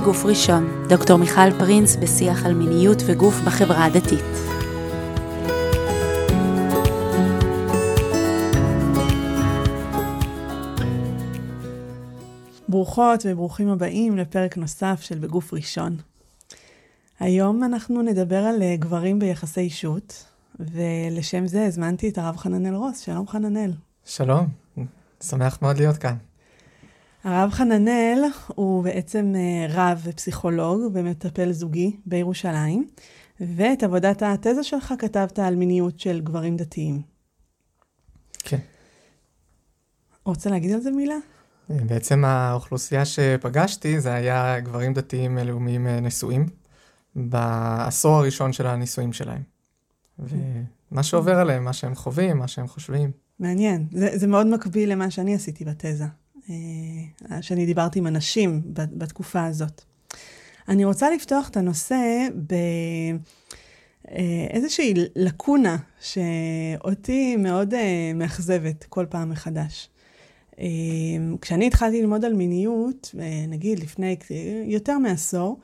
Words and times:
בגוף 0.00 0.24
ראשון, 0.24 0.88
דוקטור 0.88 1.16
מיכל 1.16 1.58
פרינס 1.58 1.96
בשיח 1.96 2.46
על 2.46 2.54
מיניות 2.54 2.98
וגוף 3.06 3.34
בחברה 3.46 3.84
הדתית. 3.84 4.24
ברוכות 12.68 13.26
וברוכים 13.26 13.68
הבאים 13.68 14.16
לפרק 14.16 14.56
נוסף 14.56 15.00
של 15.00 15.18
בגוף 15.18 15.54
ראשון. 15.54 15.96
היום 17.20 17.64
אנחנו 17.64 18.02
נדבר 18.02 18.44
על 18.44 18.62
אה, 18.62 18.76
גברים 18.76 19.18
ביחסי 19.18 19.60
אישות, 19.60 20.24
ולשם 20.60 21.46
זה 21.46 21.66
הזמנתי 21.66 22.08
את 22.08 22.18
הרב 22.18 22.36
חננאל 22.36 22.74
רוס. 22.74 23.00
שלום 23.00 23.28
חננאל. 23.28 23.72
שלום, 24.04 24.46
שמח 25.22 25.58
מאוד 25.62 25.76
להיות 25.76 25.96
כאן. 25.96 26.16
הרב 27.26 27.50
חננאל 27.50 28.24
הוא 28.46 28.84
בעצם 28.84 29.32
אה, 29.36 29.66
רב 29.68 30.00
ופסיכולוג 30.04 30.80
ומטפל 30.94 31.52
זוגי 31.52 31.96
בירושלים, 32.06 32.88
ואת 33.40 33.82
עבודת 33.82 34.22
התזה 34.22 34.62
שלך 34.62 34.94
כתבת 34.98 35.38
על 35.38 35.56
מיניות 35.56 36.00
של 36.00 36.20
גברים 36.20 36.56
דתיים. 36.56 37.02
כן. 38.38 38.58
רוצה 40.24 40.50
להגיד 40.50 40.70
על 40.70 40.80
זה 40.80 40.90
מילה? 40.90 41.16
בעצם 41.68 42.24
האוכלוסייה 42.24 43.04
שפגשתי 43.04 44.00
זה 44.00 44.14
היה 44.14 44.60
גברים 44.60 44.94
דתיים 44.94 45.38
לאומיים 45.38 45.86
אה, 45.86 46.00
נשואים, 46.00 46.46
בעשור 47.16 48.16
הראשון 48.16 48.52
של 48.52 48.66
הנישואים 48.66 49.12
שלהם. 49.12 49.42
ומה 50.18 51.02
שעובר 51.02 51.36
עליהם, 51.38 51.64
מה 51.64 51.72
שהם 51.72 51.94
חווים, 51.94 52.38
מה 52.38 52.48
שהם 52.48 52.66
חושבים. 52.66 53.10
מעניין. 53.38 53.86
זה, 53.92 54.18
זה 54.18 54.26
מאוד 54.26 54.46
מקביל 54.46 54.92
למה 54.92 55.10
שאני 55.10 55.34
עשיתי 55.34 55.64
בתזה, 55.64 56.04
אה, 56.04 56.08
שאני 57.40 57.66
דיברתי 57.66 57.98
עם 57.98 58.06
אנשים 58.06 58.62
בתקופה 58.72 59.44
הזאת. 59.44 59.82
אני 60.68 60.84
רוצה 60.84 61.10
לפתוח 61.10 61.48
את 61.48 61.56
הנושא 61.56 62.28
באיזושהי 64.04 64.94
אה, 64.96 65.04
לקונה 65.16 65.76
שאותי 66.00 67.36
מאוד 67.36 67.74
מאכזבת 68.14 68.84
כל 68.84 69.06
פעם 69.08 69.30
מחדש. 69.30 69.88
כשאני 71.40 71.66
התחלתי 71.66 72.00
ללמוד 72.00 72.24
על 72.24 72.32
מיניות, 72.32 73.14
אה, 73.20 73.44
נגיד 73.48 73.78
לפני 73.78 74.16
יותר 74.64 74.98
מעשור, 74.98 75.60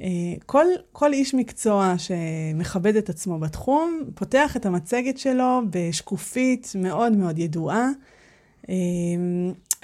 אה, 0.00 0.06
כל, 0.46 0.66
כל 0.92 1.12
איש 1.12 1.34
מקצוע 1.34 1.94
שמכבד 1.98 2.96
את 2.96 3.08
עצמו 3.08 3.38
בתחום, 3.38 4.00
פותח 4.14 4.56
את 4.56 4.66
המצגת 4.66 5.18
שלו 5.18 5.60
בשקופית 5.70 6.72
מאוד 6.74 7.16
מאוד 7.16 7.38
ידועה, 7.38 7.88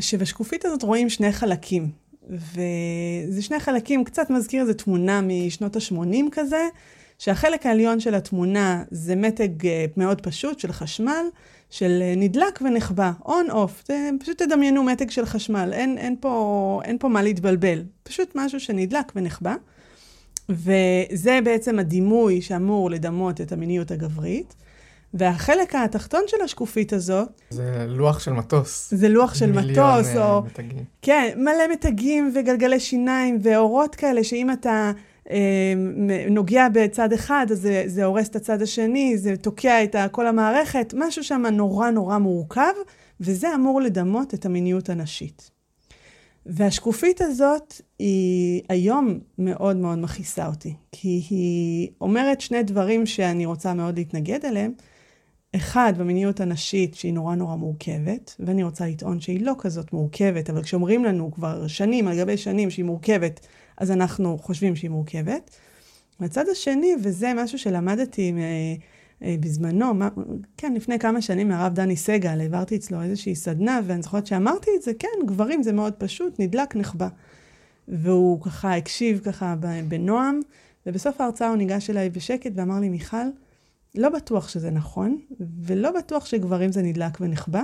שבשקופית 0.01 0.65
הזאת 0.65 0.83
רואים 0.83 1.09
שני 1.09 1.33
חלקים. 1.33 1.91
וזה 2.31 3.43
שני 3.43 3.61
חלקים, 3.61 4.05
קצת 4.05 4.31
מזכיר 4.31 4.63
איזו 4.63 4.75
תמונה 4.75 5.21
משנות 5.21 5.77
ה-80 5.77 6.25
כזה, 6.33 6.69
שהחלק 7.19 7.67
העליון 7.67 8.01
של 8.01 8.15
התמונה 8.15 8.85
זה 8.91 9.17
מתג 9.17 9.67
אה, 9.67 9.85
מאוד 9.97 10.21
פשוט 10.21 10.59
של 10.59 10.73
חשמל, 10.73 11.27
של 11.71 11.99
אה, 12.03 12.15
נדלק 12.17 12.59
ונחבא, 12.65 13.13
אוף, 13.51 13.85
פשוט 14.21 14.43
תדמיינו 14.43 14.83
מתג 14.83 15.11
של 15.11 15.27
חשמל, 15.27 15.71
אין, 15.73 15.99
אין, 15.99 16.17
פה, 16.21 16.81
אין 16.85 16.99
פה 16.99 17.09
מה 17.09 17.23
להתבלבל, 17.23 17.83
פשוט 18.03 18.33
משהו 18.35 18.61
שנדלק 18.61 19.13
ונחבא. 19.17 19.55
וזה 20.49 21.39
בעצם 21.45 21.79
הדימוי 21.79 22.43
שאמור 22.43 22.91
לדמות 22.91 23.41
את 23.41 23.53
המיניות 23.53 23.91
הגברית. 23.91 24.55
והחלק 25.15 25.75
התחתון 25.75 26.21
של 26.27 26.37
השקופית 26.45 26.93
הזאת... 26.93 27.29
זה 27.51 27.87
לוח 27.89 28.19
של 28.21 28.33
מטוס. 28.33 28.95
זה 28.95 29.09
לוח 29.09 29.35
של 29.35 29.53
מטוס, 29.53 30.17
אה, 30.17 30.31
או... 30.33 30.43
מתגים. 30.43 30.85
כן, 31.03 31.33
מלא 31.37 31.73
מתגים 31.73 32.33
וגלגלי 32.35 32.81
שיניים 32.81 33.39
ואורות 33.43 33.95
כאלה, 33.95 34.25
שאם 34.25 34.51
אתה 34.51 34.93
אמ, 35.31 36.11
נוגע 36.31 36.69
בצד 36.73 37.13
אחד, 37.13 37.47
אז 37.51 37.61
זה, 37.61 37.83
זה 37.87 38.05
הורס 38.05 38.29
את 38.29 38.37
הצד 38.37 38.63
השני, 38.63 39.19
זה 39.19 39.37
תוקע 39.37 39.85
את 39.85 39.97
כל 40.11 40.27
המערכת, 40.27 40.95
משהו 40.97 41.25
שם 41.25 41.47
נורא 41.53 41.91
נורא 41.91 42.19
מורכב, 42.19 42.73
וזה 43.21 43.55
אמור 43.55 43.81
לדמות 43.81 44.35
את 44.35 44.47
המיניות 44.47 44.89
הנשית. 44.89 45.51
והשקופית 46.47 47.21
הזאת 47.21 47.75
היא 47.99 48.63
היום 48.69 49.19
מאוד 49.39 49.77
מאוד 49.77 49.99
מכעיסה 49.99 50.47
אותי, 50.47 50.75
כי 50.93 51.23
היא 51.31 51.89
אומרת 52.01 52.41
שני 52.41 52.63
דברים 52.63 53.07
שאני 53.07 53.47
רוצה 53.47 53.75
מאוד 53.75 53.99
להתנגד 53.99 54.45
אליהם. 54.45 54.73
אחד, 55.57 55.93
במיניות 55.99 56.41
הנשית, 56.41 56.95
שהיא 56.95 57.13
נורא 57.13 57.35
נורא 57.35 57.57
מורכבת, 57.57 58.37
ואני 58.41 58.63
רוצה 58.63 58.87
לטעון 58.87 59.21
שהיא 59.21 59.47
לא 59.47 59.55
כזאת 59.59 59.93
מורכבת, 59.93 60.51
אבל 60.51 60.63
כשאומרים 60.63 61.05
לנו 61.05 61.33
כבר 61.33 61.67
שנים 61.67 62.09
על 62.09 62.19
גבי 62.19 62.37
שנים 62.37 62.71
שהיא 62.71 62.85
מורכבת, 62.85 63.47
אז 63.79 63.91
אנחנו 63.91 64.39
חושבים 64.39 64.77
שהיא 64.77 64.91
מורכבת. 64.91 65.51
והצד 66.21 66.45
השני, 66.49 66.93
וזה 67.03 67.33
משהו 67.37 67.59
שלמדתי 67.59 68.33
אה, 68.39 68.75
אה, 69.23 69.37
בזמנו, 69.41 69.95
מה, 69.95 70.09
כן, 70.57 70.75
לפני 70.75 70.99
כמה 70.99 71.21
שנים 71.23 71.49
מהרב 71.49 71.75
דני 71.75 71.97
סגל, 71.97 72.41
העברתי 72.41 72.77
אצלו 72.77 73.03
איזושהי 73.03 73.35
סדנה, 73.35 73.81
ואני 73.87 74.03
זוכרת 74.03 74.27
שאמרתי 74.27 74.71
את 74.77 74.83
זה, 74.83 74.93
כן, 74.99 75.27
גברים 75.27 75.63
זה 75.63 75.73
מאוד 75.73 75.93
פשוט, 75.93 76.41
נדלק, 76.41 76.77
נחבא. 76.77 77.09
והוא 77.89 78.41
ככה 78.43 78.77
הקשיב 78.77 79.21
ככה 79.25 79.55
בנועם, 79.89 80.41
ובסוף 80.87 81.21
ההרצאה 81.21 81.49
הוא 81.49 81.57
ניגש 81.57 81.91
אליי 81.91 82.11
בשקט 82.11 82.51
ואמר 82.55 82.81
לי, 82.81 82.89
מיכל, 82.89 83.17
לא 83.97 84.09
בטוח 84.09 84.49
שזה 84.49 84.71
נכון, 84.71 85.19
ולא 85.63 85.91
בטוח 85.99 86.27
שגברים 86.27 86.73
זה 86.73 86.83
נדלק 86.83 87.21
ונחבא. 87.21 87.63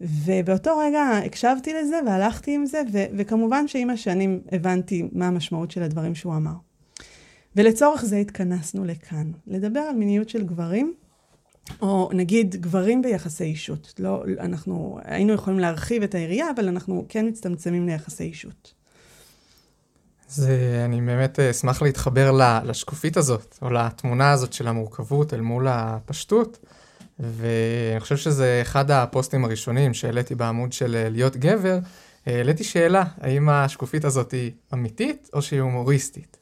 ובאותו 0.00 0.78
רגע 0.78 1.02
הקשבתי 1.26 1.72
לזה 1.72 2.00
והלכתי 2.06 2.54
עם 2.54 2.66
זה, 2.66 2.82
ו- 2.92 3.04
וכמובן 3.16 3.68
שעם 3.68 3.90
השנים 3.90 4.40
הבנתי 4.52 5.08
מה 5.12 5.26
המשמעות 5.26 5.70
של 5.70 5.82
הדברים 5.82 6.14
שהוא 6.14 6.34
אמר. 6.34 6.54
ולצורך 7.56 8.04
זה 8.04 8.16
התכנסנו 8.16 8.84
לכאן, 8.84 9.30
לדבר 9.46 9.80
על 9.80 9.96
מיניות 9.96 10.28
של 10.28 10.46
גברים, 10.46 10.94
או 11.82 12.10
נגיד 12.12 12.56
גברים 12.56 13.02
ביחסי 13.02 13.44
אישות. 13.44 13.94
לא, 13.98 14.24
אנחנו 14.38 14.98
היינו 15.04 15.32
יכולים 15.32 15.58
להרחיב 15.58 16.02
את 16.02 16.14
היריעה, 16.14 16.50
אבל 16.50 16.68
אנחנו 16.68 17.04
כן 17.08 17.26
מצטמצמים 17.26 17.86
ליחסי 17.86 18.24
אישות. 18.24 18.79
זה, 20.30 20.82
אני 20.84 21.00
באמת 21.00 21.40
אה, 21.40 21.50
אשמח 21.50 21.82
להתחבר 21.82 22.38
לשקופית 22.64 23.16
הזאת, 23.16 23.58
או 23.62 23.70
לתמונה 23.70 24.30
הזאת 24.30 24.52
של 24.52 24.68
המורכבות 24.68 25.34
אל 25.34 25.40
מול 25.40 25.68
הפשטות. 25.68 26.58
ואני 27.18 28.00
חושב 28.00 28.16
שזה 28.16 28.58
אחד 28.62 28.90
הפוסטים 28.90 29.44
הראשונים 29.44 29.94
שהעליתי 29.94 30.34
בעמוד 30.34 30.72
של 30.72 30.96
אה, 30.96 31.08
להיות 31.08 31.36
גבר, 31.36 31.78
אה, 32.28 32.36
העליתי 32.36 32.64
שאלה, 32.64 33.04
האם 33.20 33.48
השקופית 33.48 34.04
הזאת 34.04 34.30
היא 34.30 34.50
אמיתית 34.72 35.30
או 35.32 35.42
שהיא 35.42 35.60
הומוריסטית. 35.60 36.36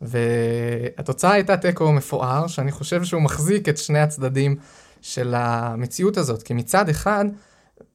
והתוצאה 0.00 1.32
הייתה 1.32 1.56
תיקו 1.56 1.92
מפואר, 1.92 2.46
שאני 2.46 2.72
חושב 2.72 3.04
שהוא 3.04 3.22
מחזיק 3.22 3.68
את 3.68 3.78
שני 3.78 3.98
הצדדים 3.98 4.56
של 5.02 5.34
המציאות 5.36 6.16
הזאת, 6.16 6.42
כי 6.42 6.54
מצד 6.54 6.88
אחד 6.88 7.24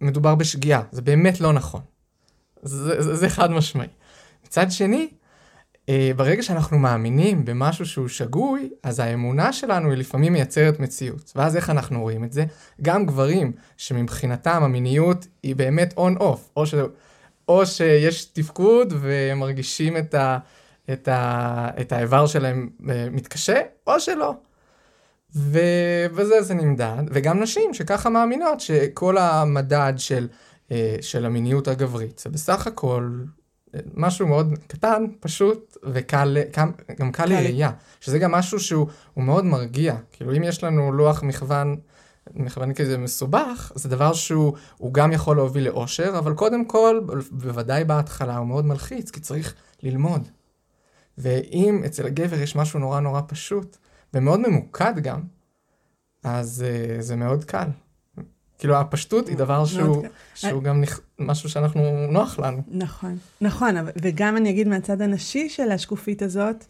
מדובר 0.02 0.36
בשגיאה, 0.36 0.82
זה 0.92 1.02
באמת 1.02 1.42
לא 1.42 1.54
נכון. 1.54 1.82
זה, 2.62 3.02
זה, 3.02 3.16
זה 3.16 3.30
חד 3.30 3.52
משמעי. 3.52 3.88
מצד 4.46 4.72
שני, 4.72 5.10
ברגע 6.16 6.44
שאנחנו 6.44 6.80
מאמינים 6.80 7.46
במשהו 7.46 7.86
שהוא 7.86 8.08
שגוי, 8.08 8.70
אז 8.84 9.00
האמונה 9.00 9.54
שלנו 9.54 9.90
היא 9.90 9.98
לפעמים 9.98 10.34
מייצרת 10.34 10.80
מציאות. 10.80 11.32
ואז 11.36 11.56
איך 11.56 11.70
אנחנו 11.70 12.02
רואים 12.02 12.24
את 12.24 12.34
זה? 12.34 12.46
גם 12.82 13.06
גברים 13.06 13.52
שמבחינתם 13.78 14.64
המיניות 14.64 15.28
היא 15.44 15.56
באמת 15.56 15.94
און-אוף, 15.98 16.50
או, 16.58 16.66
ש... 16.66 16.74
או 17.48 17.66
שיש 17.66 18.26
תפקוד 18.26 18.94
והם 19.00 19.40
מרגישים 19.40 19.98
את, 19.98 20.14
ה... 20.14 20.38
את, 20.94 21.08
ה... 21.08 21.70
את 21.82 21.92
האיבר 21.92 22.28
שלהם 22.28 22.70
אה, 22.90 23.08
מתקשה, 23.12 23.62
או 23.88 24.00
שלא. 24.00 24.34
ו... 25.36 25.60
וזה 26.14 26.42
זה 26.42 26.54
נמדד, 26.54 27.04
וגם 27.12 27.40
נשים 27.40 27.74
שככה 27.74 28.10
מאמינות 28.10 28.60
שכל 28.60 29.18
המדד 29.18 29.94
של, 29.98 30.28
אה, 30.72 30.96
של 31.02 31.26
המיניות 31.26 31.68
הגברית 31.68 32.20
זה 32.20 32.30
בסך 32.30 32.68
הכל 32.68 33.10
משהו 33.94 34.28
מאוד 34.28 34.54
קטן, 34.68 35.06
פשוט, 35.20 35.78
וקל, 35.84 36.38
גם 37.00 37.12
קל 37.12 37.26
לראייה, 37.26 37.72
שזה 38.00 38.20
גם 38.20 38.32
משהו 38.32 38.60
שהוא 38.60 38.88
מאוד 39.18 39.46
מרגיע. 39.46 39.96
כאילו, 40.12 40.36
אם 40.36 40.44
יש 40.44 40.64
לנו 40.64 40.92
לוח 40.92 41.24
מכוון, 41.24 41.76
מכוון 42.34 42.74
כזה 42.74 42.98
מסובך, 42.98 43.72
זה 43.76 43.90
דבר 43.90 44.14
שהוא 44.14 44.54
גם 44.92 45.12
יכול 45.12 45.36
להוביל 45.36 45.64
לאושר, 45.64 46.18
אבל 46.18 46.34
קודם 46.34 46.66
כל, 46.66 47.02
בוודאי 47.32 47.84
בהתחלה, 47.84 48.38
הוא 48.38 48.48
מאוד 48.48 48.66
מלחיץ, 48.66 49.12
כי 49.12 49.20
צריך 49.20 49.56
ללמוד. 49.84 50.28
ואם 51.18 51.82
אצל 51.86 52.06
הגבר 52.06 52.40
יש 52.40 52.56
משהו 52.56 52.80
נורא 52.80 53.00
נורא 53.00 53.22
פשוט, 53.28 53.78
ומאוד 54.14 54.40
ממוקד 54.40 54.94
גם, 55.02 55.22
אז 56.24 56.66
uh, 56.68 57.02
זה 57.02 57.16
מאוד 57.16 57.46
קל. 57.46 57.68
כאילו 58.60 58.76
הפשטות 58.76 59.28
היא 59.28 59.38
דבר 59.38 59.66
שהוא, 59.66 60.04
שהוא 60.36 60.64
גם 60.64 60.82
נכ... 60.82 61.00
משהו 61.20 61.50
שאנחנו, 61.50 62.08
נוח 62.12 62.40
לנו. 62.40 62.62
נכון, 62.72 63.18
נכון, 63.42 63.76
וגם 64.02 64.38
אני 64.38 64.50
אגיד 64.50 64.68
מהצד 64.68 65.02
הנשי 65.02 65.50
של 65.50 65.72
השקופית 65.72 66.22
הזאת, 66.22 66.66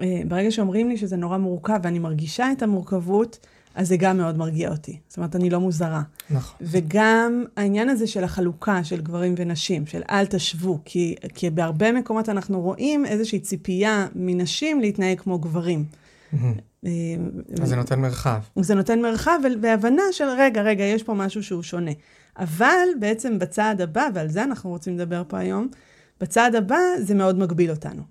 אה, 0.00 0.22
ברגע 0.28 0.50
שאומרים 0.50 0.88
לי 0.88 0.96
שזה 0.96 1.16
נורא 1.16 1.38
מורכב 1.38 1.78
ואני 1.82 1.98
מרגישה 1.98 2.52
את 2.52 2.62
המורכבות, 2.62 3.38
אז 3.74 3.88
זה 3.88 3.96
גם 3.96 4.16
מאוד 4.16 4.38
מרגיע 4.38 4.70
אותי. 4.70 4.98
זאת 5.08 5.16
אומרת, 5.16 5.36
אני 5.36 5.50
לא 5.50 5.60
מוזרה. 5.60 6.02
נכון. 6.30 6.56
וגם 6.60 7.44
העניין 7.56 7.88
הזה 7.88 8.06
של 8.06 8.24
החלוקה 8.24 8.84
של 8.84 9.00
גברים 9.00 9.34
ונשים, 9.38 9.86
של 9.86 10.02
אל 10.10 10.26
תשוו, 10.26 10.78
כי, 10.84 11.14
כי 11.34 11.50
בהרבה 11.50 11.92
מקומות 11.92 12.28
אנחנו 12.28 12.60
רואים 12.60 13.06
איזושהי 13.06 13.40
ציפייה 13.40 14.06
מנשים 14.14 14.80
להתנהג 14.80 15.20
כמו 15.20 15.38
גברים. 15.38 15.84
אז 17.62 17.68
זה 17.68 17.76
נותן 17.76 18.00
מרחב. 18.00 18.38
זה 18.60 18.74
נותן 18.74 19.00
מרחב 19.02 19.38
והבנה 19.62 20.02
של, 20.12 20.24
רגע, 20.38 20.62
רגע, 20.62 20.84
יש 20.84 21.02
פה 21.02 21.14
משהו 21.14 21.42
שהוא 21.42 21.62
שונה. 21.62 21.90
אבל 22.38 22.88
בעצם 23.00 23.38
בצעד 23.38 23.80
הבא, 23.80 24.08
ועל 24.14 24.28
זה 24.28 24.42
אנחנו 24.42 24.70
רוצים 24.70 24.98
לדבר 24.98 25.22
פה 25.28 25.38
היום, 25.38 25.68
בצעד 26.20 26.54
הבא 26.54 26.76
זה 27.00 27.14
מאוד 27.14 27.38
מגביל 27.38 27.70
אותנו. 27.70 28.02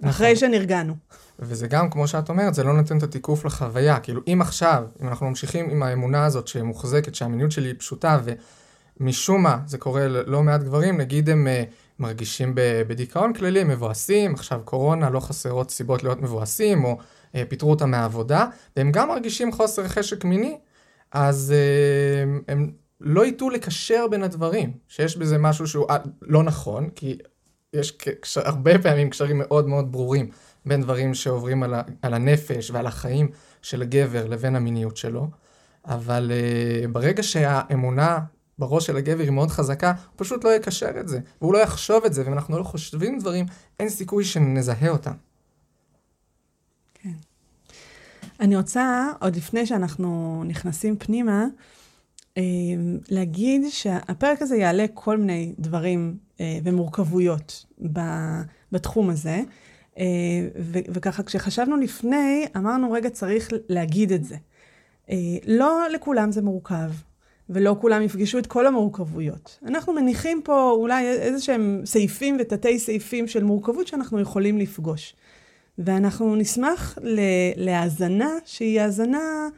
נכון. 0.00 0.08
אחרי 0.10 0.36
שנרגענו. 0.36 0.94
וזה 1.38 1.66
גם, 1.66 1.90
כמו 1.90 2.08
שאת 2.08 2.28
אומרת, 2.28 2.54
זה 2.54 2.64
לא 2.64 2.72
נותן 2.72 2.98
את 2.98 3.02
התיקוף 3.02 3.44
לחוויה. 3.44 4.00
כאילו, 4.00 4.20
אם 4.26 4.38
עכשיו, 4.40 4.84
אם 5.02 5.08
אנחנו 5.08 5.28
ממשיכים 5.28 5.70
עם 5.70 5.82
האמונה 5.82 6.24
הזאת 6.24 6.48
שמוחזקת, 6.48 7.14
שהמיניות 7.14 7.52
שלי 7.52 7.68
היא 7.68 7.74
פשוטה, 7.78 8.18
ומשום 9.00 9.42
מה, 9.42 9.58
זה 9.66 9.78
קורה 9.78 10.08
ללא 10.08 10.42
מעט 10.42 10.62
גברים, 10.62 11.00
נגיד 11.00 11.30
הם 11.30 11.46
uh, 11.46 11.72
מרגישים 11.98 12.52
בדיכאון 12.88 13.32
כללי, 13.32 13.64
מבואסים, 13.64 14.34
עכשיו 14.34 14.60
קורונה, 14.64 15.10
לא 15.10 15.20
חסרות 15.20 15.70
סיבות 15.70 16.02
להיות 16.02 16.22
מבואסים, 16.22 16.84
או 16.84 16.98
uh, 16.98 17.36
פיטרו 17.48 17.70
אותם 17.70 17.90
מהעבודה, 17.90 18.46
והם 18.76 18.92
גם 18.92 19.08
מרגישים 19.08 19.52
חוסר 19.52 19.88
חשק 19.88 20.24
מיני, 20.24 20.58
אז 21.12 21.54
uh, 21.54 22.42
הם 22.48 22.72
לא 23.00 23.24
ייטו 23.26 23.50
לקשר 23.50 24.06
בין 24.10 24.22
הדברים, 24.22 24.72
שיש 24.88 25.16
בזה 25.16 25.38
משהו 25.38 25.66
שהוא 25.66 25.86
לא 26.22 26.42
נכון, 26.42 26.90
כי 26.90 27.18
יש 27.72 27.90
קשר, 27.90 28.40
הרבה 28.44 28.78
פעמים 28.78 29.10
קשרים 29.10 29.38
מאוד 29.38 29.68
מאוד 29.68 29.92
ברורים 29.92 30.30
בין 30.66 30.82
דברים 30.82 31.14
שעוברים 31.14 31.62
על, 31.62 31.74
ה, 31.74 31.82
על 32.02 32.14
הנפש 32.14 32.70
ועל 32.70 32.86
החיים 32.86 33.28
של 33.62 33.82
הגבר 33.82 34.26
לבין 34.26 34.56
המיניות 34.56 34.96
שלו, 34.96 35.28
אבל 35.86 36.30
uh, 36.30 36.88
ברגע 36.88 37.22
שהאמונה 37.22 38.18
בראש 38.58 38.86
של 38.86 38.96
הגבר 38.96 39.22
היא 39.22 39.30
מאוד 39.30 39.50
חזקה, 39.50 39.88
הוא 39.88 40.14
פשוט 40.16 40.44
לא 40.44 40.54
יקשר 40.54 41.00
את 41.00 41.08
זה, 41.08 41.20
והוא 41.40 41.52
לא 41.52 41.58
יחשוב 41.58 42.04
את 42.04 42.14
זה, 42.14 42.22
ואם 42.24 42.32
אנחנו 42.32 42.58
לא 42.58 42.62
חושבים 42.62 43.18
דברים, 43.18 43.46
אין 43.80 43.88
סיכוי 43.88 44.24
שנזהה 44.24 44.88
אותם. 44.88 45.12
כן. 46.94 47.12
אני 48.40 48.56
רוצה, 48.56 49.12
עוד 49.20 49.36
לפני 49.36 49.66
שאנחנו 49.66 50.42
נכנסים 50.46 50.96
פנימה, 50.96 51.46
אה, 52.36 52.42
להגיד 53.08 53.62
שהפרק 53.70 54.42
הזה 54.42 54.56
יעלה 54.56 54.84
כל 54.94 55.16
מיני 55.16 55.54
דברים 55.58 56.16
אה, 56.40 56.58
ומורכבויות 56.64 57.66
בתחום 58.72 59.10
הזה. 59.10 59.40
אה, 59.98 60.04
וככה, 60.68 61.22
כשחשבנו 61.22 61.76
לפני, 61.76 62.46
אמרנו, 62.56 62.92
רגע, 62.92 63.10
צריך 63.10 63.50
להגיד 63.68 64.12
את 64.12 64.24
זה. 64.24 64.36
לא 65.46 65.86
לכולם 65.94 66.32
זה 66.32 66.42
מורכב, 66.42 66.90
ולא 67.50 67.76
כולם 67.80 68.02
יפגשו 68.02 68.38
את 68.38 68.46
כל 68.46 68.66
המורכבויות. 68.66 69.58
אנחנו 69.66 69.92
מניחים 69.92 70.40
פה 70.44 70.70
אולי 70.70 71.06
איזה 71.06 71.40
שהם 71.40 71.82
סעיפים 71.84 72.36
ותתי 72.40 72.78
סעיפים 72.78 73.28
של 73.28 73.44
מורכבות 73.44 73.86
שאנחנו 73.86 74.20
יכולים 74.20 74.58
לפגוש. 74.58 75.14
ואנחנו 75.78 76.36
נשמח 76.36 76.98
להאזנה 77.56 78.30
שהיא 78.44 78.80
האזנה 78.80 79.48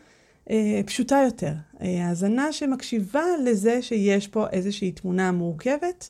אה, 0.51 0.81
פשוטה 0.87 1.23
יותר. 1.25 1.53
אה, 1.83 2.09
האזנה 2.09 2.53
שמקשיבה 2.53 3.25
לזה 3.45 3.83
שיש 3.83 4.29
פה 4.29 4.47
איזושהי 4.53 4.93
תמונה 4.93 5.33
מורכבת, 5.33 6.09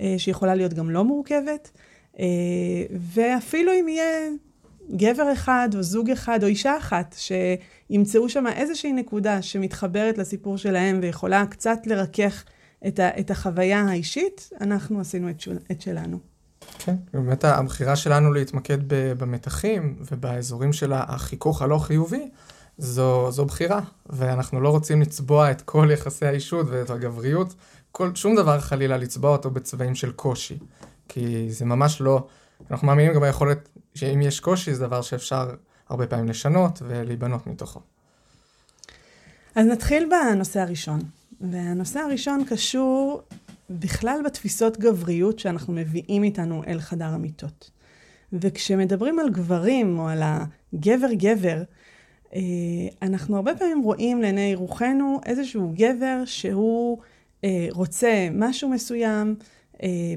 אה, 0.00 0.14
שיכולה 0.18 0.54
להיות 0.54 0.74
גם 0.74 0.90
לא 0.90 1.04
מורכבת, 1.04 1.70
אה, 2.18 2.24
ואפילו 3.14 3.72
אם 3.72 3.88
יהיה 3.88 4.30
גבר 4.90 5.32
אחד 5.32 5.68
או 5.76 5.82
זוג 5.82 6.10
אחד 6.10 6.42
או 6.42 6.48
אישה 6.48 6.78
אחת 6.78 7.16
שימצאו 7.18 8.28
שם 8.28 8.44
איזושהי 8.46 8.92
נקודה 8.92 9.42
שמתחברת 9.42 10.18
לסיפור 10.18 10.58
שלהם 10.58 10.98
ויכולה 11.02 11.46
קצת 11.46 11.78
לרכך 11.86 12.44
את, 12.86 12.98
ה, 12.98 13.20
את 13.20 13.30
החוויה 13.30 13.80
האישית, 13.80 14.50
אנחנו 14.60 15.00
עשינו 15.00 15.30
את, 15.30 15.40
שול, 15.40 15.58
את 15.70 15.80
שלנו. 15.80 16.18
כן, 16.78 16.96
באמת 17.12 17.44
הבחירה 17.44 17.96
שלנו 17.96 18.32
להתמקד 18.32 18.78
במתחים 18.88 19.96
ובאזורים 20.10 20.72
של 20.72 20.92
החיכוך 20.92 21.62
הלא 21.62 21.78
חיובי, 21.78 22.28
זו, 22.78 23.30
זו 23.30 23.44
בחירה, 23.44 23.80
ואנחנו 24.06 24.60
לא 24.60 24.68
רוצים 24.68 25.00
לצבוע 25.00 25.50
את 25.50 25.62
כל 25.62 25.88
יחסי 25.92 26.26
האישות 26.26 26.66
ואת 26.70 26.90
הגבריות, 26.90 27.54
כל, 27.92 28.14
שום 28.14 28.36
דבר 28.36 28.60
חלילה 28.60 28.96
לצבוע 28.96 29.30
אותו 29.30 29.50
בצבעים 29.50 29.94
של 29.94 30.12
קושי, 30.12 30.58
כי 31.08 31.46
זה 31.50 31.64
ממש 31.64 32.00
לא, 32.00 32.26
אנחנו 32.70 32.86
מאמינים 32.86 33.14
גם 33.14 33.20
ביכולת 33.20 33.68
שאם 33.94 34.22
יש 34.22 34.40
קושי 34.40 34.74
זה 34.74 34.86
דבר 34.86 35.02
שאפשר 35.02 35.54
הרבה 35.88 36.06
פעמים 36.06 36.28
לשנות 36.28 36.82
ולהיבנות 36.86 37.46
מתוכו. 37.46 37.80
אז 39.54 39.66
נתחיל 39.66 40.08
בנושא 40.10 40.60
הראשון, 40.60 41.00
והנושא 41.40 42.00
הראשון 42.00 42.44
קשור 42.48 43.22
בכלל 43.70 44.20
בתפיסות 44.24 44.78
גבריות 44.78 45.38
שאנחנו 45.38 45.72
מביאים 45.72 46.22
איתנו 46.22 46.62
אל 46.66 46.80
חדר 46.80 47.04
המיטות. 47.08 47.70
וכשמדברים 48.32 49.18
על 49.18 49.30
גברים 49.30 49.98
או 49.98 50.08
על 50.08 50.22
הגבר-גבר, 50.22 51.62
אה, 52.34 52.40
אנחנו 53.02 53.36
הרבה 53.36 53.56
פעמים 53.56 53.82
רואים 53.82 54.22
לעיני 54.22 54.54
רוחנו 54.54 55.20
איזשהו 55.26 55.72
גבר 55.76 56.22
שהוא 56.24 56.98
אה, 57.44 57.66
רוצה 57.70 58.28
משהו 58.32 58.68
מסוים, 58.68 59.36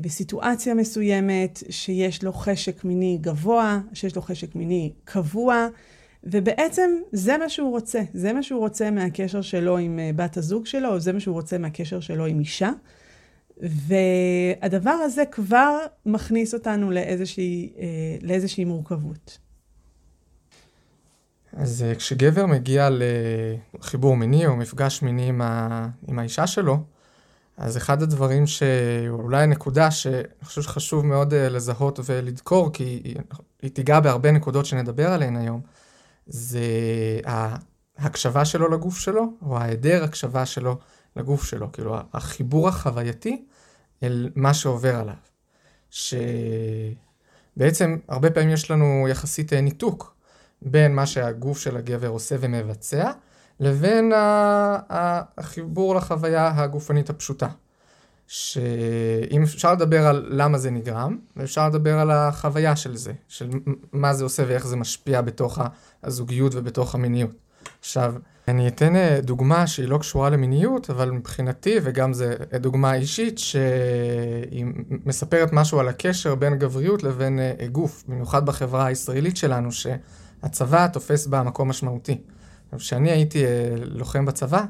בסיטואציה 0.01 0.73
מסוימת, 0.73 1.63
שיש 1.69 2.23
לו 2.23 2.33
חשק 2.33 2.83
מיני 2.83 3.17
גבוה, 3.21 3.79
שיש 3.93 4.15
לו 4.15 4.21
חשק 4.21 4.55
מיני 4.55 4.93
קבוע, 5.03 5.67
ובעצם 6.23 6.89
זה 7.11 7.37
מה 7.37 7.49
שהוא 7.49 7.71
רוצה. 7.71 8.01
זה 8.13 8.33
מה 8.33 8.43
שהוא 8.43 8.59
רוצה 8.59 8.91
מהקשר 8.91 9.41
שלו 9.41 9.77
עם 9.77 9.99
בת 10.15 10.37
הזוג 10.37 10.65
שלו, 10.65 10.89
או 10.89 10.99
זה 10.99 11.13
מה 11.13 11.19
שהוא 11.19 11.33
רוצה 11.33 11.57
מהקשר 11.57 11.99
שלו 11.99 12.25
עם 12.25 12.39
אישה. 12.39 12.71
והדבר 13.61 14.89
הזה 14.89 15.23
כבר 15.25 15.77
מכניס 16.05 16.53
אותנו 16.53 16.91
לאיזושהי, 16.91 17.73
לאיזושהי 18.21 18.65
מורכבות. 18.65 19.37
אז 21.53 21.83
אה, 21.83 21.95
כשגבר 21.95 22.45
מגיע 22.45 22.89
לחיבור 23.79 24.15
מיני 24.15 24.45
או 24.45 24.55
מפגש 24.55 25.01
מיני 25.01 25.29
עם, 25.29 25.41
ה... 25.41 25.87
עם 26.07 26.19
האישה 26.19 26.47
שלו, 26.47 26.77
אז 27.57 27.77
אחד 27.77 28.01
הדברים 28.01 28.48
שאולי 28.48 29.44
הנקודה 29.44 29.92
שאני 29.92 30.24
חושב 30.44 30.62
שחשוב 30.62 31.06
מאוד 31.06 31.33
אה, 31.33 31.50
לזהות 31.50 32.00
ולדקור, 32.06 32.74
כי 32.74 32.83
היא, 32.83 33.15
היא 33.62 33.71
תיגע 33.71 34.00
בהרבה 34.00 34.31
נקודות 34.31 34.65
שנדבר 34.65 35.12
עליהן 35.12 35.36
היום, 35.36 35.62
זה 36.27 36.59
ההקשבה 37.98 38.45
שלו 38.45 38.69
לגוף 38.69 38.98
שלו, 38.98 39.33
או 39.42 39.57
ההיעדר 39.57 40.04
הקשבה 40.04 40.45
שלו 40.45 40.77
לגוף 41.15 41.44
שלו, 41.44 41.71
כאילו 41.71 41.98
החיבור 42.13 42.68
החווייתי 42.68 43.45
אל 44.03 44.29
מה 44.36 44.53
שעובר 44.53 44.96
עליו. 44.96 45.15
שבעצם 47.55 47.98
הרבה 48.08 48.31
פעמים 48.31 48.50
יש 48.50 48.72
לנו 48.72 49.08
יחסית 49.10 49.53
אה, 49.53 49.62
ניתוק 49.62 50.15
בין 50.62 50.96
מה 50.96 51.05
שהגוף 51.05 51.60
של 51.60 51.77
הגבר 51.77 52.08
עושה 52.08 52.36
ומבצע, 52.39 53.12
לבין 53.59 54.11
החיבור 54.89 55.95
לחוויה 55.95 56.51
הגופנית 56.55 57.09
הפשוטה. 57.09 57.47
שאם 58.27 59.43
אפשר 59.43 59.73
לדבר 59.73 60.07
על 60.07 60.27
למה 60.29 60.57
זה 60.57 60.71
נגרם, 60.71 61.17
ואפשר 61.35 61.67
לדבר 61.67 61.99
על 61.99 62.11
החוויה 62.11 62.75
של 62.75 62.95
זה, 62.95 63.13
של 63.27 63.49
מה 63.93 64.13
זה 64.13 64.23
עושה 64.23 64.43
ואיך 64.47 64.67
זה 64.67 64.75
משפיע 64.75 65.21
בתוך 65.21 65.59
הזוגיות 66.03 66.55
ובתוך 66.55 66.95
המיניות. 66.95 67.31
עכשיו, 67.79 68.15
אני 68.47 68.67
אתן 68.67 68.95
אה, 68.95 69.19
דוגמה 69.21 69.67
שהיא 69.67 69.87
לא 69.87 69.97
קשורה 69.97 70.29
למיניות, 70.29 70.89
אבל 70.89 71.11
מבחינתי, 71.11 71.75
וגם 71.83 72.13
זו 72.13 72.25
דוגמה 72.59 72.93
אישית, 72.93 73.37
שהיא 73.37 74.65
מספרת 75.05 75.53
משהו 75.53 75.79
על 75.79 75.87
הקשר 75.87 76.35
בין 76.35 76.59
גבריות 76.59 77.03
לבין 77.03 77.39
אה, 77.39 77.67
גוף, 77.67 78.03
במיוחד 78.07 78.45
בחברה 78.45 78.85
הישראלית 78.85 79.37
שלנו, 79.37 79.71
ש... 79.71 79.87
הצבא 80.43 80.87
תופס 80.87 81.27
בה 81.27 81.43
מקום 81.43 81.69
משמעותי. 81.69 82.21
כשאני 82.77 83.12
הייתי 83.12 83.45
אה, 83.45 83.50
לוחם 83.75 84.25
בצבא, 84.25 84.63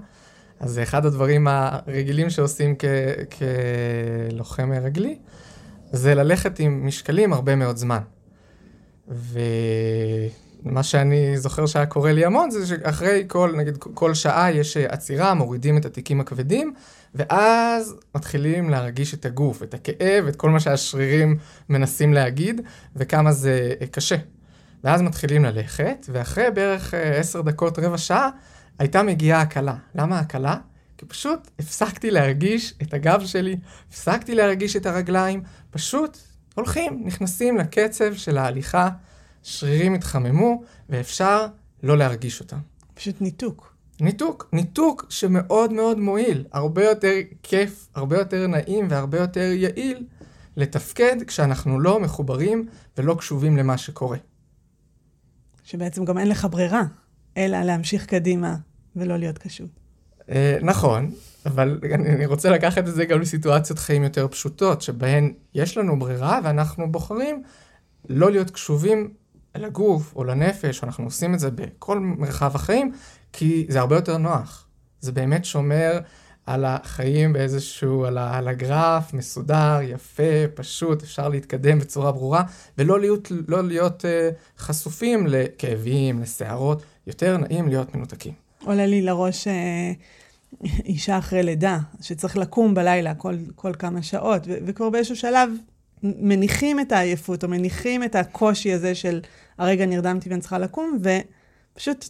אז 0.60 0.80
אחד 0.80 1.06
הדברים 1.06 1.48
הרגילים 1.48 2.30
שעושים 2.30 2.76
כ- 2.80 2.86
כלוחם 4.32 4.72
רגלי, 4.72 5.18
זה 5.92 6.16
ללכת 6.16 6.60
עם 6.60 6.88
משקלים 6.88 7.34
הרבה 7.34 7.56
מאוד 7.56 7.78
זמן. 7.78 8.00
ומה 9.08 10.84
שאני 10.84 11.38
זוכר 11.38 11.66
שהיה 11.66 11.86
קורה 11.86 12.12
לי 12.12 12.26
המון, 12.26 12.52
זה 12.52 12.68
שאחרי 12.68 13.24
כל, 13.28 13.54
נגיד, 13.58 13.78
כל 13.78 14.14
שעה 14.14 14.52
יש 14.52 14.78
עצירה, 14.78 15.34
מורידים 15.34 15.78
את 15.78 15.86
התיקים 15.86 16.22
הכבדים, 16.22 16.74
ואז 17.16 17.96
מתחילים 18.16 18.70
להרגיש 18.70 19.14
את 19.14 19.26
הגוף, 19.26 19.64
את 19.64 19.74
הכאב, 19.74 20.26
את 20.28 20.36
כל 20.36 20.50
מה 20.50 20.60
שהשרירים 20.60 21.38
מנסים 21.70 22.14
להגיד, 22.14 22.62
וכמה 22.96 23.32
זה 23.32 23.74
קשה. 23.92 24.16
ואז 24.84 25.02
מתחילים 25.02 25.46
ללכת, 25.46 26.06
ואחרי 26.10 26.52
בערך 26.54 26.94
אה, 26.94 27.20
עשר 27.20 27.42
דקות, 27.42 27.80
רבע 27.80 27.98
שעה, 27.98 28.30
הייתה 28.80 29.04
מגיעה 29.04 29.42
הקלה. 29.42 29.76
למה 29.96 30.20
הקלה? 30.20 30.58
כי 30.98 31.06
פשוט 31.06 31.48
הפסקתי 31.60 32.12
להרגיש 32.12 32.74
את 32.82 32.94
הגב 32.94 33.22
שלי, 33.26 33.58
הפסקתי 33.90 34.36
להרגיש 34.36 34.76
את 34.76 34.86
הרגליים, 34.86 35.42
פשוט 35.72 36.18
הולכים, 36.56 37.02
נכנסים 37.06 37.58
לקצב 37.58 38.14
של 38.14 38.38
ההליכה, 38.38 38.90
שרירים 39.44 39.94
התחממו, 39.94 40.64
ואפשר 40.90 41.48
לא 41.84 41.98
להרגיש 41.98 42.40
אותם. 42.40 42.58
פשוט 42.94 43.22
ניתוק. 43.22 43.74
ניתוק, 44.02 44.50
ניתוק 44.54 45.06
שמאוד 45.10 45.74
מאוד 45.74 46.00
מועיל, 46.00 46.46
הרבה 46.52 46.84
יותר 46.84 47.14
כיף, 47.44 47.88
הרבה 47.96 48.18
יותר 48.18 48.48
נעים 48.48 48.88
והרבה 48.90 49.18
יותר 49.18 49.52
יעיל 49.54 50.06
לתפקד 50.58 51.24
כשאנחנו 51.28 51.80
לא 51.80 52.00
מחוברים 52.00 52.68
ולא 52.98 53.16
קשובים 53.20 53.58
למה 53.58 53.78
שקורה. 53.78 54.18
שבעצם 55.68 56.06
גם 56.06 56.18
אין 56.18 56.30
לך 56.30 56.48
ברירה, 56.52 56.84
אלא 57.38 57.62
להמשיך 57.62 58.06
קדימה 58.06 58.56
ולא 58.96 59.18
להיות 59.18 59.38
קשוב. 59.38 59.68
אה, 60.30 60.58
נכון, 60.62 61.12
אבל 61.46 61.80
אני 61.94 62.26
רוצה 62.26 62.50
לקחת 62.50 62.88
את 62.88 62.96
זה 62.96 63.06
גם 63.06 63.22
לסיטואציות 63.22 63.80
חיים 63.80 64.04
יותר 64.04 64.28
פשוטות, 64.28 64.82
שבהן 64.82 65.34
יש 65.54 65.78
לנו 65.78 66.00
ברירה 66.00 66.40
ואנחנו 66.44 66.92
בוחרים 66.92 67.44
לא 68.10 68.32
להיות 68.32 68.50
קשובים 68.50 69.14
לגוף 69.56 70.16
או 70.16 70.24
לנפש, 70.24 70.84
אנחנו 70.84 71.04
עושים 71.04 71.34
את 71.34 71.40
זה 71.40 71.52
בכל 71.52 72.00
מרחב 72.00 72.56
החיים, 72.56 72.92
כי 73.34 73.66
זה 73.70 73.80
הרבה 73.80 73.96
יותר 73.96 74.18
נוח. 74.18 74.68
זה 75.00 75.12
באמת 75.12 75.46
שומר 75.46 76.00
על 76.48 76.66
החיים 76.66 77.34
באיזשהו, 77.34 78.06
על, 78.06 78.18
ה, 78.18 78.38
על 78.38 78.48
הגרף, 78.48 79.14
מסודר, 79.14 79.80
יפה, 79.84 80.48
פשוט, 80.56 81.04
אפשר 81.04 81.30
להתקדם 81.30 81.80
בצורה 81.80 82.12
ברורה, 82.12 82.44
ולא 82.78 83.00
להיות, 83.00 83.32
לא 83.48 83.64
להיות 83.64 84.06
uh, 84.06 84.62
חשופים 84.62 85.28
לכאבים, 85.28 86.22
לסערות, 86.22 86.84
יותר 87.08 87.38
נעים 87.38 87.68
להיות 87.68 87.96
מנותקים. 87.96 88.34
עולה 88.66 88.86
לי 88.86 89.02
לראש 89.02 89.48
אה, 89.48 89.92
אישה 90.86 91.18
אחרי 91.18 91.44
לידה, 91.44 91.80
שצריך 92.02 92.38
לקום 92.38 92.74
בלילה 92.74 93.16
כל, 93.16 93.36
כל 93.56 93.74
כמה 93.80 94.02
שעות, 94.02 94.48
ו- 94.48 94.58
וכבר 94.66 94.90
באיזשהו 94.90 95.16
שלב 95.16 95.50
מניחים 96.04 96.80
את 96.80 96.92
העייפות, 96.92 97.44
או 97.44 97.50
מניחים 97.50 98.04
את 98.04 98.16
הקושי 98.16 98.74
הזה 98.74 98.96
של 98.96 99.22
הרגע 99.58 99.86
נרדמתי 99.86 100.30
ואני 100.30 100.42
צריכה 100.42 100.58
לקום, 100.58 101.00
ופשוט 101.74 102.10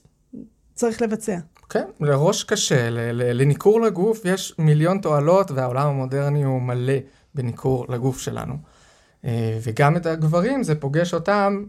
צריך 0.73 1.01
לבצע. 1.01 1.37
כן, 1.69 1.85
לראש 1.99 2.43
קשה, 2.43 2.89
לניכור 3.13 3.81
לגוף 3.81 4.21
יש 4.25 4.53
מיליון 4.57 4.99
תועלות, 4.99 5.51
והעולם 5.51 5.87
המודרני 5.87 6.43
הוא 6.43 6.61
מלא 6.61 6.93
בניכור 7.35 7.85
לגוף 7.89 8.19
שלנו. 8.19 8.57
אה, 9.25 9.59
וגם 9.63 9.97
את 9.97 10.05
הגברים, 10.05 10.63
זה 10.63 10.79
פוגש 10.79 11.13
אותם 11.13 11.63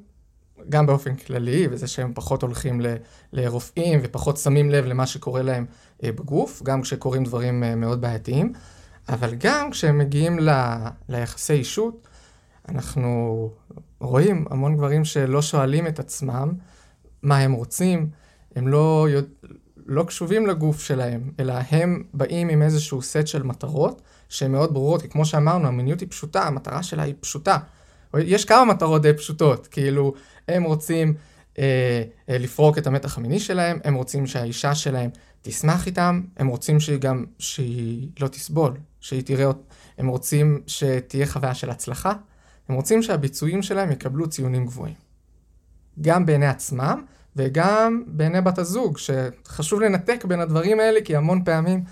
גם 0.69 0.87
באופן 0.87 1.15
כללי, 1.15 1.67
וזה 1.71 1.87
שהם 1.87 2.13
פחות 2.15 2.43
הולכים 2.43 2.81
ל, 2.81 2.95
לרופאים 3.33 4.01
ופחות 4.03 4.37
שמים 4.37 4.71
לב 4.71 4.85
למה 4.85 5.07
שקורה 5.07 5.43
להם 5.43 5.67
אה, 6.05 6.13
בגוף, 6.13 6.63
גם 6.63 6.83
כשקורים 6.83 7.25
דברים 7.25 7.65
אה, 7.65 7.75
מאוד 7.75 8.01
בעייתיים, 8.01 8.53
אבל 9.09 9.35
גם 9.35 9.71
כשהם 9.71 9.99
מגיעים 9.99 10.39
ל, 10.39 10.51
ליחסי 11.09 11.53
אישות, 11.53 12.09
אנחנו 12.69 13.51
רואים 14.01 14.45
המון 14.51 14.77
גברים 14.77 15.05
שלא 15.05 15.43
שואלים 15.43 15.87
את 15.87 15.99
עצמם 15.99 16.53
מה 17.23 17.39
הם 17.39 17.53
רוצים, 17.53 18.11
הם 18.57 18.69
לא, 18.69 19.07
לא 19.89 20.05
קשובים 20.05 20.47
לגוף 20.47 20.83
שלהם, 20.83 21.31
אלא 21.41 21.55
הם 21.71 22.03
באים 22.15 22.49
עם 22.49 22.63
איזשהו 22.63 23.03
סט 23.03 23.27
של 23.27 23.43
מטרות 23.43 24.03
שהן 24.29 24.53
מאוד 24.53 24.75
ברורות, 24.75 25.03
כי 25.03 25.09
כמו 25.09 25.25
שאמרנו, 25.25 25.69
המיניות 25.69 26.01
היא 26.01 26.09
פשוטה, 26.11 26.43
המטרה 26.43 26.83
שלה 26.83 27.03
היא 27.03 27.15
פשוטה. 27.21 27.59
יש 28.19 28.45
כמה 28.45 28.65
מטרות 28.65 29.03
די 29.03 29.13
פשוטות, 29.13 29.67
כאילו, 29.67 30.15
הם 30.49 30.63
רוצים 30.63 31.15
אה, 31.59 32.03
אה, 32.29 32.39
לפרוק 32.39 32.79
את 32.79 32.87
המתח 32.87 33.19
המיני 33.19 33.41
שלהם, 33.41 33.79
הם 33.85 33.95
רוצים 33.95 34.27
שהאישה 34.27 34.75
שלהם 34.75 35.11
תשמח 35.43 35.87
איתם, 35.87 36.23
הם 36.37 36.47
רוצים 36.47 36.81
שהיא 36.81 36.99
גם, 36.99 37.25
שהיא 37.39 38.09
לא 38.21 38.29
תסבול, 38.29 38.73
שהיא 39.01 39.23
תראה, 39.23 39.51
הם 39.99 40.09
רוצים 40.09 40.63
שתהיה 40.67 41.27
חוויה 41.27 41.55
של 41.55 41.71
הצלחה, 41.71 42.13
הם 42.69 42.75
רוצים 42.75 43.03
שהביצועים 43.03 43.63
שלהם 43.63 43.91
יקבלו 43.91 44.29
ציונים 44.29 44.67
גבוהים. 44.67 44.95
גם 46.01 46.27
בעיני 46.27 46.47
עצמם 46.47 47.05
וגם 47.39 48.03
בעיני 48.07 48.41
בת 48.41 48.59
הזוג, 48.59 48.99
שחשוב 48.99 49.81
לנתק 49.81 50.25
בין 50.25 50.41
הדברים 50.41 50.81
האלה, 50.81 51.01
כי 51.05 51.17
המון 51.17 51.45
פעמים 51.45 51.85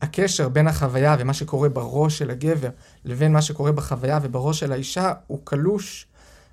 הקשר 0.00 0.48
בין 0.48 0.68
החוויה 0.68 1.16
ומה 1.18 1.34
שקורה 1.34 1.68
בראש 1.68 2.18
של 2.18 2.30
הגבר 2.30 2.68
לבין 3.04 3.32
מה 3.32 3.42
שקורה 3.42 3.72
בחוויה 3.72 4.18
ובראש 4.22 4.60
של 4.60 4.72
האישה 4.72 5.12
הוא 5.26 5.38
קלוש 5.44 6.06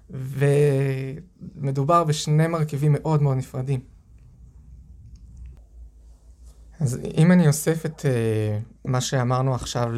ומדובר 0.10 2.04
בשני 2.04 2.48
מרכיבים 2.48 2.96
מאוד 2.98 3.22
מאוד 3.22 3.38
נפרדים. 3.38 3.80
אז 6.80 7.00
אם 7.18 7.32
אני 7.32 7.48
אוסף 7.48 7.86
את 7.86 8.02
uh, 8.02 8.06
מה 8.86 9.02
שאמרנו 9.02 9.56
עכשיו 9.56 9.90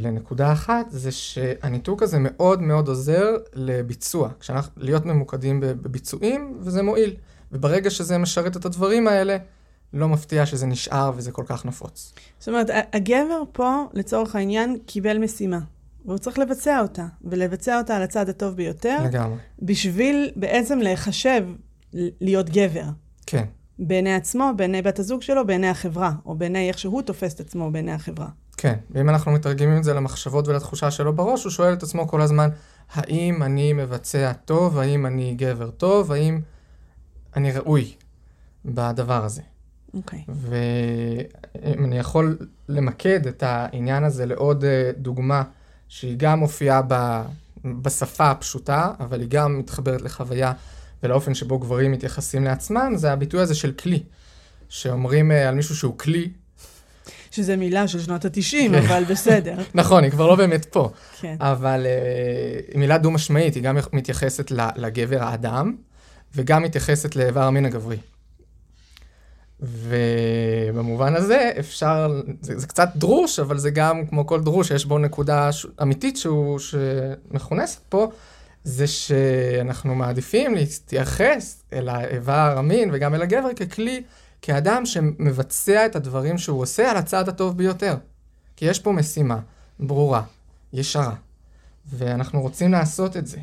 לנקודה 0.00 0.52
אחת, 0.52 0.86
זה 0.90 1.12
שהניתוק 1.12 2.02
הזה 2.02 2.18
מאוד 2.20 2.62
מאוד 2.62 2.88
עוזר 2.88 3.36
לביצוע, 3.54 4.30
כשאנחנו, 4.40 4.72
להיות 4.76 5.06
ממוקדים 5.06 5.60
בביצועים, 5.60 6.58
וזה 6.60 6.82
מועיל. 6.82 7.16
וברגע 7.52 7.90
שזה 7.90 8.18
משרת 8.18 8.56
את 8.56 8.64
הדברים 8.64 9.08
האלה, 9.08 9.36
לא 9.92 10.08
מפתיע 10.08 10.46
שזה 10.46 10.66
נשאר 10.66 11.12
וזה 11.16 11.32
כל 11.32 11.44
כך 11.46 11.64
נפוץ. 11.64 12.14
זאת 12.38 12.48
אומרת, 12.48 12.66
הגבר 12.92 13.42
פה, 13.52 13.84
לצורך 13.92 14.36
העניין, 14.36 14.78
קיבל 14.86 15.18
משימה. 15.18 15.58
והוא 16.04 16.18
צריך 16.18 16.38
לבצע 16.38 16.80
אותה, 16.80 17.06
ולבצע 17.24 17.78
אותה 17.78 17.96
על 17.96 18.02
הצד 18.02 18.28
הטוב 18.28 18.56
ביותר. 18.56 18.96
לגמרי. 19.04 19.36
בשביל 19.62 20.30
בעצם 20.36 20.78
להיחשב 20.78 21.46
להיות 22.20 22.50
גבר. 22.50 22.84
כן. 23.26 23.44
בעיני 23.78 24.14
עצמו, 24.14 24.50
בעיני 24.56 24.82
בת 24.82 24.98
הזוג 24.98 25.22
שלו, 25.22 25.46
בעיני 25.46 25.68
החברה, 25.68 26.12
או 26.26 26.34
בעיני 26.34 26.68
איך 26.68 26.78
שהוא 26.78 27.02
תופס 27.02 27.34
את 27.34 27.40
עצמו 27.40 27.70
בעיני 27.70 27.92
החברה. 27.92 28.28
כן, 28.56 28.74
ואם 28.90 29.08
אנחנו 29.08 29.32
מתרגמים 29.32 29.78
את 29.78 29.84
זה 29.84 29.94
למחשבות 29.94 30.48
ולתחושה 30.48 30.90
שלו 30.90 31.12
בראש, 31.12 31.44
הוא 31.44 31.50
שואל 31.50 31.72
את 31.72 31.82
עצמו 31.82 32.08
כל 32.08 32.20
הזמן, 32.20 32.48
האם 32.92 33.42
אני 33.42 33.72
מבצע 33.72 34.32
טוב, 34.32 34.78
האם 34.78 35.06
אני 35.06 35.34
גבר 35.34 35.70
טוב, 35.70 36.12
האם 36.12 36.40
אני 37.38 37.52
ראוי 37.52 37.92
בדבר 38.64 39.24
הזה. 39.24 39.42
אוקיי. 39.94 40.24
Okay. 40.28 40.32
ואם 40.34 41.84
אני 41.84 41.98
יכול 41.98 42.38
למקד 42.68 43.26
את 43.26 43.42
העניין 43.42 44.04
הזה 44.04 44.26
לעוד 44.26 44.64
אה, 44.64 44.90
דוגמה 44.96 45.42
שהיא 45.88 46.14
גם 46.18 46.38
מופיעה 46.38 46.82
ב, 46.88 47.22
בשפה 47.64 48.30
הפשוטה, 48.30 48.92
אבל 49.00 49.20
היא 49.20 49.28
גם 49.28 49.58
מתחברת 49.58 50.02
לחוויה 50.02 50.52
ולאופן 51.02 51.34
שבו 51.34 51.58
גברים 51.58 51.92
מתייחסים 51.92 52.44
לעצמם, 52.44 52.92
זה 52.96 53.12
הביטוי 53.12 53.40
הזה 53.40 53.54
של 53.54 53.72
כלי. 53.72 54.02
שאומרים 54.68 55.32
אה, 55.32 55.48
על 55.48 55.54
מישהו 55.54 55.76
שהוא 55.76 55.98
כלי. 55.98 56.30
שזה 57.30 57.56
מילה 57.56 57.88
של 57.88 58.00
שנות 58.00 58.24
ה-90, 58.24 58.78
אבל 58.78 59.04
בסדר. 59.04 59.56
נכון, 59.74 60.04
היא 60.04 60.10
כבר 60.10 60.26
לא 60.26 60.36
באמת 60.36 60.64
פה. 60.64 60.90
כן. 61.20 61.36
אבל 61.40 61.86
uh, 61.86 62.72
היא 62.72 62.78
מילה 62.78 62.98
דו-משמעית, 62.98 63.54
היא 63.54 63.62
גם 63.62 63.76
מתייחסת 63.92 64.50
לגבר 64.76 65.22
האדם, 65.22 65.76
וגם 66.34 66.62
מתייחסת 66.62 67.16
לאיבר 67.16 67.42
המין 67.42 67.64
הגברי. 67.64 67.96
ובמובן 69.60 71.14
הזה 71.14 71.50
אפשר, 71.58 72.22
זה, 72.40 72.58
זה 72.58 72.66
קצת 72.66 72.88
דרוש, 72.96 73.38
אבל 73.38 73.58
זה 73.58 73.70
גם 73.70 74.06
כמו 74.06 74.26
כל 74.26 74.40
דרוש, 74.42 74.70
יש 74.70 74.84
בו 74.86 74.98
נקודה 74.98 75.52
ש... 75.52 75.66
אמיתית 75.82 76.16
שהוא, 76.16 76.58
שמכונסת 76.58 77.80
פה, 77.88 78.10
זה 78.64 78.86
שאנחנו 78.86 79.94
מעדיפים 79.94 80.54
להתייחס 80.54 81.62
אל 81.72 81.88
האיבר 81.88 82.54
המין 82.58 82.90
וגם 82.92 83.14
אל 83.14 83.22
הגבר 83.22 83.54
ככלי, 83.54 84.02
כאדם 84.42 84.86
שמבצע 84.86 85.86
את 85.86 85.96
הדברים 85.96 86.38
שהוא 86.38 86.62
עושה 86.62 86.90
על 86.90 86.96
הצד 86.96 87.28
הטוב 87.28 87.56
ביותר. 87.56 87.96
כי 88.56 88.64
יש 88.64 88.80
פה 88.80 88.92
משימה 88.92 89.38
ברורה, 89.80 90.22
ישרה, 90.72 91.14
ואנחנו 91.86 92.40
רוצים 92.40 92.72
לעשות 92.72 93.16
את 93.16 93.26
זה. 93.26 93.38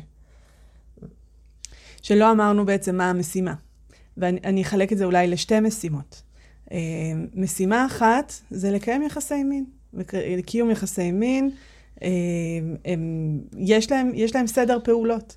שלא 2.06 2.32
אמרנו 2.32 2.66
בעצם 2.66 2.96
מה 2.96 3.10
המשימה. 3.10 3.54
ואני 4.16 4.62
אחלק 4.62 4.92
את 4.92 4.98
זה 4.98 5.04
אולי 5.04 5.26
לשתי 5.26 5.60
משימות. 5.60 6.22
אה, 6.72 6.78
משימה 7.34 7.86
אחת 7.86 8.32
זה 8.50 8.70
לקיים 8.70 9.02
יחסי 9.02 9.42
מין. 9.42 9.64
קיום 10.46 10.70
יחסי 10.70 11.12
מין, 11.12 11.50
אה, 12.02 12.08
הם, 12.84 13.40
יש, 13.58 13.92
להם, 13.92 14.10
יש 14.14 14.34
להם 14.34 14.46
סדר 14.46 14.78
פעולות. 14.84 15.36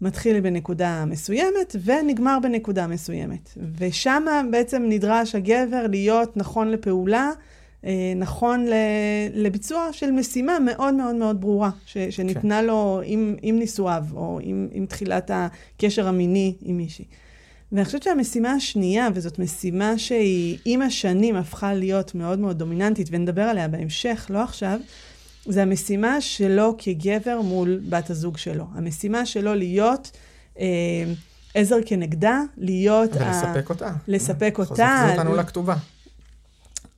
מתחיל 0.00 0.40
בנקודה 0.40 1.04
מסוימת 1.04 1.76
ונגמר 1.84 2.38
בנקודה 2.42 2.86
מסוימת. 2.86 3.50
ושם 3.78 4.24
בעצם 4.50 4.82
נדרש 4.88 5.34
הגבר 5.34 5.86
להיות 5.90 6.36
נכון 6.36 6.68
לפעולה, 6.70 7.30
נכון 8.16 8.66
לביצוע 9.34 9.88
של 9.92 10.10
משימה 10.10 10.58
מאוד 10.58 10.94
מאוד 10.94 11.14
מאוד 11.14 11.40
ברורה, 11.40 11.70
ש, 11.86 11.98
שניתנה 11.98 12.58
כן. 12.60 12.66
לו 12.66 13.00
עם, 13.04 13.36
עם 13.42 13.58
נישואיו, 13.58 14.04
או 14.14 14.38
עם, 14.42 14.68
עם 14.72 14.86
תחילת 14.86 15.30
הקשר 15.34 16.08
המיני 16.08 16.54
עם 16.62 16.76
מישהי. 16.76 17.04
ואני 17.72 17.84
חושבת 17.84 18.02
שהמשימה 18.02 18.52
השנייה, 18.52 19.08
וזאת 19.14 19.38
משימה 19.38 19.98
שהיא 19.98 20.58
עם 20.64 20.82
השנים 20.82 21.36
הפכה 21.36 21.74
להיות 21.74 22.14
מאוד 22.14 22.38
מאוד 22.38 22.58
דומיננטית, 22.58 23.08
ונדבר 23.10 23.42
עליה 23.42 23.68
בהמשך, 23.68 24.26
לא 24.30 24.42
עכשיו, 24.42 24.80
זה 25.46 25.62
המשימה 25.62 26.20
שלו 26.20 26.74
כגבר 26.78 27.40
מול 27.40 27.80
בת 27.88 28.10
הזוג 28.10 28.36
שלו. 28.36 28.64
המשימה 28.74 29.26
שלו 29.26 29.54
להיות 29.54 30.10
אה, 30.58 30.64
עזר 31.54 31.76
כנגדה, 31.86 32.40
להיות... 32.56 33.10
ולספק 33.10 33.70
ה... 33.70 33.72
אותה. 33.72 33.92
לספק 34.08 34.54
אותה. 34.58 34.68
חוזר 34.68 35.12
אותנו 35.12 35.34
לכתובה. 35.34 35.76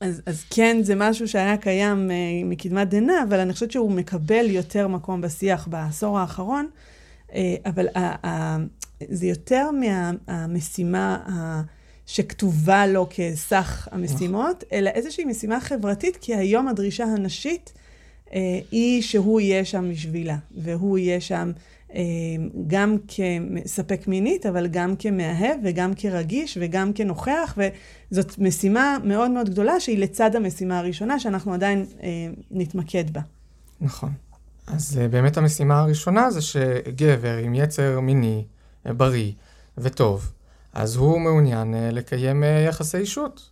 אז, 0.02 0.22
אז 0.26 0.44
כן, 0.50 0.82
זה 0.82 0.94
משהו 0.94 1.28
שהיה 1.28 1.56
קיים 1.56 2.10
אה, 2.10 2.16
מקדמת 2.44 2.88
דנא, 2.88 3.12
אבל 3.28 3.40
אני 3.40 3.52
חושבת 3.52 3.70
שהוא 3.70 3.90
מקבל 3.90 4.50
יותר 4.50 4.88
מקום 4.88 5.20
בשיח 5.20 5.68
בעשור 5.68 6.18
האחרון. 6.18 6.68
אה, 7.34 7.54
אבל 7.66 7.88
ה, 7.94 8.26
ה, 8.26 8.56
זה 9.08 9.26
יותר 9.26 9.68
מהמשימה 9.70 11.18
שכתובה 12.06 12.86
לו 12.86 13.06
כסך 13.10 13.88
המשימות, 13.90 14.64
אלא 14.72 14.90
איזושהי 14.90 15.24
משימה 15.24 15.60
חברתית, 15.60 16.16
כי 16.20 16.34
היום 16.34 16.68
הדרישה 16.68 17.04
הנשית 17.04 17.72
אה, 18.32 18.60
היא 18.70 19.02
שהוא 19.02 19.40
יהיה 19.40 19.64
שם 19.64 19.90
בשבילה, 19.90 20.36
והוא 20.56 20.98
יהיה 20.98 21.20
שם 21.20 21.52
גם 22.66 22.96
כמספק 23.08 24.08
מינית, 24.08 24.46
אבל 24.46 24.66
גם 24.66 24.96
כמאהב, 24.96 25.56
וגם 25.64 25.94
כרגיש, 25.94 26.58
וגם 26.60 26.92
כנוכח, 26.92 27.58
וזאת 28.10 28.38
משימה 28.38 28.96
מאוד 29.04 29.30
מאוד 29.30 29.50
גדולה, 29.50 29.80
שהיא 29.80 29.98
לצד 29.98 30.36
המשימה 30.36 30.78
הראשונה, 30.78 31.20
שאנחנו 31.20 31.54
עדיין 31.54 31.84
אה, 32.02 32.08
נתמקד 32.50 33.10
בה. 33.12 33.20
נכון. 33.80 34.10
אז 34.66 34.98
אה, 34.98 35.08
באמת 35.08 35.36
המשימה 35.36 35.80
הראשונה 35.80 36.30
זה 36.30 36.42
שגבר 36.42 37.36
עם 37.36 37.54
יצר 37.54 38.00
מיני, 38.00 38.44
אה, 38.86 38.92
בריא 38.92 39.32
וטוב, 39.78 40.32
אז 40.72 40.96
הוא 40.96 41.20
מעוניין 41.20 41.74
אה, 41.74 41.90
לקיים 41.90 42.44
יחסי 42.68 42.96
אישות. 42.96 43.50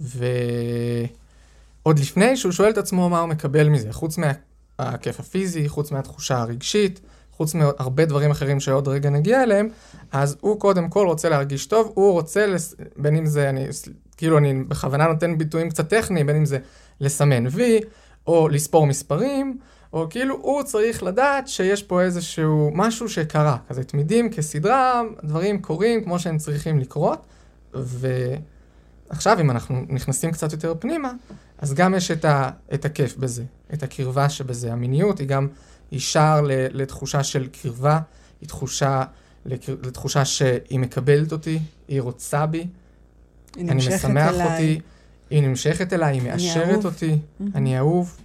ועוד 0.00 1.98
לפני 1.98 2.36
שהוא 2.36 2.52
שואל 2.52 2.70
את 2.70 2.78
עצמו 2.78 3.08
מה 3.08 3.20
הוא 3.20 3.28
מקבל 3.28 3.68
מזה, 3.68 3.92
חוץ 3.92 4.18
מהכיף 4.18 5.20
הפיזי, 5.20 5.68
חוץ 5.68 5.90
מהתחושה 5.90 6.40
הרגשית, 6.40 7.00
חוץ 7.40 7.54
מהרבה 7.54 8.04
דברים 8.04 8.30
אחרים 8.30 8.60
שעוד 8.60 8.88
רגע 8.88 9.10
נגיע 9.10 9.42
אליהם, 9.42 9.68
אז 10.12 10.36
הוא 10.40 10.60
קודם 10.60 10.88
כל 10.88 11.06
רוצה 11.06 11.28
להרגיש 11.28 11.66
טוב, 11.66 11.92
הוא 11.94 12.12
רוצה, 12.12 12.46
לס... 12.46 12.74
בין 12.96 13.16
אם 13.16 13.26
זה, 13.26 13.48
אני, 13.48 13.66
כאילו 14.16 14.38
אני 14.38 14.54
בכוונה 14.54 15.06
נותן 15.06 15.38
ביטויים 15.38 15.70
קצת 15.70 15.88
טכניים, 15.88 16.26
בין 16.26 16.36
אם 16.36 16.44
זה 16.44 16.58
לסמן 17.00 17.46
וי, 17.50 17.80
או 18.26 18.48
לספור 18.48 18.86
מספרים, 18.86 19.58
או 19.92 20.06
כאילו 20.10 20.36
הוא 20.40 20.62
צריך 20.62 21.02
לדעת 21.02 21.48
שיש 21.48 21.82
פה 21.82 22.02
איזשהו 22.02 22.70
משהו 22.74 23.08
שקרה, 23.08 23.56
כזה 23.68 23.84
תמידים 23.84 24.30
כסדרה, 24.30 25.02
דברים 25.24 25.62
קורים 25.62 26.04
כמו 26.04 26.18
שהם 26.18 26.38
צריכים 26.38 26.78
לקרות, 26.78 27.26
ועכשיו 27.74 29.40
אם 29.40 29.50
אנחנו 29.50 29.84
נכנסים 29.88 30.32
קצת 30.32 30.52
יותר 30.52 30.74
פנימה, 30.78 31.12
אז 31.58 31.74
גם 31.74 31.94
יש 31.94 32.10
את, 32.10 32.24
ה, 32.24 32.50
את 32.74 32.84
הכיף 32.84 33.16
בזה, 33.16 33.44
את 33.74 33.82
הקרבה 33.82 34.28
שבזה. 34.28 34.72
המיניות 34.72 35.18
היא 35.18 35.28
גם, 35.28 35.48
היא 35.90 36.00
שער 36.00 36.40
לתחושה 36.48 37.22
של 37.22 37.46
קרבה, 37.46 38.00
היא 38.40 38.48
תחושה, 38.48 39.04
לתחושה 39.46 40.24
שהיא 40.24 40.78
מקבלת 40.78 41.32
אותי, 41.32 41.58
היא 41.88 42.00
רוצה 42.00 42.46
בי, 42.46 42.66
היא 43.56 43.70
אני 43.70 43.74
משמח 43.74 44.34
אליי. 44.34 44.52
אותי, 44.52 44.80
היא 45.30 45.42
נמשכת 45.42 45.92
אליי, 45.92 46.16
היא 46.16 46.22
מאשרת 46.22 46.84
אותי, 46.84 47.12
mm-hmm. 47.12 47.44
אני 47.54 47.78
אהוב. 47.78 48.16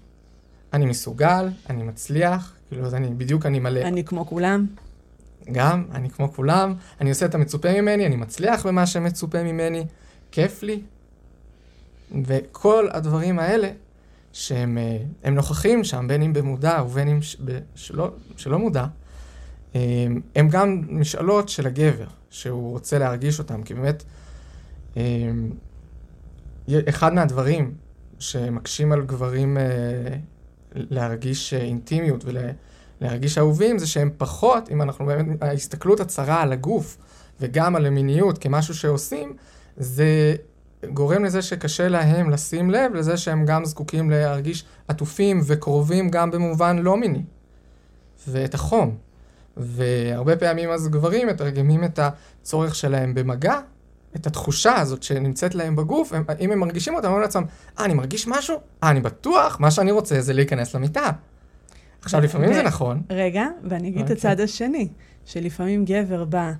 אני 0.73 0.85
מסוגל, 0.85 1.49
אני 1.69 1.83
מצליח, 1.83 2.53
כאילו, 2.69 2.85
אז 2.85 2.95
אני, 2.95 3.09
בדיוק 3.09 3.45
אני 3.45 3.59
מלא. 3.59 3.79
אני 3.79 4.03
כמו 4.03 4.25
כולם. 4.25 4.65
גם, 5.51 5.85
אני 5.91 6.09
כמו 6.09 6.33
כולם, 6.33 6.73
אני 7.01 7.09
עושה 7.09 7.25
את 7.25 7.35
המצופה 7.35 7.81
ממני, 7.81 8.05
אני 8.05 8.15
מצליח 8.15 8.65
במה 8.65 8.85
שמצופה 8.85 9.43
ממני, 9.43 9.85
כיף 10.31 10.63
לי. 10.63 10.81
וכל 12.25 12.87
הדברים 12.91 13.39
האלה, 13.39 13.69
שהם 14.35 14.77
אה, 15.25 15.29
נוכחים 15.29 15.83
שם, 15.83 16.07
בין 16.07 16.21
אם 16.21 16.33
במודע 16.33 16.83
ובין 16.85 17.07
אם 17.07 17.19
שלא, 17.75 18.11
שלא 18.37 18.59
מודע, 18.59 18.85
אה, 19.75 20.05
הם 20.35 20.49
גם 20.49 20.81
משאלות 20.89 21.49
של 21.49 21.67
הגבר, 21.67 22.07
שהוא 22.29 22.71
רוצה 22.71 22.99
להרגיש 22.99 23.39
אותם, 23.39 23.63
כי 23.63 23.73
באמת, 23.73 24.03
אה, 24.97 25.03
אחד 26.89 27.13
מהדברים 27.13 27.73
שמקשים 28.19 28.91
על 28.91 29.05
גברים 29.05 29.57
להרגיש 30.75 31.53
אינטימיות 31.53 32.25
ולהרגיש 33.01 33.37
אהובים, 33.37 33.79
זה 33.79 33.87
שהם 33.87 34.09
פחות, 34.17 34.71
אם 34.71 34.81
אנחנו 34.81 35.05
באמת, 35.05 35.43
ההסתכלות 35.43 35.99
הצרה 35.99 36.41
על 36.41 36.51
הגוף 36.51 36.97
וגם 37.39 37.75
על 37.75 37.85
המיניות 37.85 38.37
כמשהו 38.37 38.73
שעושים, 38.75 39.35
זה 39.77 40.35
גורם 40.93 41.23
לזה 41.25 41.41
שקשה 41.41 41.87
להם 41.87 42.29
לשים 42.29 42.69
לב 42.69 42.93
לזה 42.93 43.17
שהם 43.17 43.45
גם 43.45 43.65
זקוקים 43.65 44.09
להרגיש 44.09 44.65
עטופים 44.87 45.41
וקרובים 45.45 46.09
גם 46.09 46.31
במובן 46.31 46.77
לא 46.77 46.97
מיני. 46.97 47.23
ואת 48.27 48.53
החום. 48.53 48.95
והרבה 49.57 50.35
פעמים 50.35 50.69
אז 50.69 50.87
גברים 50.87 51.27
מתרגמים 51.27 51.83
את 51.83 51.99
הצורך 51.99 52.75
שלהם 52.75 53.13
במגע 53.13 53.59
את 54.15 54.27
התחושה 54.27 54.75
הזאת 54.75 55.03
שנמצאת 55.03 55.55
להם 55.55 55.75
בגוף, 55.75 56.13
הם, 56.13 56.23
אם 56.39 56.51
הם 56.51 56.59
מרגישים 56.59 56.95
אותה, 56.95 57.07
הם 57.07 57.13
אומרים 57.13 57.21
לעצמם, 57.21 57.43
אה, 57.79 57.85
אני 57.85 57.93
מרגיש 57.93 58.27
משהו? 58.27 58.57
אה, 58.83 58.89
אני 58.89 59.01
בטוח, 59.01 59.59
מה 59.59 59.71
שאני 59.71 59.91
רוצה 59.91 60.21
זה 60.21 60.33
להיכנס 60.33 60.75
למיטה. 60.75 61.09
עכשיו, 62.01 62.21
לפעמים 62.21 62.53
זה 62.53 62.63
נכון. 62.63 63.01
רגע, 63.09 63.45
ואני 63.63 63.87
אגיד 63.87 63.97
את 63.97 64.11
אוקיי. 64.11 64.31
הצד 64.31 64.39
השני, 64.39 64.87
שלפעמים 65.25 65.85
גבר 65.85 66.25
בא 66.25 66.51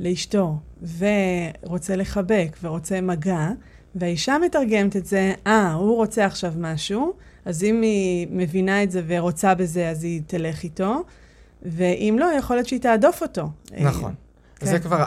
לאשתו 0.00 0.58
ורוצה 0.98 1.96
לחבק 1.96 2.56
ורוצה 2.62 3.00
מגע, 3.00 3.48
והאישה 3.94 4.36
מתרגמת 4.44 4.96
את 4.96 5.06
זה, 5.06 5.34
אה, 5.46 5.72
הוא 5.72 5.96
רוצה 5.96 6.26
עכשיו 6.26 6.52
משהו, 6.58 7.12
אז 7.44 7.64
אם 7.64 7.82
היא 7.82 8.26
מבינה 8.30 8.82
את 8.82 8.90
זה 8.90 9.02
ורוצה 9.06 9.54
בזה, 9.54 9.88
אז 9.90 10.04
היא 10.04 10.22
תלך 10.26 10.62
איתו, 10.62 11.04
ואם 11.62 12.16
לא, 12.20 12.26
יכול 12.38 12.56
להיות 12.56 12.68
שהיא 12.68 12.80
תעדוף 12.80 13.22
אותו. 13.22 13.50
נכון. 13.78 14.14
כן. 14.56 14.66
זה 14.66 14.78
כבר 14.78 15.04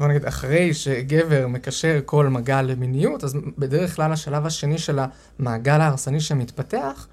בוא 0.00 0.08
נגיד, 0.08 0.26
אחרי 0.26 0.74
שגבר 0.74 1.46
מקשר 1.46 2.00
כל 2.04 2.28
מגע 2.28 2.62
למיניות, 2.62 3.24
אז 3.24 3.36
בדרך 3.58 3.96
כלל 3.96 4.12
השלב 4.12 4.46
השני 4.46 4.78
של 4.78 4.98
המעגל 5.38 5.80
ההרסני 5.80 6.20
שמתפתח, 6.20 7.06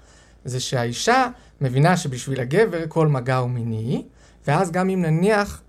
זה 0.44 0.60
שהאישה 0.60 1.26
מבינה 1.60 1.96
שבשביל 1.96 2.40
הגבר 2.40 2.78
כל 2.88 3.08
מגע 3.08 3.36
הוא 3.36 3.50
מיני, 3.50 4.02
ואז 4.46 4.70
גם 4.70 4.88
אם 4.88 5.02
נניח 5.02 5.62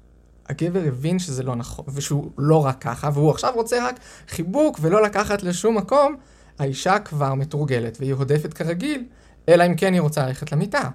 הגבר 0.49 0.83
הבין 0.87 1.19
שזה 1.19 1.43
לא 1.43 1.55
נכון, 1.55 1.85
ושהוא 1.93 2.31
לא 2.37 2.65
רק 2.65 2.81
ככה, 2.81 3.09
והוא 3.13 3.31
עכשיו 3.31 3.53
רוצה 3.55 3.87
רק 3.87 3.99
חיבוק 4.27 4.79
ולא 4.81 5.03
לקחת 5.03 5.43
לשום 5.43 5.77
מקום, 5.77 6.15
האישה 6.59 6.99
כבר 6.99 7.33
מתורגלת 7.33 7.97
והיא 7.99 8.13
הודפת 8.13 8.53
כרגיל, 8.53 9.05
אלא 9.49 9.65
אם 9.65 9.75
כן 9.75 9.93
היא 9.93 10.01
רוצה 10.01 10.25
ללכת 10.25 10.51
למיטה. 10.51 10.89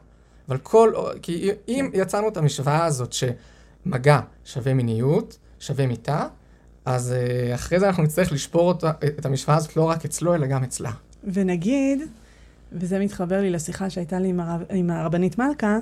אבל 0.49 0.59
כל, 0.59 0.93
כי 1.23 1.51
אם 1.69 1.90
יצרנו 1.95 2.29
את 2.29 2.37
המשוואה 2.37 2.85
הזאת 2.85 3.12
שמגע 3.12 4.21
שווה 4.45 4.75
מיניות, 4.75 5.38
שווה 5.61 5.87
מיטה, 5.87 6.29
אז 6.85 7.14
uh, 7.14 7.55
אחרי 7.55 7.81
זה 7.81 7.87
אנחנו 7.87 8.03
נצטרך 8.03 8.33
לשפור 8.33 8.69
אותה, 8.69 8.90
את 9.19 9.27
המשוואה 9.27 9.57
הזאת 9.57 9.77
לא 9.77 9.83
רק 9.83 10.05
אצלו, 10.05 10.35
אלא 10.35 10.47
גם 10.47 10.64
אצלה. 10.64 10.90
ונגיד, 11.25 12.03
וזה 12.73 12.99
מתחבר 12.99 13.40
לי 13.40 13.51
לשיחה 13.51 13.90
שהייתה 13.90 14.19
לי 14.19 14.29
עם, 14.29 14.40
הרב, 14.40 14.62
עם 14.71 14.90
הרבנית 14.90 15.38
מלכה, 15.38 15.79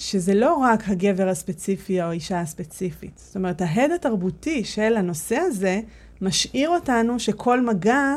שזה 0.00 0.34
לא 0.34 0.54
רק 0.54 0.88
הגבר 0.88 1.28
הספציפי 1.28 2.02
או 2.02 2.06
האישה 2.06 2.40
הספציפית. 2.40 3.22
זאת 3.24 3.36
אומרת, 3.36 3.60
ההד 3.60 3.90
התרבותי 3.90 4.64
של 4.64 4.96
הנושא 4.96 5.36
הזה 5.36 5.80
משאיר 6.20 6.68
אותנו 6.68 7.18
שכל 7.18 7.60
מגע 7.60 8.14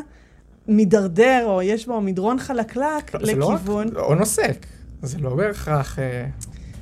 מידרדר, 0.67 1.43
או 1.45 1.61
יש 1.61 1.87
בו 1.87 2.01
מדרון 2.01 2.39
חלקלק 2.39 3.13
לא, 3.13 3.19
לכיוון... 3.21 3.87
זה 3.87 3.93
לא 3.93 3.99
רק, 4.01 4.09
או 4.09 4.15
נוסק. 4.15 4.65
זה 5.01 5.17
לא 5.17 5.35
בהכרח... 5.35 5.99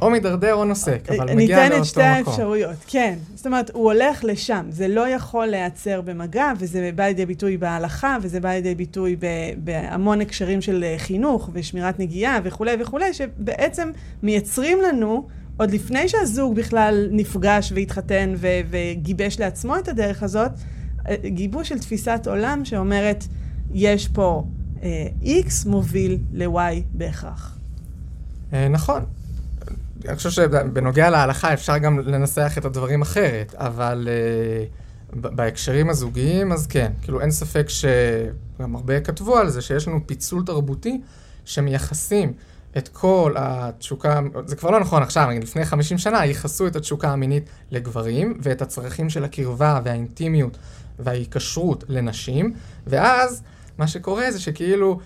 או 0.01 0.09
מידרדר 0.09 0.53
או 0.53 0.65
נוסק, 0.65 1.09
אבל 1.09 1.35
מגיע 1.35 1.35
לאותו 1.35 1.35
מקום. 1.35 1.37
ניתן 1.37 1.81
את 1.81 1.85
שתי 1.85 2.01
האפשרויות, 2.01 2.75
כן. 2.87 3.15
זאת 3.35 3.45
אומרת, 3.45 3.71
הוא 3.73 3.91
הולך 3.91 4.23
לשם. 4.23 4.65
זה 4.69 4.87
לא 4.87 5.07
יכול 5.07 5.45
להיעצר 5.45 6.01
במגע, 6.01 6.51
וזה 6.59 6.89
בא 6.95 7.03
לידי 7.03 7.25
ביטוי 7.25 7.57
בהלכה, 7.57 8.17
וזה 8.21 8.39
בא 8.39 8.49
לידי 8.49 8.75
ביטוי 8.75 9.15
בהמון 9.57 10.21
הקשרים 10.21 10.61
של 10.61 10.83
אה, 10.83 10.95
חינוך 10.97 11.49
ושמירת 11.53 11.99
נגיעה 11.99 12.39
וכולי 12.43 12.71
וכולי, 12.79 13.13
שבעצם 13.13 13.91
מייצרים 14.23 14.77
לנו, 14.81 15.27
עוד 15.57 15.71
לפני 15.71 16.09
שהזוג 16.09 16.55
בכלל 16.55 17.07
נפגש 17.11 17.71
והתחתן 17.75 18.33
ו- 18.37 18.47
וגיבש 18.69 19.39
לעצמו 19.39 19.77
את 19.77 19.87
הדרך 19.87 20.23
הזאת, 20.23 20.51
אה, 21.09 21.15
גיבוש 21.25 21.69
של 21.69 21.79
תפיסת 21.79 22.27
עולם 22.27 22.65
שאומרת, 22.65 23.23
יש 23.73 24.07
פה 24.07 24.43
אה, 24.83 25.07
X 25.23 25.69
מוביל 25.69 26.17
ל-Y 26.33 26.81
בהכרח. 26.93 27.57
אה, 28.53 28.67
נכון. 28.67 29.05
אני 30.07 30.15
חושב 30.15 30.29
שבנוגע 30.29 31.09
להלכה 31.09 31.53
אפשר 31.53 31.77
גם 31.77 31.99
לנסח 31.99 32.53
את 32.57 32.65
הדברים 32.65 33.01
אחרת, 33.01 33.55
אבל 33.55 34.07
uh, 34.07 35.15
בהקשרים 35.15 35.89
הזוגיים, 35.89 36.51
אז 36.51 36.67
כן, 36.67 36.91
כאילו 37.01 37.21
אין 37.21 37.31
ספק 37.31 37.69
שגם 37.69 38.75
הרבה 38.75 38.99
כתבו 38.99 39.37
על 39.37 39.49
זה, 39.49 39.61
שיש 39.61 39.87
לנו 39.87 39.99
פיצול 40.07 40.45
תרבותי 40.45 41.01
שמייחסים 41.45 42.33
את 42.77 42.87
כל 42.87 43.33
התשוקה, 43.37 44.19
זה 44.45 44.55
כבר 44.55 44.71
לא 44.71 44.79
נכון 44.79 45.03
עכשיו, 45.03 45.27
נגיד 45.29 45.43
לפני 45.43 45.65
50 45.65 45.97
שנה 45.97 46.25
ייחסו 46.25 46.67
את 46.67 46.75
התשוקה 46.75 47.09
המינית 47.09 47.49
לגברים, 47.71 48.37
ואת 48.41 48.61
הצרכים 48.61 49.09
של 49.09 49.23
הקרבה 49.23 49.79
והאינטימיות 49.83 50.57
וההיקשרות 50.99 51.83
לנשים, 51.87 52.53
ואז 52.87 53.43
מה 53.77 53.87
שקורה 53.87 54.31
זה 54.31 54.39
שכאילו 54.39 54.99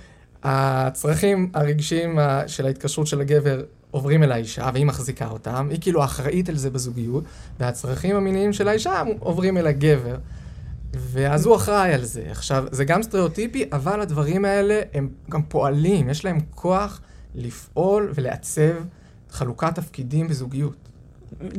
הצרכים 0.43 1.51
הרגשיים 1.53 2.19
של 2.47 2.65
ההתקשרות 2.65 3.07
של 3.07 3.21
הגבר 3.21 3.63
עוברים 3.95 4.23
אל 4.23 4.31
האישה, 4.31 4.69
והיא 4.73 4.85
מחזיקה 4.85 5.27
אותם, 5.27 5.67
היא 5.71 5.77
כאילו 5.81 6.03
אחראית 6.03 6.49
על 6.49 6.55
זה 6.55 6.69
בזוגיות, 6.69 7.23
והצרכים 7.59 8.15
המיניים 8.15 8.53
של 8.53 8.67
האישה 8.67 9.01
עוברים 9.19 9.57
אל 9.57 9.67
הגבר. 9.67 10.15
ואז 10.93 11.45
הוא 11.45 11.55
אחראי 11.55 11.93
על 11.93 12.03
זה. 12.05 12.23
עכשיו, 12.31 12.65
זה 12.71 12.85
גם 12.85 13.03
סטריאוטיפי, 13.03 13.65
אבל 13.71 14.01
הדברים 14.01 14.45
האלה 14.45 14.81
הם 14.93 15.09
גם 15.31 15.41
פועלים, 15.43 16.09
יש 16.09 16.25
להם 16.25 16.37
כוח 16.55 17.01
לפעול 17.35 18.11
ולעצב 18.15 18.71
חלוקת 19.29 19.75
תפקידים 19.75 20.27
בזוגיות. 20.27 20.75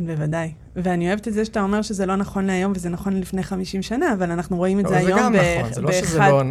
בוודאי. 0.06 0.52
ואני 0.76 1.08
אוהבת 1.08 1.28
את 1.28 1.32
זה 1.32 1.44
שאתה 1.44 1.60
אומר 1.62 1.82
שזה 1.82 2.06
לא 2.06 2.16
נכון 2.16 2.44
להיום 2.46 2.72
וזה 2.76 2.88
נכון 2.88 3.20
לפני 3.20 3.42
50 3.42 3.82
שנה, 3.82 4.12
אבל 4.12 4.30
אנחנו 4.30 4.56
רואים 4.56 4.80
את 4.80 4.84
לא, 4.84 4.90
זה 4.90 4.94
זה 5.00 5.06
היום 5.06 5.18
גם 5.20 5.32
ב- 5.32 5.36
נכון, 5.58 5.72
זה 5.72 5.80
לא 5.80 5.92
שזה 5.92 6.18
באחד- 6.18 6.30
לא... 6.30 6.42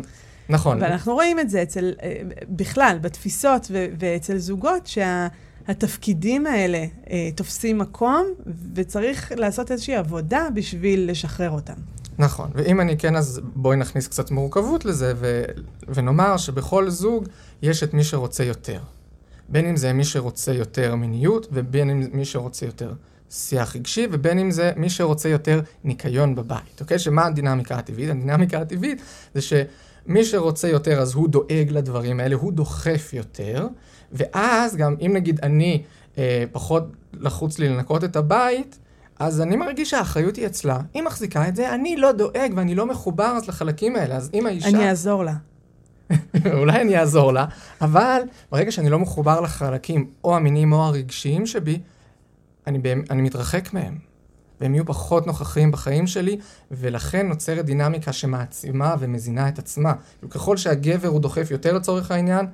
נכון. 0.49 0.81
ואנחנו 0.81 1.13
רואים 1.13 1.39
את 1.39 1.49
זה 1.49 1.63
אצל, 1.63 1.93
אה, 2.03 2.15
בכלל, 2.49 2.97
בתפיסות 3.01 3.67
ו- 3.71 3.85
ואצל 3.99 4.37
זוגות, 4.37 4.87
שהתפקידים 5.67 6.47
האלה 6.47 6.85
אה, 7.09 7.29
תופסים 7.35 7.77
מקום, 7.77 8.25
וצריך 8.75 9.31
לעשות 9.35 9.71
איזושהי 9.71 9.95
עבודה 9.95 10.47
בשביל 10.53 11.11
לשחרר 11.11 11.49
אותם. 11.49 11.73
נכון, 12.17 12.49
ואם 12.53 12.81
אני 12.81 12.97
כן, 12.97 13.15
אז 13.15 13.41
בואי 13.55 13.77
נכניס 13.77 14.07
קצת 14.07 14.31
מורכבות 14.31 14.85
לזה, 14.85 15.13
ו... 15.15 15.43
ונאמר 15.87 16.37
שבכל 16.37 16.89
זוג 16.89 17.27
יש 17.61 17.83
את 17.83 17.93
מי 17.93 18.03
שרוצה 18.03 18.43
יותר. 18.43 18.79
בין 19.49 19.65
אם 19.65 19.77
זה 19.77 19.93
מי 19.93 20.03
שרוצה 20.03 20.53
יותר 20.53 20.95
מיניות, 20.95 21.47
ובין 21.51 21.89
אם 21.89 22.07
מי 22.13 22.25
שרוצה 22.25 22.65
יותר 22.65 22.93
שיח 23.29 23.75
רגשי, 23.75 24.07
ובין 24.11 24.39
אם 24.39 24.51
זה 24.51 24.71
מי 24.75 24.89
שרוצה 24.89 25.29
יותר 25.29 25.61
ניקיון 25.83 26.35
בבית, 26.35 26.81
אוקיי? 26.81 26.99
שמה 26.99 27.25
הדינמיקה 27.25 27.77
הטבעית? 27.77 28.09
הדינמיקה 28.09 28.61
הטבעית 28.61 29.01
זה 29.33 29.41
שמי 29.41 30.25
שרוצה 30.25 30.67
יותר, 30.67 30.99
אז 31.01 31.13
הוא 31.13 31.29
דואג 31.29 31.67
לדברים 31.69 32.19
האלה, 32.19 32.35
הוא 32.35 32.53
דוחף 32.53 33.13
יותר, 33.13 33.67
ואז 34.11 34.75
גם 34.75 34.95
אם 35.01 35.11
נגיד 35.13 35.39
אני 35.43 35.83
אה, 36.17 36.43
פחות 36.51 36.83
לחוץ 37.13 37.59
לי 37.59 37.69
לנקות 37.69 38.03
את 38.03 38.15
הבית, 38.15 38.79
אז 39.19 39.41
אני 39.41 39.55
מרגיש 39.55 39.89
שהאחריות 39.89 40.35
היא 40.35 40.45
אצלה, 40.45 40.79
היא 40.93 41.03
מחזיקה 41.03 41.47
את 41.47 41.55
זה, 41.55 41.73
אני 41.75 41.97
לא 41.97 42.11
דואג 42.11 42.53
ואני 42.55 42.75
לא 42.75 42.85
מחובר 42.85 43.33
אז 43.37 43.47
לחלקים 43.47 43.95
האלה, 43.95 44.15
אז 44.15 44.29
אם 44.33 44.45
האישה... 44.45 44.67
אני 44.67 44.89
אעזור 44.89 45.23
לה. 45.23 45.33
אולי 46.59 46.81
אני 46.81 46.99
אעזור 46.99 47.33
לה, 47.33 47.45
אבל 47.81 48.21
ברגע 48.51 48.71
שאני 48.71 48.89
לא 48.89 48.99
מחובר 48.99 49.41
לחלקים 49.41 50.09
או 50.23 50.35
המיניים 50.35 50.73
או 50.73 50.83
הרגשיים 50.83 51.45
שבי, 51.45 51.79
אני, 52.67 52.79
באמת, 52.79 53.11
אני 53.11 53.21
מתרחק 53.21 53.73
מהם. 53.73 53.97
והם 54.61 54.75
יהיו 54.75 54.85
פחות 54.85 55.27
נוכחים 55.27 55.71
בחיים 55.71 56.07
שלי, 56.07 56.37
ולכן 56.71 57.27
נוצרת 57.27 57.65
דינמיקה 57.65 58.13
שמעצימה 58.13 58.95
ומזינה 58.99 59.49
את 59.49 59.59
עצמה. 59.59 59.93
ככל 60.29 60.57
שהגבר 60.57 61.07
הוא 61.07 61.19
דוחף 61.19 61.51
יותר 61.51 61.73
לצורך 61.73 62.11
העניין, 62.11 62.45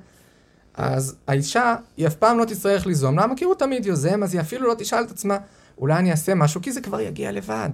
אז 0.74 1.16
האישה, 1.26 1.76
היא 1.96 2.06
אף 2.06 2.14
פעם 2.14 2.38
לא 2.38 2.44
תצטרך 2.44 2.86
ליזום. 2.86 3.18
למה? 3.18 3.36
כי 3.36 3.44
הוא 3.44 3.54
תמיד 3.54 3.86
יוזם, 3.86 4.22
אז 4.22 4.34
היא 4.34 4.40
אפילו 4.40 4.68
לא 4.68 4.74
תשאל 4.78 5.04
את 5.04 5.10
עצמה, 5.10 5.38
אולי 5.78 5.94
אני 5.94 6.10
אעשה 6.10 6.34
משהו, 6.34 6.62
כי 6.62 6.72
זה 6.72 6.80
כבר 6.80 7.00
יגיע 7.00 7.32
לבד. 7.32 7.70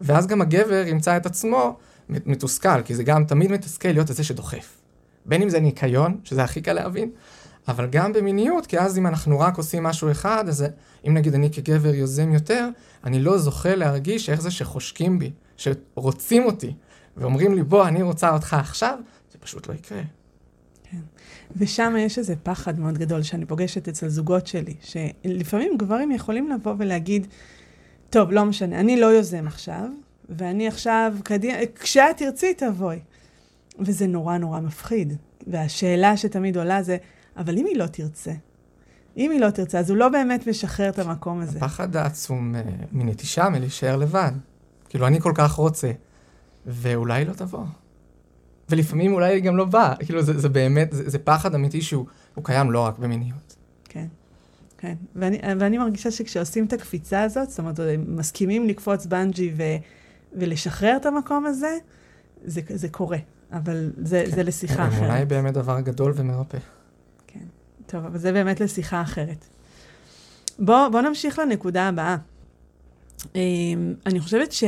ואז 0.00 0.26
גם 0.26 0.42
הגבר 0.42 0.86
ימצא 0.86 1.16
את 1.16 1.26
עצמו 1.26 1.76
מתוסכל, 2.08 2.82
כי 2.82 2.94
זה 2.94 3.02
גם 3.02 3.24
תמיד 3.24 3.52
מתסכל 3.52 3.88
להיות 3.88 4.06
זה 4.06 4.24
שדוחף. 4.24 4.76
בין 5.26 5.42
אם 5.42 5.48
זה 5.48 5.60
ניקיון, 5.60 6.20
שזה 6.24 6.42
הכי 6.42 6.60
קל 6.60 6.72
להבין, 6.72 7.10
אבל 7.68 7.86
גם 7.86 8.12
במיניות, 8.12 8.66
כי 8.66 8.78
אז 8.78 8.98
אם 8.98 9.06
אנחנו 9.06 9.40
רק 9.40 9.58
עושים 9.58 9.82
משהו 9.82 10.10
אחד, 10.10 10.48
אז 10.48 10.64
אם 11.08 11.14
נגיד 11.14 11.34
אני 11.34 11.50
כגבר 11.50 11.94
יוזם 11.94 12.32
יותר, 12.32 12.68
אני 13.04 13.20
לא 13.20 13.38
זוכה 13.38 13.74
להרגיש 13.74 14.30
איך 14.30 14.40
זה 14.40 14.50
שחושקים 14.50 15.18
בי, 15.18 15.30
שרוצים 15.56 16.44
אותי, 16.46 16.74
ואומרים 17.16 17.54
לי, 17.54 17.62
בוא, 17.62 17.88
אני 17.88 18.02
רוצה 18.02 18.32
אותך 18.32 18.54
עכשיו, 18.54 18.98
זה 19.32 19.38
פשוט 19.38 19.68
לא 19.68 19.74
יקרה. 19.74 20.02
ושם 21.56 21.94
יש 21.98 22.18
איזה 22.18 22.34
פחד 22.42 22.78
מאוד 22.78 22.98
גדול 22.98 23.22
שאני 23.22 23.46
פוגשת 23.46 23.88
אצל 23.88 24.08
זוגות 24.08 24.46
שלי, 24.46 24.74
שלפעמים 24.80 25.76
גברים 25.76 26.10
יכולים 26.10 26.48
לבוא 26.48 26.74
ולהגיד, 26.78 27.26
טוב, 28.10 28.32
לא 28.32 28.44
משנה, 28.44 28.80
אני 28.80 29.00
לא 29.00 29.06
יוזם 29.06 29.46
עכשיו, 29.46 29.86
ואני 30.28 30.68
עכשיו, 30.68 31.14
קדימה, 31.24 31.58
כשאת 31.80 32.16
תרצי, 32.16 32.54
תבואי. 32.54 32.98
וזה 33.78 34.06
נורא 34.06 34.38
נורא 34.38 34.60
מפחיד. 34.60 35.16
והשאלה 35.46 36.16
שתמיד 36.16 36.56
עולה 36.56 36.82
זה, 36.82 36.96
אבל 37.36 37.58
אם 37.58 37.66
היא 37.66 37.76
לא 37.76 37.86
תרצה? 37.86 38.32
אם 39.16 39.30
היא 39.30 39.40
לא 39.40 39.50
תרצה, 39.50 39.78
אז 39.78 39.90
הוא 39.90 39.98
לא 39.98 40.08
באמת 40.08 40.46
משחרר 40.46 40.88
את 40.88 40.98
המקום 40.98 41.40
הזה. 41.40 41.58
הפחד 41.58 41.96
העצום 41.96 42.54
אה, 42.54 42.62
מנטישה, 42.92 43.48
מלהישאר 43.48 43.96
לבד. 43.96 44.32
כאילו, 44.88 45.06
אני 45.06 45.20
כל 45.20 45.32
כך 45.34 45.52
רוצה, 45.52 45.90
ואולי 46.66 47.24
לא 47.24 47.32
תבוא. 47.32 47.64
ולפעמים 48.70 49.12
אולי 49.12 49.34
היא 49.34 49.42
גם 49.42 49.56
לא 49.56 49.64
באה. 49.64 49.94
כאילו, 49.96 50.22
זה, 50.22 50.38
זה 50.38 50.48
באמת, 50.48 50.92
זה, 50.92 51.10
זה 51.10 51.18
פחד 51.18 51.54
אמיתי 51.54 51.82
שהוא 51.82 52.06
קיים 52.42 52.70
לא 52.70 52.80
רק 52.80 52.98
במיניות. 52.98 53.56
כן, 53.84 54.06
כן. 54.78 54.94
ואני, 55.16 55.38
ואני 55.58 55.78
מרגישה 55.78 56.10
שכשעושים 56.10 56.64
את 56.64 56.72
הקפיצה 56.72 57.22
הזאת, 57.22 57.50
זאת 57.50 57.58
אומרת, 57.58 57.80
מסכימים 58.06 58.68
לקפוץ 58.68 59.06
בנג'י 59.06 59.52
ו, 59.56 59.62
ולשחרר 60.32 60.96
את 60.96 61.06
המקום 61.06 61.46
הזה, 61.46 61.76
זה, 62.44 62.60
זה 62.68 62.88
קורה. 62.88 63.18
אבל 63.52 63.90
זה, 64.02 64.22
כן. 64.26 64.36
זה 64.36 64.42
לשיחה 64.42 64.88
אחרת. 64.88 65.10
אולי 65.10 65.24
באמת 65.24 65.54
דבר 65.54 65.80
גדול 65.80 66.12
ומרפא. 66.16 66.58
כן. 67.26 67.44
טוב, 67.86 68.04
אבל 68.04 68.18
זה 68.18 68.32
באמת 68.32 68.60
לשיחה 68.60 69.02
אחרת. 69.02 69.44
בוא, 70.58 70.88
בוא 70.88 71.00
נמשיך 71.00 71.38
לנקודה 71.38 71.88
הבאה. 71.88 72.16
אני 74.06 74.20
חושבת 74.20 74.52
ש... 74.52 74.64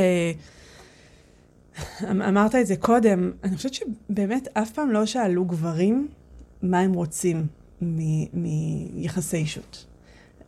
אמ, 2.10 2.22
אמרת 2.28 2.54
את 2.54 2.66
זה 2.66 2.76
קודם, 2.76 3.30
אני 3.44 3.56
חושבת 3.56 3.74
שבאמת 3.74 4.48
אף 4.52 4.70
פעם 4.70 4.90
לא 4.90 5.06
שאלו 5.06 5.44
גברים 5.44 6.08
מה 6.62 6.80
הם 6.80 6.92
רוצים 6.92 7.46
מיחסי 8.92 9.36
אישות. 9.36 9.86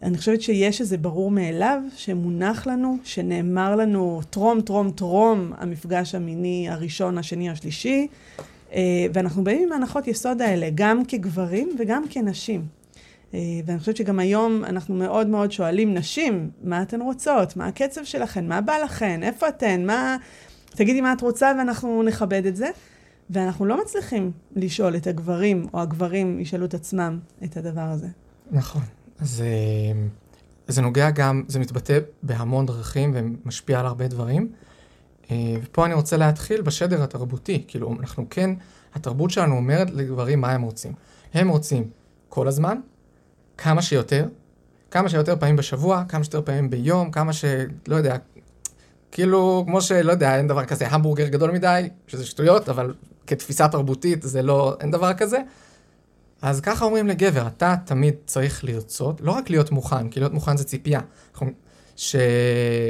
אני 0.03 0.19
חושבת 0.19 0.41
שיש 0.41 0.81
איזה 0.81 0.99
ברור 0.99 1.31
מאליו 1.31 1.83
שמונח 1.97 2.67
לנו, 2.67 2.97
שנאמר 3.05 3.77
לנו 3.77 4.21
טרום, 4.31 4.61
טרום, 4.61 4.91
טרום 4.91 5.53
המפגש 5.59 6.15
המיני 6.15 6.69
הראשון, 6.71 7.19
השני, 7.19 7.51
השלישי, 7.51 8.07
ואנחנו 9.13 9.45
באים 9.45 9.63
עם 9.63 9.73
ההנחות 9.73 10.09
יסוד 10.09 10.43
האלה, 10.43 10.69
גם 10.75 11.05
כגברים 11.05 11.77
וגם 11.79 12.03
כנשים. 12.11 12.67
ואני 13.33 13.79
חושבת 13.79 13.97
שגם 13.97 14.19
היום 14.19 14.65
אנחנו 14.65 14.95
מאוד 14.95 15.27
מאוד 15.27 15.53
שואלים 15.53 15.95
נשים, 15.95 16.51
מה 16.65 16.83
אתן 16.83 17.01
רוצות? 17.01 17.57
מה 17.57 17.67
הקצב 17.67 18.05
שלכן? 18.05 18.49
מה 18.49 18.61
בא 18.61 18.77
לכן? 18.85 19.23
איפה 19.23 19.49
אתן? 19.49 19.87
מה... 19.87 20.17
תגידי 20.77 21.01
מה 21.01 21.13
את 21.13 21.21
רוצה 21.21 21.53
ואנחנו 21.59 22.03
נכבד 22.03 22.47
את 22.47 22.57
זה. 22.57 22.71
ואנחנו 23.31 23.67
לא 23.67 23.83
מצליחים 23.83 24.31
לשאול 24.57 24.97
את 24.97 25.07
הגברים, 25.07 25.67
או 25.75 25.81
הגברים 25.81 26.41
ישאלו 26.41 26.65
את 26.65 26.75
עצמם 26.75 27.19
את 27.45 27.57
הדבר 27.57 27.81
הזה. 27.81 28.07
נכון. 28.51 28.83
אז 29.19 29.43
זה 30.69 30.83
נוגע 30.83 31.11
גם, 31.11 31.43
זה 31.49 31.59
מתבטא 31.59 31.99
בהמון 32.23 32.67
דרכים 32.67 33.13
ומשפיע 33.15 33.81
על 33.81 33.87
הרבה 33.87 34.09
דברים. 34.09 34.53
ופה 35.63 35.87
אני 35.87 35.95
רוצה 35.95 36.17
להתחיל 36.17 36.63
בשדר 36.63 37.03
התרבותי. 37.03 37.65
כאילו, 37.69 37.97
אנחנו 38.01 38.27
כן, 38.31 38.51
התרבות 38.95 39.31
שלנו 39.31 39.57
אומרת 39.57 39.91
לגברים 39.91 40.41
מה 40.41 40.51
הם 40.51 40.63
רוצים. 40.63 40.93
הם 41.35 41.49
רוצים 41.49 41.89
כל 42.29 42.49
הזמן, 42.49 42.79
כמה 43.59 43.83
שיותר, 43.83 44.29
כמה 44.91 45.09
שיותר 45.09 45.37
פעמים 45.37 45.57
בשבוע, 45.57 46.05
כמה 46.09 46.25
שיותר 46.25 46.43
פעמים 46.43 46.71
ביום, 46.71 47.11
כמה 47.11 47.33
ש... 47.33 47.45
לא 47.89 47.97
יודע, 47.97 48.17
כאילו, 49.15 49.65
כמו 49.67 49.81
שלא 49.81 50.13
יודע, 50.13 50.37
אין 50.37 50.49
דבר 50.49 50.65
כזה 50.65 50.89
המבורגר 50.89 51.29
גדול 51.29 51.51
מדי, 51.51 51.89
שזה 52.07 52.27
שטויות, 52.27 52.69
אבל 52.69 52.95
כתפיסה 53.27 53.69
תרבותית 53.69 54.23
זה 54.23 54.43
לא, 54.43 54.77
אין 54.81 54.91
דבר 54.91 55.15
כזה. 55.15 55.39
אז 56.43 56.61
ככה 56.61 56.85
אומרים 56.85 57.09
לגבר, 57.09 57.47
אתה 57.47 57.75
תמיד 57.85 58.15
צריך 58.27 58.65
לרצות, 58.65 59.21
לא 59.21 59.33
רק 59.33 59.51
להיות 59.51 59.71
מוכן, 59.71 60.09
כי 60.09 60.21
להיות 60.21 60.33
מוכן 60.33 60.57
זה 60.57 60.65
ציפייה. 60.65 61.01
ש... 61.97 62.17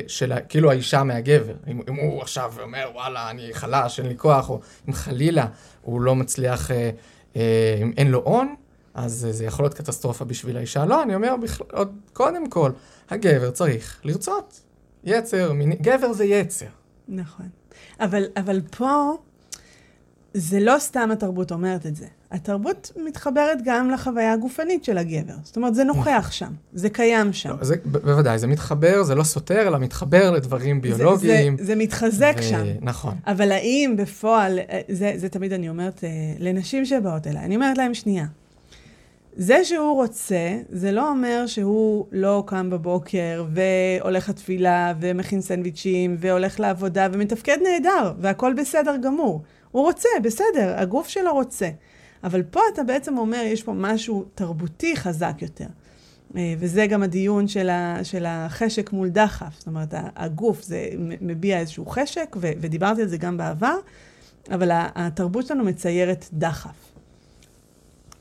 של 0.07 0.33
כאילו 0.49 0.71
האישה 0.71 1.03
מהגבר. 1.03 1.55
אם, 1.67 1.81
אם 1.89 1.95
הוא 1.95 2.23
עכשיו 2.23 2.53
אומר, 2.63 2.91
וואלה, 2.95 3.31
אני 3.31 3.55
חלש, 3.55 4.01
אין 4.01 4.09
לי 4.09 4.17
כוח, 4.17 4.51
או 4.51 4.61
אם 4.89 4.93
חלילה 4.93 5.47
הוא 5.83 6.01
לא 6.01 6.15
מצליח, 6.15 6.71
אה, 6.71 6.91
אה, 7.37 7.79
אם 7.83 7.93
אין 7.97 8.11
לו 8.11 8.23
הון, 8.25 8.55
אז 8.95 9.27
זה 9.31 9.45
יכול 9.45 9.65
להיות 9.65 9.75
קטסטרופה 9.75 10.25
בשביל 10.25 10.57
האישה. 10.57 10.85
לא, 10.85 11.03
אני 11.03 11.15
אומר, 11.15 11.35
בכלל, 11.43 11.67
עוד 11.73 11.95
קודם 12.13 12.51
כל, 12.51 12.71
הגבר 13.11 13.51
צריך 13.51 14.01
לרצות. 14.05 14.61
יצר, 15.05 15.53
מיני, 15.53 15.77
גבר 15.83 16.13
זה 16.13 16.25
יצר. 16.25 16.67
נכון. 17.09 17.47
אבל, 18.01 18.25
אבל 18.37 18.61
פה, 18.71 19.13
זה 20.35 20.61
לא 20.61 20.79
סתם 20.79 21.11
התרבות 21.13 21.53
אומרת 21.53 21.87
את 21.87 21.97
זה. 21.97 22.07
התרבות 22.31 22.93
מתחברת 23.07 23.59
גם 23.65 23.91
לחוויה 23.91 24.33
הגופנית 24.33 24.85
של 24.85 24.99
הגבר. 24.99 25.35
זאת 25.43 25.57
אומרת, 25.57 25.75
זה 25.75 25.85
נוכח 25.85 26.29
שם, 26.33 26.53
זה 26.73 26.91
קיים 26.91 27.33
שם. 27.33 27.49
לא, 27.49 27.65
זה, 27.65 27.75
בוודאי, 27.85 28.39
זה 28.39 28.47
מתחבר, 28.47 29.03
זה 29.03 29.15
לא 29.15 29.23
סותר, 29.23 29.69
אלא 29.69 29.79
מתחבר 29.79 30.31
לדברים 30.31 30.81
ביולוגיים. 30.81 31.57
זה, 31.57 31.65
זה, 31.65 31.67
זה 31.67 31.75
מתחזק 31.75 32.35
ו... 32.39 32.43
שם. 32.43 32.67
נכון. 32.81 33.15
אבל 33.27 33.53
האם 33.53 33.95
בפועל, 33.99 34.59
זה, 34.91 35.13
זה 35.17 35.29
תמיד 35.29 35.53
אני 35.53 35.69
אומרת 35.69 36.05
לנשים 36.39 36.85
שבאות 36.85 37.27
אליי, 37.27 37.45
אני 37.45 37.55
אומרת 37.55 37.79
להם, 37.79 37.95
שנייה, 37.95 38.27
זה 39.37 39.65
שהוא 39.65 39.95
רוצה, 39.95 40.57
זה 40.69 40.93
לא 40.93 41.11
אומר 41.11 41.47
שהוא 41.47 42.07
לא 42.13 42.43
קם 42.47 42.71
בבוקר 42.71 43.45
והולך 43.51 44.29
לתפילה 44.29 44.93
ומכין 45.01 45.41
סנדוויצ'ים 45.41 46.17
והולך 46.19 46.61
לעבודה 46.61 47.09
ומתפקד 47.13 47.59
נהדר 47.63 48.13
והכל 48.19 48.55
בסדר 48.57 48.97
גמור. 48.97 49.43
הוא 49.71 49.83
רוצה, 49.83 50.09
בסדר, 50.23 50.75
הגוף 50.77 51.09
שלו 51.09 51.33
רוצה. 51.33 51.69
אבל 52.25 52.43
פה 52.43 52.61
אתה 52.73 52.83
בעצם 52.83 53.19
אומר, 53.19 53.43
יש 53.45 53.63
פה 53.63 53.73
משהו 53.73 54.25
תרבותי 54.35 54.97
חזק 54.97 55.35
יותר. 55.43 55.67
וזה 56.59 56.87
גם 56.87 57.03
הדיון 57.03 57.49
של, 57.49 57.69
ה, 57.69 57.99
של 58.03 58.25
החשק 58.29 58.93
מול 58.93 59.09
דחף. 59.09 59.59
זאת 59.59 59.67
אומרת, 59.67 59.95
הגוף 60.17 60.63
זה 60.63 60.89
מביע 61.21 61.59
איזשהו 61.59 61.87
חשק, 61.87 62.37
ו, 62.41 62.51
ודיברתי 62.61 63.03
על 63.03 63.09
זה 63.09 63.17
גם 63.17 63.37
בעבר, 63.37 63.77
אבל 64.51 64.69
התרבות 64.73 65.47
שלנו 65.47 65.65
מציירת 65.65 66.29
דחף. 66.33 66.94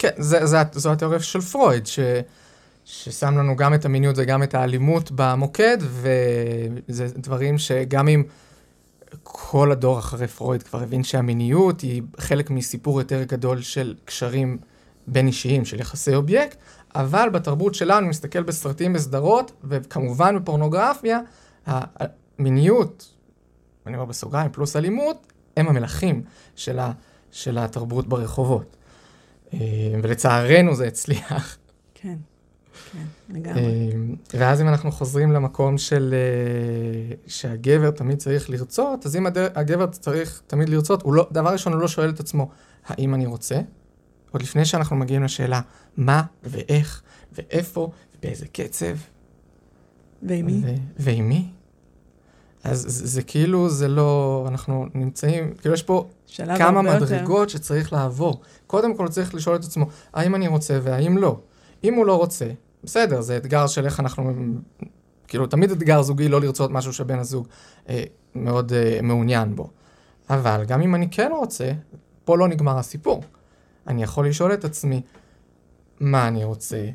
כן, 0.04 0.10
זה, 0.18 0.46
זה, 0.46 0.58
זו 0.72 0.92
התיאוריה 0.92 1.20
של 1.20 1.42
פרויד, 1.42 1.88
ש, 1.88 2.00
ששם 2.86 3.38
לנו 3.38 3.56
גם 3.56 3.74
את 3.74 3.86
המיניות 3.86 4.16
וגם 4.18 4.44
את 4.44 4.56
האלימות 4.56 5.12
במוקד, 5.16 5.78
וזה 5.82 7.08
דברים 7.18 7.58
שגם 7.58 8.08
אם 8.08 8.24
כל 9.24 9.72
הדור 9.72 10.00
אחרי 10.00 10.28
פרויד 10.28 10.63
כבר 10.63 10.84
הבין 10.84 11.04
שהמיניות 11.04 11.82
היא 11.82 12.02
חלק 12.20 12.50
מסיפור 12.50 13.02
יותר 13.02 13.24
גדול 13.24 13.62
של 13.62 13.96
קשרים 14.06 14.58
בין 15.08 15.28
אישיים, 15.28 15.66
של 15.66 15.80
יחסי 15.80 16.16
אובייקט, 16.16 16.58
אבל 16.96 17.30
בתרבות 17.30 17.76
שלנו, 17.76 18.08
מסתכל 18.08 18.44
בסרטים, 18.44 18.94
בסדרות, 18.94 19.52
וכמובן 19.63 20.39
בפורנוגרפיה, 20.39 21.20
המיניות, 21.66 23.13
אני 23.88 23.96
אומר 23.96 24.06
בסוגריים, 24.06 24.52
פלוס 24.52 24.76
אלימות, 24.76 25.34
הם 25.58 25.68
המלכים 25.68 26.22
של, 26.56 26.80
ה, 26.80 26.92
של 27.32 27.58
התרבות 27.58 28.08
ברחובות. 28.08 28.78
אה, 29.54 30.00
ולצערנו 30.04 30.76
זה 30.76 30.88
הצליח. 30.88 31.58
כן, 31.94 32.16
כן, 32.92 33.34
לגמרי. 33.36 33.62
אה, 33.63 33.92
ואז 34.34 34.62
אם 34.62 34.68
אנחנו 34.68 34.92
חוזרים 34.92 35.32
למקום 35.32 35.78
של 35.78 36.13
אה, 36.13 37.16
שהגבר 37.28 37.92
תמיד 37.92 38.18
צריך 38.18 38.50
לרצות, 38.50 39.06
אז 39.06 39.16
אם 39.16 39.26
הגבר 39.56 39.88
צריך 39.88 40.42
תמיד 40.48 40.70
לרצות, 40.70 41.02
הוא 41.02 41.13
לא, 41.13 41.28
דבר 41.32 41.50
ראשון 41.50 41.74
הוא 41.74 41.82
לא 41.82 41.88
שואל 41.88 42.10
את 42.10 42.20
עצמו, 42.20 42.50
האם 42.86 43.13
אני 43.13 43.26
רוצה? 43.26 43.62
עוד 44.32 44.42
לפני 44.42 44.66
שאנחנו 44.66 44.96
מגיעים 44.96 45.24
לשאלה 45.24 45.62
מה 45.98 46.24
ואיך 46.44 47.02
ואיפה 47.34 47.92
ובאיזה 48.18 48.46
קצב. 48.48 48.96
ועם 50.24 50.46
מי? 50.46 50.62
ועם 51.00 51.30
מי. 51.30 51.48
אז 52.63 52.86
זה, 52.88 53.08
זה 53.08 53.21
כאילו, 53.21 53.69
זה 53.69 53.88
לא, 53.88 54.45
אנחנו 54.47 54.86
נמצאים, 54.93 55.54
כאילו 55.54 55.73
יש 55.73 55.84
פה 55.84 56.08
כמה 56.58 56.82
מדרגות 56.82 57.49
יותר. 57.49 57.58
שצריך 57.58 57.93
לעבור. 57.93 58.41
קודם 58.67 58.95
כל 58.95 59.08
צריך 59.08 59.36
לשאול 59.36 59.56
את 59.56 59.63
עצמו, 59.63 59.86
האם 60.13 60.36
אני 60.36 60.47
רוצה 60.47 60.80
והאם 60.84 61.17
לא. 61.17 61.39
אם 61.84 61.93
הוא 61.93 62.06
לא 62.06 62.15
רוצה, 62.15 62.45
בסדר, 62.84 63.21
זה 63.21 63.38
אתגר 63.38 63.67
של 63.67 63.86
איך 63.86 63.99
אנחנו, 63.99 64.34
כאילו, 65.28 65.47
תמיד 65.47 65.71
אתגר 65.71 66.02
זוגי 66.02 66.30
לא 66.30 66.41
לרצות 66.41 66.71
משהו 66.71 66.93
שבן 66.93 67.19
הזוג 67.19 67.47
אה, 67.89 68.04
מאוד 68.36 68.73
אה, 68.73 68.99
מעוניין 69.02 69.56
בו. 69.56 69.69
אבל 70.30 70.63
גם 70.67 70.82
אם 70.82 70.95
אני 70.95 71.10
כן 71.12 71.32
רוצה, 71.32 71.71
פה 72.26 72.38
לא 72.38 72.47
נגמר 72.47 72.78
הסיפור. 72.78 73.23
אני 73.88 74.04
יכול 74.04 74.28
לשאול 74.28 74.54
את 74.54 74.65
עצמי, 74.65 75.02
מה 75.99 76.28
אני 76.28 76.43
רוצה, 76.43 76.86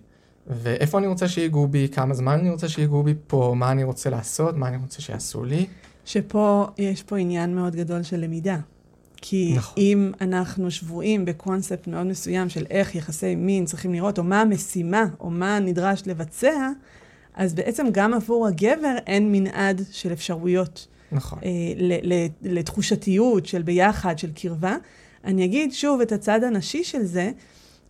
ואיפה 0.51 0.99
אני 0.99 1.07
רוצה 1.07 1.29
שיגעו 1.29 1.69
בי, 1.69 1.89
כמה 1.93 2.15
זמן 2.15 2.39
אני 2.39 2.51
רוצה 2.51 2.69
שיגעו 2.69 3.03
בי 3.03 3.15
פה, 3.27 3.55
מה 3.57 3.71
אני 3.71 3.85
רוצה 3.85 4.11
לעשות, 4.11 4.57
מה 4.57 4.69
אני 4.69 4.77
רוצה 4.77 5.03
שיעשו 5.03 5.45
לי. 5.45 5.67
שפה, 6.05 6.67
יש 6.79 7.03
פה 7.03 7.17
עניין 7.19 7.55
מאוד 7.55 7.77
גדול 7.77 8.03
של 8.03 8.17
למידה. 8.17 8.59
כי 9.17 9.55
נכון. 9.57 9.75
אם 9.77 10.13
אנחנו 10.21 10.71
שבויים 10.71 11.25
בקונספט 11.25 11.87
מאוד 11.87 12.07
מסוים 12.07 12.49
של 12.49 12.67
איך 12.71 12.95
יחסי 12.95 13.35
מין 13.35 13.65
צריכים 13.65 13.93
לראות, 13.93 14.19
או 14.19 14.25
מה 14.25 14.41
המשימה, 14.41 15.05
או 15.21 15.31
מה 15.31 15.59
נדרש 15.59 16.03
לבצע, 16.07 16.71
אז 17.35 17.55
בעצם 17.55 17.87
גם 17.93 18.15
עבור 18.15 18.47
הגבר 18.47 18.97
אין 19.07 19.33
מנעד 19.33 19.83
של 19.91 20.13
אפשרויות. 20.13 20.87
נכון. 21.13 21.39
אה, 21.45 21.51
לתחושתיות 22.43 23.47
של 23.47 23.63
ביחד, 23.63 24.19
של 24.19 24.31
קרבה. 24.35 24.77
אני 25.25 25.45
אגיד 25.45 25.73
שוב 25.73 26.01
את 26.01 26.13
הצד 26.13 26.45
הנשי 26.45 26.85
של 26.85 27.05
זה, 27.05 27.31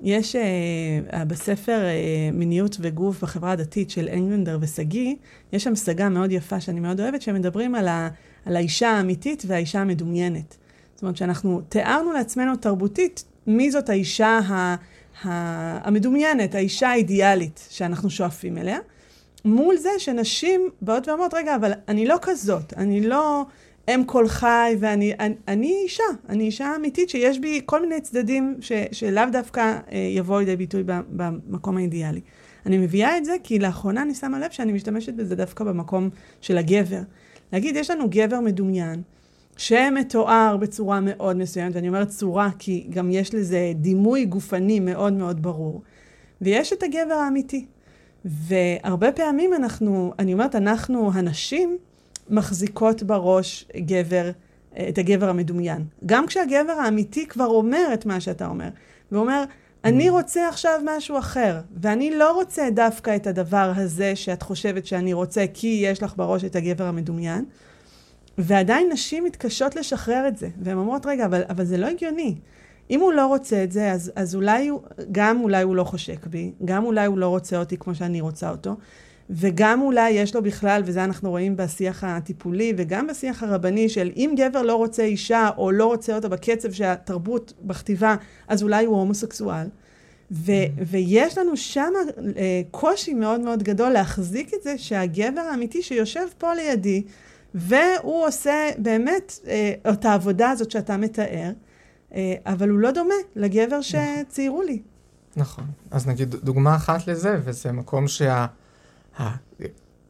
יש 0.02 0.37
uh, 0.37 1.16
בספר 1.24 1.80
uh, 1.80 2.34
מיניות 2.37 2.76
וגוף 2.80 3.22
בחברה 3.22 3.52
הדתית 3.52 3.90
של 3.90 4.08
אנגלנדר 4.12 4.58
ושגיא, 4.61 5.14
יש 5.52 5.64
שם 5.64 5.72
השגה 5.72 6.08
מאוד 6.08 6.32
יפה 6.32 6.61
שאני 6.61 6.80
מאוד 6.80 7.00
אוהבת, 7.00 7.22
שהם 7.22 7.34
מדברים 7.34 7.74
על, 7.74 7.88
ה, 7.88 8.08
על 8.46 8.56
האישה 8.56 8.90
האמיתית 8.90 9.42
והאישה 9.46 9.80
המדומיינת. 9.80 10.56
זאת 10.94 11.02
אומרת 11.02 11.16
שאנחנו 11.16 11.61
תיארנו 11.68 12.12
לעצמנו 12.12 12.56
תרבותית 12.56 13.24
מי 13.46 13.70
זאת 13.70 13.88
האישה 13.88 14.38
ה, 14.48 14.76
ה, 15.24 15.88
המדומיינת, 15.88 16.54
האישה 16.54 16.88
האידיאלית 16.88 17.66
שאנחנו 17.70 18.11
שואפים 18.11 18.58
אליה, 18.58 18.78
מול 19.44 19.76
זה 19.76 19.90
שנשים 19.98 20.70
באות 20.82 21.08
ואומרות, 21.08 21.34
רגע, 21.34 21.56
אבל 21.56 21.72
אני 21.88 22.06
לא 22.06 22.16
כזאת, 22.22 22.74
אני 22.76 23.00
לא... 23.00 23.44
אם 23.94 24.05
כל 24.07 24.29
חי, 24.29 24.77
ואני 24.81 25.12
אני, 25.18 25.35
אני 25.48 25.74
אישה, 25.85 26.03
אני 26.29 26.44
אישה 26.44 26.77
אמיתית 26.77 27.11
שיש 27.11 27.38
בי 27.38 27.61
כל 27.66 27.83
מיני 27.83 28.01
צדדים 28.01 28.57
ש, 28.61 28.72
שלאו 28.92 29.24
דווקא 29.33 29.79
אה, 29.92 29.98
יבואו 29.98 30.38
לידי 30.38 30.57
ביטוי 30.57 30.83
במקום 30.87 31.77
האידיאלי. 31.77 32.20
אני 32.66 32.79
מביאה 32.79 33.16
את 33.16 33.24
זה 33.24 33.37
כי 33.42 33.59
לאחרונה 33.59 34.03
אני 34.03 34.14
שמה 34.14 34.38
לב 34.38 34.51
שאני 34.51 34.72
משתמשת 34.72 35.14
בזה 35.14 35.37
דווקא 35.37 35.64
במקום 35.64 36.09
של 36.40 36.59
הגבר. 36.59 37.01
להגיד, 37.53 37.77
יש 37.77 37.90
לנו 37.90 38.05
גבר 38.11 38.40
מדומיין, 38.40 39.03
שמתואר 39.57 40.57
בצורה 40.61 41.01
מאוד 41.01 41.37
מסוימת, 41.37 41.74
ואני 41.74 41.88
אומרת 41.88 42.09
צורה 42.09 42.51
כי 42.59 42.87
גם 42.90 43.11
יש 43.11 43.35
לזה 43.35 43.72
דימוי 43.74 44.24
גופני 44.24 44.81
מאוד 44.81 45.12
מאוד 45.12 45.42
ברור, 45.42 45.83
ויש 46.40 46.72
את 46.72 46.83
הגבר 46.83 47.14
האמיתי. 47.14 47.66
והרבה 48.24 49.12
פעמים 49.12 49.55
אנחנו, 49.55 50.12
אני 50.18 50.33
אומרת, 50.33 50.55
אנחנו 50.55 51.11
הנשים, 51.14 51.79
מחזיקות 52.30 53.02
בראש 53.02 53.68
גבר, 53.76 54.30
את 54.88 54.98
הגבר 54.98 55.28
המדומיין. 55.28 55.84
גם 56.06 56.26
כשהגבר 56.26 56.72
האמיתי 56.72 57.26
כבר 57.26 57.46
אומר 57.46 57.90
את 57.94 58.06
מה 58.06 58.20
שאתה 58.20 58.46
אומר, 58.46 58.68
ואומר, 59.12 59.44
אני 59.84 60.08
mm. 60.08 60.12
רוצה 60.12 60.48
עכשיו 60.48 60.80
משהו 60.84 61.18
אחר, 61.18 61.60
ואני 61.80 62.10
לא 62.10 62.32
רוצה 62.32 62.68
דווקא 62.70 63.16
את 63.16 63.26
הדבר 63.26 63.72
הזה 63.76 64.16
שאת 64.16 64.42
חושבת 64.42 64.86
שאני 64.86 65.12
רוצה, 65.12 65.44
כי 65.54 65.80
יש 65.84 66.02
לך 66.02 66.16
בראש 66.16 66.44
את 66.44 66.56
הגבר 66.56 66.84
המדומיין. 66.84 67.44
ועדיין 68.38 68.88
נשים 68.92 69.24
מתקשות 69.24 69.76
לשחרר 69.76 70.28
את 70.28 70.36
זה, 70.36 70.48
והן 70.62 70.76
אומרות, 70.76 71.06
רגע, 71.06 71.26
אבל, 71.26 71.42
אבל 71.48 71.64
זה 71.64 71.76
לא 71.76 71.86
הגיוני. 71.86 72.34
אם 72.90 73.00
הוא 73.00 73.12
לא 73.12 73.26
רוצה 73.26 73.64
את 73.64 73.72
זה, 73.72 73.92
אז, 73.92 74.12
אז 74.16 74.34
אולי 74.34 74.68
הוא, 74.68 74.80
גם 75.12 75.40
אולי 75.40 75.62
הוא 75.62 75.76
לא 75.76 75.84
חושק 75.84 76.26
בי, 76.26 76.52
גם 76.64 76.84
אולי 76.84 77.06
הוא 77.06 77.18
לא 77.18 77.28
רוצה 77.28 77.58
אותי 77.58 77.76
כמו 77.76 77.94
שאני 77.94 78.20
רוצה 78.20 78.50
אותו, 78.50 78.76
וגם 79.30 79.82
אולי 79.82 80.10
יש 80.10 80.34
לו 80.34 80.42
בכלל, 80.42 80.82
וזה 80.84 81.04
אנחנו 81.04 81.30
רואים 81.30 81.56
בשיח 81.56 82.04
הטיפולי 82.04 82.72
וגם 82.76 83.06
בשיח 83.06 83.42
הרבני, 83.42 83.88
של 83.88 84.10
אם 84.16 84.34
גבר 84.36 84.62
לא 84.62 84.74
רוצה 84.76 85.02
אישה 85.02 85.50
או 85.58 85.70
לא 85.70 85.86
רוצה 85.86 86.16
אותה 86.16 86.28
בקצב 86.28 86.72
שהתרבות 86.72 87.52
בכתיבה, 87.62 88.16
אז 88.48 88.62
אולי 88.62 88.84
הוא 88.84 88.96
הומוסקסואל. 88.96 89.66
ו- 90.30 90.52
mm-hmm. 90.52 90.82
ויש 90.86 91.38
לנו 91.38 91.56
שם 91.56 91.92
אה, 92.36 92.62
קושי 92.70 93.14
מאוד 93.14 93.40
מאוד 93.40 93.62
גדול 93.62 93.90
להחזיק 93.90 94.54
את 94.54 94.62
זה 94.62 94.78
שהגבר 94.78 95.40
האמיתי 95.40 95.82
שיושב 95.82 96.26
פה 96.38 96.54
לידי, 96.54 97.02
והוא 97.54 98.26
עושה 98.26 98.70
באמת 98.78 99.38
אה, 99.46 99.92
את 99.92 100.04
העבודה 100.04 100.50
הזאת 100.50 100.70
שאתה 100.70 100.96
מתאר, 100.96 101.50
אה, 102.14 102.34
אבל 102.46 102.68
הוא 102.68 102.78
לא 102.78 102.90
דומה 102.90 103.14
לגבר 103.36 103.78
נכון. 103.78 103.82
שציירו 103.82 104.62
לי. 104.62 104.82
נכון. 105.36 105.64
אז 105.90 106.06
נגיד 106.06 106.34
דוגמה 106.34 106.76
אחת 106.76 107.06
לזה, 107.06 107.36
וזה 107.44 107.72
מקום 107.72 108.08
שה... 108.08 108.46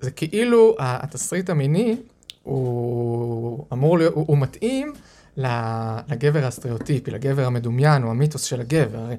זה 0.00 0.10
כאילו 0.10 0.76
התסריט 0.78 1.50
המיני 1.50 1.96
הוא 2.42 3.64
אמור 3.72 3.98
להיות, 3.98 4.14
הוא, 4.14 4.24
הוא 4.28 4.38
מתאים 4.38 4.92
לגבר 5.36 6.46
הסטריאוטיפי, 6.46 7.10
לגבר 7.10 7.46
המדומיין, 7.46 8.02
או 8.02 8.10
המיתוס 8.10 8.42
של 8.42 8.60
הגבר. 8.60 9.10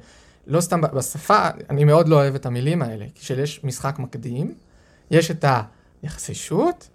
לא 0.47 0.61
סתם 0.61 0.81
בשפה, 0.81 1.47
אני 1.69 1.83
מאוד 1.83 2.07
לא 2.07 2.15
אוהב 2.15 2.35
את 2.35 2.45
המילים 2.45 2.81
האלה, 2.81 3.05
כשיש 3.15 3.63
משחק 3.63 3.99
מקדים, 3.99 4.53
יש 5.11 5.31
את 5.31 5.45
היחסי 6.03 6.33
שו"ת, 6.33 6.87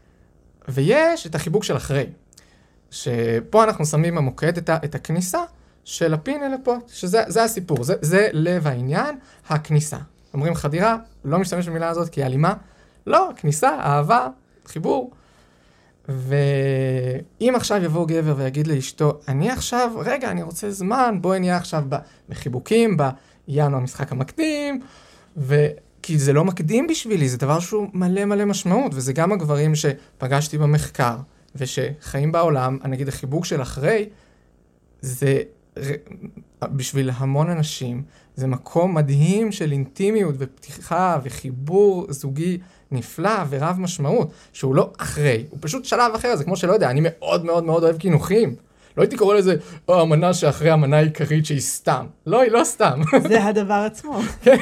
ויש 0.68 1.26
את 1.26 1.35
החיבוק 1.35 1.64
של 1.64 1.76
אחרי. 1.76 2.07
שפה 2.90 3.64
אנחנו 3.64 3.87
שמים 3.87 4.14
במוקד 4.14 4.57
את, 4.59 4.68
ה, 4.68 4.76
את 4.85 4.94
הכניסה 4.94 5.42
של 5.85 6.14
הפין 6.14 6.42
אל 6.42 6.54
הפוט, 6.54 6.88
שזה 6.88 7.44
הסיפור, 7.44 7.85
זה, 7.85 7.94
זה 8.00 8.28
לב 8.33 8.66
העניין, 8.66 9.18
הכניסה. 9.48 9.98
אומרים 10.35 10.54
חדירה, 10.54 10.96
לא 11.24 11.38
משתמש 11.38 11.68
במילה 11.68 11.88
הזאת 11.88 12.09
כי 12.09 12.20
היא 12.20 12.26
אלימה, 12.26 12.54
לא, 13.06 13.30
כניסה, 13.36 13.68
אהבה, 13.68 14.28
חיבור. 14.66 15.10
ואם 16.08 17.54
עכשיו 17.56 17.84
יבוא 17.84 18.06
גבר 18.06 18.34
ויגיד 18.36 18.66
לאשתו, 18.66 19.20
אני 19.28 19.50
עכשיו, 19.50 19.92
רגע, 20.04 20.30
אני 20.30 20.42
רוצה 20.42 20.70
זמן, 20.70 21.18
בואי 21.20 21.40
נהיה 21.40 21.56
עכשיו 21.56 21.84
בחיבוקים, 22.28 22.96
בינואר 22.96 23.80
המשחק 23.80 24.12
המקדים, 24.12 24.80
ו... 25.36 25.66
כי 26.06 26.18
זה 26.18 26.32
לא 26.32 26.44
מקדים 26.44 26.86
בשבילי, 26.86 27.28
זה 27.28 27.38
דבר 27.38 27.60
שהוא 27.60 27.88
מלא 27.92 28.24
מלא 28.24 28.44
משמעות, 28.44 28.92
וזה 28.94 29.12
גם 29.12 29.32
הגברים 29.32 29.74
שפגשתי 29.74 30.58
במחקר, 30.58 31.16
ושחיים 31.54 32.32
בעולם, 32.32 32.78
נגיד 32.84 33.08
החיבוק 33.08 33.44
של 33.44 33.62
אחרי, 33.62 34.08
זה 35.00 35.42
בשביל 36.72 37.11
המון 37.14 37.50
אנשים, 37.50 38.03
זה 38.37 38.46
מקום 38.46 38.94
מדהים 38.94 39.53
של 39.53 39.72
אינטימיות 39.72 40.35
ופתיחה 40.38 41.18
וחיבור 41.22 42.07
זוגי 42.09 42.59
נפלא 42.90 43.44
ורב 43.48 43.77
משמעות, 43.79 44.31
שהוא 44.53 44.74
לא 44.74 44.92
אחרי, 44.98 45.44
הוא 45.50 45.59
פשוט 45.62 45.85
שלב 45.85 46.14
אחר, 46.14 46.37
זה 46.37 46.44
כמו 46.44 46.57
שלא 46.57 46.72
יודע, 46.72 46.90
אני 46.90 47.00
מאוד 47.03 47.44
מאוד 47.44 47.64
מאוד 47.64 47.85
אוהב 47.85 47.96
קינוחים. 47.96 48.55
לא 48.96 49.03
הייתי 49.03 49.16
קורא 49.16 49.35
לזה, 49.35 49.57
או 49.88 50.00
המנה 50.00 50.35
שאחרי 50.35 50.70
המנה 50.70 50.96
העיקרית 50.96 51.46
שהיא 51.46 51.61
סתם. 51.61 52.07
לא, 52.27 52.40
היא 52.40 52.50
לא 52.50 52.64
סתם. 52.64 53.00
זה 53.29 53.44
הדבר 53.44 53.74
עצמו. 53.87 54.20
כן, 54.42 54.57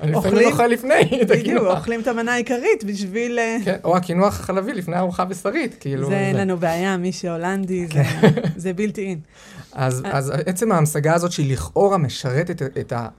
אני 0.00 0.12
לפעמים 0.12 0.46
אוכל 0.46 0.66
לפני 0.66 1.22
את 1.22 1.30
הקינוח. 1.30 1.40
בדיוק, 1.40 1.66
אוכלים 1.66 2.00
את 2.00 2.06
המנה 2.06 2.32
העיקרית 2.32 2.84
בשביל... 2.84 3.38
אה, 3.38 3.56
כן, 3.64 3.76
או 3.84 3.96
הקינוח 3.96 4.40
החלבי 4.40 4.72
לפני 4.72 4.96
ארוחה 4.96 5.24
בשרית, 5.24 5.76
כאילו. 5.80 6.08
זה 6.08 6.18
אין 6.18 6.36
לנו 6.36 6.56
בעיה, 6.56 6.96
מי 6.96 7.12
שהולנדי, 7.12 7.86
זה 8.56 8.72
בלתי 8.72 9.06
אין. 9.06 9.18
אז 9.72 10.32
עצם 10.46 10.72
ההמשגה 10.72 11.14
הזאת 11.14 11.32
שהיא 11.32 11.52
לכאורה 11.52 11.98
משרתת 11.98 12.62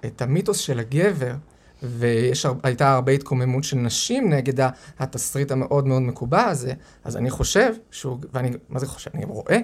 את 0.06 0.22
המיתוס 0.22 0.58
של 0.58 0.80
הגבר, 0.80 1.34
והייתה 1.84 2.94
הרבה 2.94 3.12
התקוממות 3.12 3.64
של 3.64 3.78
נשים 3.78 4.34
נגד 4.34 4.70
התסריט 5.00 5.52
המאוד 5.52 5.88
מאוד 5.88 6.02
מקובע 6.02 6.44
הזה, 6.44 6.74
אז 7.04 7.18
אני 7.18 7.30
חושב 7.30 7.74
שהוא, 7.92 8.18
ואני, 8.34 8.52
מה 8.70 8.80
זה 8.80 8.88
חושב? 8.88 9.12
אני 9.14 9.26
רואה 9.26 9.58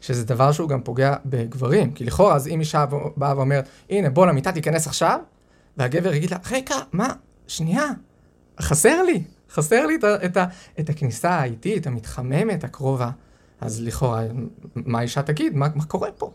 שזה 0.00 0.24
דבר 0.24 0.52
שהוא 0.52 0.68
גם 0.68 0.80
פוגע 0.82 1.14
בגברים. 1.26 1.92
כי 1.92 2.04
לכאורה, 2.04 2.34
אז 2.34 2.48
אם 2.48 2.60
אישה 2.60 2.84
באה 3.16 3.36
ואומרת, 3.36 3.68
הנה, 3.90 4.10
בוא 4.10 4.26
למיטה, 4.26 4.52
תיכנס 4.52 4.86
עכשיו, 4.86 5.20
והגבר 5.76 6.14
יגיד 6.14 6.30
לה, 6.30 6.36
רגע, 6.50 6.76
מה? 6.92 7.12
שנייה, 7.46 7.86
חסר 8.60 9.02
לי, 9.02 9.22
חסר 9.50 9.86
לי 9.86 9.94
את, 9.94 10.04
את, 10.04 10.36
את 10.80 10.90
הכניסה 10.90 11.30
האיטית, 11.30 11.86
המתחממת, 11.86 12.64
הקרובה. 12.64 13.10
אז 13.60 13.80
לכאורה, 13.82 14.22
מה 14.74 14.98
האישה 14.98 15.22
תגיד? 15.22 15.54
מה, 15.54 15.66
מה 15.74 15.84
קורה 15.84 16.12
פה? 16.12 16.30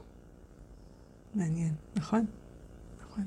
מעניין, 1.35 1.73
נכון. 1.95 2.25
נכון. 3.09 3.23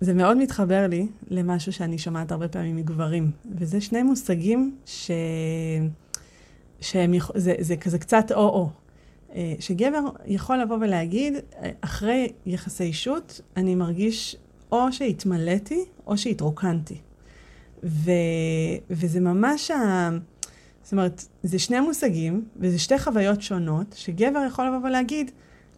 זה 0.00 0.14
מאוד 0.14 0.36
מתחבר 0.36 0.86
לי 0.86 1.06
למשהו 1.28 1.72
שאני 1.72 1.98
שומעת 1.98 2.32
הרבה 2.32 2.48
פעמים 2.48 2.76
מגברים, 2.76 3.30
וזה 3.58 3.80
שני 3.80 4.02
מושגים 4.02 4.76
ש... 4.86 5.10
שהם, 6.80 7.14
זה, 7.34 7.54
זה 7.58 7.76
כזה 7.76 7.98
קצת 7.98 8.32
או-או. 8.32 8.70
אה, 9.34 9.54
שגבר 9.60 10.00
יכול 10.26 10.58
לבוא 10.58 10.76
ולהגיד, 10.80 11.34
אה, 11.34 11.70
אחרי 11.80 12.32
יחסי 12.46 12.84
אישות, 12.84 13.40
אני 13.56 13.74
מרגיש 13.74 14.36
או 14.72 14.92
שהתמלאתי 14.92 15.84
או 16.06 16.18
שהתרוקנתי. 16.18 16.98
ו, 17.84 18.10
וזה 18.90 19.20
ממש 19.20 19.70
ה... 19.70 20.10
זאת 20.86 20.92
אומרת, 20.92 21.24
זה 21.42 21.58
שני 21.58 21.80
מושגים, 21.80 22.44
וזה 22.56 22.78
שתי 22.78 22.98
חוויות 22.98 23.42
שונות, 23.42 23.94
שגבר 23.96 24.44
יכול 24.46 24.66
לבוא 24.66 24.88
ולהגיד, 24.88 25.30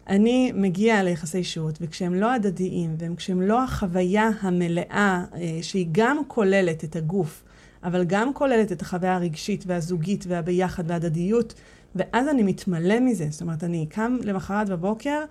אני 0.07 0.51
מגיע 0.55 1.03
ליחסי 1.03 1.37
אישות, 1.37 1.77
וכשהם 1.81 2.13
לא 2.13 2.31
הדדיים, 2.31 2.95
וכשהם 2.99 3.41
לא 3.41 3.63
החוויה 3.63 4.29
המלאה, 4.41 5.25
אה, 5.35 5.59
שהיא 5.61 5.87
גם 5.91 6.17
כוללת 6.27 6.83
את 6.83 6.95
הגוף, 6.95 7.43
אבל 7.83 8.03
גם 8.03 8.33
כוללת 8.33 8.71
את 8.71 8.81
החוויה 8.81 9.15
הרגשית 9.15 9.63
והזוגית 9.67 10.25
והביחד 10.27 10.83
וההדדיות, 10.87 11.53
ואז 11.95 12.27
אני 12.27 12.43
מתמלא 12.43 12.99
מזה. 12.99 13.27
זאת 13.29 13.41
אומרת, 13.41 13.63
אני 13.63 13.85
קם 13.89 14.17
למחרת 14.23 14.69
בבוקר 14.69 15.23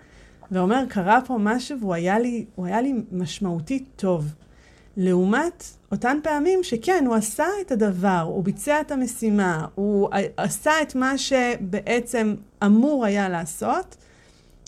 ואומר, 0.50 0.84
קרה 0.88 1.20
פה 1.26 1.36
משהו 1.40 1.80
והוא 1.80 1.94
היה 1.94 2.18
לי, 2.18 2.44
היה 2.58 2.80
לי 2.80 2.94
משמעותי 3.12 3.84
טוב. 3.96 4.34
לעומת 5.00 5.64
אותן 5.92 6.18
פעמים 6.22 6.62
שכן, 6.62 7.04
הוא 7.06 7.14
עשה 7.14 7.46
את 7.60 7.72
הדבר, 7.72 8.24
הוא 8.26 8.44
ביצע 8.44 8.80
את 8.80 8.92
המשימה, 8.92 9.66
הוא 9.74 10.08
עשה 10.36 10.72
את 10.82 10.94
מה 10.94 11.18
שבעצם 11.18 12.34
אמור 12.64 13.04
היה 13.04 13.28
לעשות, 13.28 13.96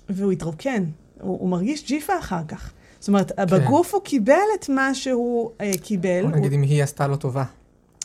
והוא 0.09 0.33
התרוקן. 0.33 0.85
הוא, 1.21 1.39
הוא 1.41 1.49
מרגיש 1.49 1.87
ג'יפה 1.87 2.19
אחר 2.19 2.45
כך. 2.49 2.73
זאת 3.01 3.09
אומרת, 3.09 3.33
כן. 3.33 3.47
בגוף 3.47 3.95
הוא 3.95 4.03
קיבל 4.03 4.35
את 4.61 4.69
מה 4.69 4.95
שהוא 4.95 5.51
uh, 5.51 5.79
קיבל. 5.83 6.23
בוא 6.23 6.31
נגיד 6.31 6.53
הוא... 6.53 6.59
אם 6.59 6.63
היא 6.63 6.83
עשתה 6.83 7.07
לו 7.07 7.17
טובה. 7.17 7.45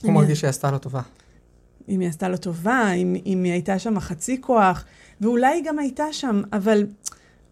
הוא 0.04 0.12
מרגיש 0.12 0.40
שהיא 0.40 0.50
עשתה 0.50 0.72
לו 0.72 0.78
טובה. 0.78 1.02
אם 1.90 2.00
היא 2.00 2.10
עשתה 2.10 2.30
לו 2.30 2.38
טובה, 2.38 2.92
אם, 2.92 3.16
אם 3.26 3.44
היא 3.44 3.52
הייתה 3.52 3.80
שם 3.80 4.00
חצי 4.00 4.42
כוח, 4.42 4.86
ואולי 5.22 5.48
היא 5.48 5.64
גם 5.66 5.80
הייתה 5.80 6.06
שם, 6.12 6.42
אבל 6.54 6.86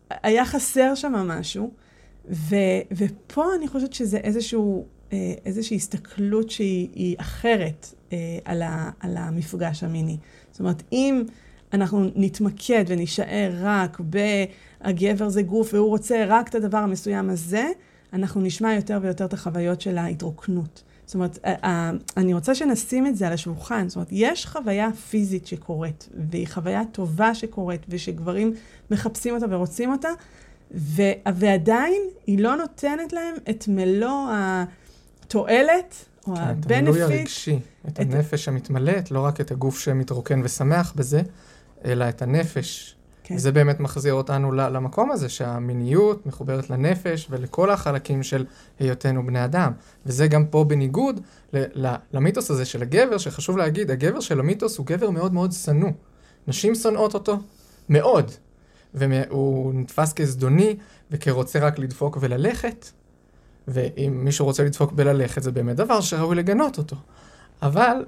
היה 0.10 0.46
חסר 0.46 0.96
שם 0.96 1.14
משהו. 1.14 1.83
ו, 2.30 2.56
ופה 2.92 3.46
אני 3.58 3.68
חושבת 3.68 3.94
שזה 3.94 4.18
איזשהו, 4.18 4.86
אה, 5.14 5.34
איזושהי 5.46 5.78
הסתכלות 5.78 6.50
שהיא 6.50 7.16
אחרת 7.20 7.94
אה, 8.14 8.18
על, 8.46 8.62
ה, 8.62 8.90
על 9.00 9.18
המפגש 9.18 9.84
המיני. 9.84 10.18
זאת 10.52 10.60
אומרת, 10.60 10.84
אם 10.92 11.24
אנחנו 11.74 12.10
נתמקד 12.16 12.84
ונישאר 12.88 13.52
רק 13.62 14.02
ב"הגבר 14.10 15.30
זה 15.30 15.42
גוף 15.42 15.74
והוא 15.74 15.90
רוצה 15.90 16.26
רק 16.28 16.50
את 16.50 16.56
הדבר 16.56 16.78
המסוים 16.78 17.30
הזה", 17.30 17.68
אנחנו 18.14 18.42
נשמע 18.42 18.74
יותר 18.74 19.00
ויותר 19.02 19.26
את 19.26 19.34
החוויות 19.34 19.82
של 19.82 19.98
ההתרוקנות. 19.98 20.84
זאת 21.06 21.16
אומרת, 21.16 21.40
אני 22.18 22.34
רוצה 22.34 22.56
שנשים 22.56 23.08
את 23.08 23.16
זה 23.16 23.28
על 23.28 23.34
השולחן. 23.34 23.90
זאת 23.90 23.96
אומרת, 23.96 24.08
יש 24.12 24.46
חוויה 24.46 24.94
פיזית 24.94 25.48
שקורית, 25.48 26.10
והיא 26.30 26.48
חוויה 26.48 26.82
טובה 26.92 27.36
שקורית, 27.36 27.86
ושגברים 27.90 28.54
מחפשים 28.92 29.36
אותה 29.36 29.46
ורוצים 29.50 29.92
אותה, 29.92 30.10
ו, 30.74 31.02
ועדיין 31.36 32.02
היא 32.28 32.40
לא 32.40 32.56
נותנת 32.56 33.14
להם 33.14 33.36
את 33.50 33.66
מלוא 33.68 34.28
התועלת, 34.32 36.06
או 36.28 36.36
כן, 36.36 36.42
הבנפיט. 36.42 36.72
את 36.72 36.72
המילוי 36.72 37.02
הרגשי, 37.02 37.60
את, 37.88 37.92
את 37.92 38.00
הנפש 38.00 38.48
המתמלאת, 38.48 39.12
לא 39.12 39.20
רק 39.20 39.42
את 39.42 39.52
הגוף 39.52 39.80
שמתרוקן 39.80 40.42
ושמח 40.44 40.94
בזה, 40.96 41.22
אלא 41.86 42.10
את 42.10 42.22
הנפש. 42.22 42.96
כן. 43.24 43.38
זה 43.38 43.52
באמת 43.52 43.80
מחזיר 43.80 44.14
אותנו 44.14 44.52
למקום 44.52 45.12
הזה, 45.12 45.30
שהמיניות 45.30 46.26
מחוברת 46.26 46.70
לנפש 46.70 47.28
ולכל 47.30 47.70
החלקים 47.72 48.24
של 48.24 48.46
היותנו 48.80 49.26
בני 49.26 49.46
אדם. 49.46 49.72
וזה 50.06 50.28
גם 50.28 50.46
פה 50.46 50.64
בניגוד 50.64 51.22
למיתוס 52.14 52.52
הזה 52.52 52.66
של 52.66 52.82
הגבר, 52.82 53.18
שחשוב 53.18 53.58
להגיד, 53.58 53.92
הגבר 53.92 54.20
של 54.20 54.40
המיתוס 54.40 54.78
הוא 54.78 54.86
גבר 54.86 55.10
מאוד 55.10 55.34
מאוד 55.34 55.52
שנוא. 55.52 55.92
נשים 56.48 56.76
שונאות 56.76 57.14
אותו 57.14 57.40
מאוד. 57.90 58.32
והוא 58.94 59.74
נתפס 59.74 60.14
כזדוני 60.14 60.76
וכרוצה 61.12 61.60
רק 61.60 61.80
לדפוק 61.80 62.18
וללכת. 62.22 62.90
ואם 63.68 64.20
מישהו 64.24 64.46
רוצה 64.46 64.64
לדפוק 64.64 64.94
וללכת, 64.96 65.44
זה 65.44 65.52
באמת 65.52 65.76
דבר 65.76 66.02
שראוי 66.02 66.36
לגנות 66.36 66.78
אותו. 66.78 66.96
אבל 67.62 68.06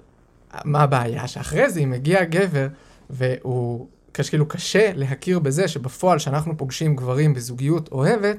מה 0.63 0.81
הבעיה? 0.83 1.27
שאחרי 1.27 1.69
זה, 1.69 1.79
אם 1.79 1.89
מגיע 1.89 2.23
גבר 2.23 2.67
והוא 3.09 3.87
כאילו 4.13 4.47
קשה 4.47 4.91
להכיר 4.95 5.39
בזה 5.39 5.67
שבפועל, 5.67 6.19
שאנחנו 6.19 6.57
פוגשים 6.57 6.95
גברים 6.95 7.33
בזוגיות 7.33 7.91
אוהבת, 7.91 8.37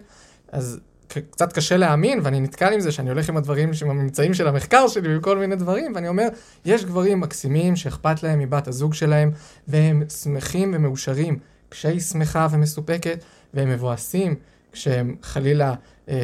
אז 0.53 0.81
קצת 1.09 1.53
קשה 1.53 1.77
להאמין, 1.77 2.21
ואני 2.23 2.41
נתקל 2.41 2.73
עם 2.73 2.81
זה 2.81 2.93
שאני 2.93 3.11
הולך 3.11 3.29
עם 3.29 3.37
הדברים, 3.37 3.71
עם 3.83 3.91
הממצאים 3.91 4.35
של 4.35 4.49
המחקר 4.49 4.89
שלי 4.89 5.17
וכל 5.17 5.39
מיני 5.39 5.57
דברים, 5.57 5.93
ואני 5.95 6.09
אומר, 6.09 6.29
יש 6.65 6.85
גברים 6.85 7.21
מקסימים 7.21 7.77
שאכפת 7.77 8.23
להם 8.23 8.39
מבת 8.39 8.69
הזוג 8.69 8.95
שלהם, 8.95 9.31
והם 9.69 10.03
שמחים 10.09 10.73
ומאושרים 10.75 11.39
כשהיא 11.71 12.01
שמחה 12.01 12.47
ומסופקת, 12.51 13.25
והם 13.55 13.71
מבואסים 13.71 14.35
כשהם 14.73 15.17
חלילה 15.23 15.75
אה, 16.09 16.15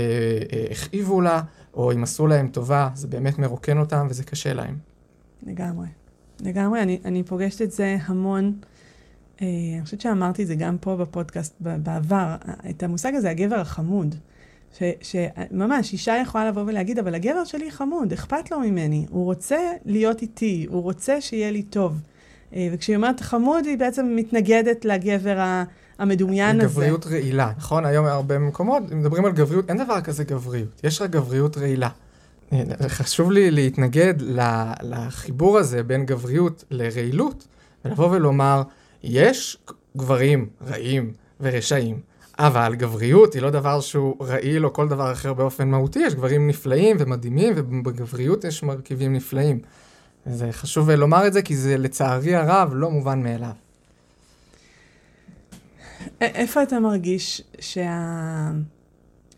אה, 0.52 0.64
הכאיבו 0.70 1.20
לה, 1.20 1.42
או 1.74 1.92
אם 1.92 2.02
עשו 2.02 2.26
להם 2.26 2.48
טובה, 2.48 2.88
זה 2.94 3.08
באמת 3.08 3.38
מרוקן 3.38 3.78
אותם 3.78 4.06
וזה 4.10 4.24
קשה 4.24 4.54
להם. 4.54 4.78
לגמרי. 5.46 5.86
לגמרי, 6.40 6.82
אני, 6.82 7.00
אני 7.04 7.22
פוגשת 7.22 7.62
את 7.62 7.72
זה 7.72 7.96
המון. 8.04 8.52
אה, 9.42 9.46
אני 9.74 9.84
חושבת 9.84 10.00
שאמרתי 10.00 10.42
את 10.42 10.46
זה 10.46 10.54
גם 10.54 10.76
פה 10.80 10.96
בפודקאסט 10.96 11.54
בעבר, 11.60 12.36
את 12.70 12.82
המושג 12.82 13.14
הזה, 13.14 13.30
הגבר 13.30 13.60
החמוד. 13.60 14.14
שממש, 15.00 15.92
אישה 15.92 16.16
יכולה 16.22 16.48
לבוא 16.48 16.62
ולהגיד, 16.62 16.98
אבל 16.98 17.14
הגבר 17.14 17.44
שלי 17.44 17.70
חמוד, 17.70 18.12
אכפת 18.12 18.50
לו 18.50 18.60
ממני, 18.60 19.06
הוא 19.10 19.24
רוצה 19.24 19.58
להיות 19.84 20.22
איתי, 20.22 20.66
הוא 20.70 20.82
רוצה 20.82 21.20
שיהיה 21.20 21.50
לי 21.50 21.62
טוב. 21.62 22.00
אה, 22.56 22.68
וכשהיא 22.72 22.96
אומרת 22.96 23.20
חמוד, 23.20 23.66
היא 23.66 23.78
בעצם 23.78 24.12
מתנגדת 24.16 24.84
לגבר 24.84 25.62
המדומיין 25.98 26.60
הזה. 26.60 26.68
גבריות 26.68 27.06
רעילה, 27.06 27.52
נכון? 27.56 27.84
היום 27.86 28.06
הרבה 28.06 28.38
מקומות 28.38 28.82
מדברים 28.90 29.24
על 29.24 29.32
גבריות, 29.32 29.70
אין 29.70 29.84
דבר 29.84 30.00
כזה 30.00 30.24
גבריות, 30.24 30.80
יש 30.84 31.02
רק 31.02 31.10
גבריות 31.10 31.58
רעילה. 31.58 31.88
אה, 32.52 32.62
חשוב 32.88 33.32
לי 33.32 33.50
להתנגד 33.50 34.14
לחיבור 34.82 35.58
הזה 35.58 35.82
בין 35.82 36.06
גבריות 36.06 36.64
לרעילות, 36.70 37.46
ולבוא 37.84 38.08
ולומר, 38.10 38.62
יש 39.02 39.58
גברים 39.96 40.46
רעים 40.66 41.12
ורשעים, 41.40 42.00
אבל 42.38 42.74
גבריות 42.74 43.34
היא 43.34 43.42
לא 43.42 43.50
דבר 43.50 43.80
שהוא 43.80 44.16
רעיל 44.20 44.66
או 44.66 44.72
כל 44.72 44.88
דבר 44.88 45.12
אחר 45.12 45.32
באופן 45.34 45.68
מהותי, 45.68 45.98
יש 45.98 46.14
גברים 46.14 46.48
נפלאים 46.48 46.96
ומדהימים, 47.00 47.52
ובגבריות 47.56 48.44
יש 48.44 48.62
מרכיבים 48.62 49.12
נפלאים. 49.12 49.58
זה 50.26 50.52
חשוב 50.52 50.90
לומר 50.90 51.26
את 51.26 51.32
זה, 51.32 51.42
כי 51.42 51.56
זה 51.56 51.76
לצערי 51.76 52.34
הרב 52.34 52.70
לא 52.74 52.90
מובן 52.90 53.22
מאליו. 53.22 53.52
איפה 56.20 56.62
אתה 56.62 56.80
מרגיש 56.80 57.42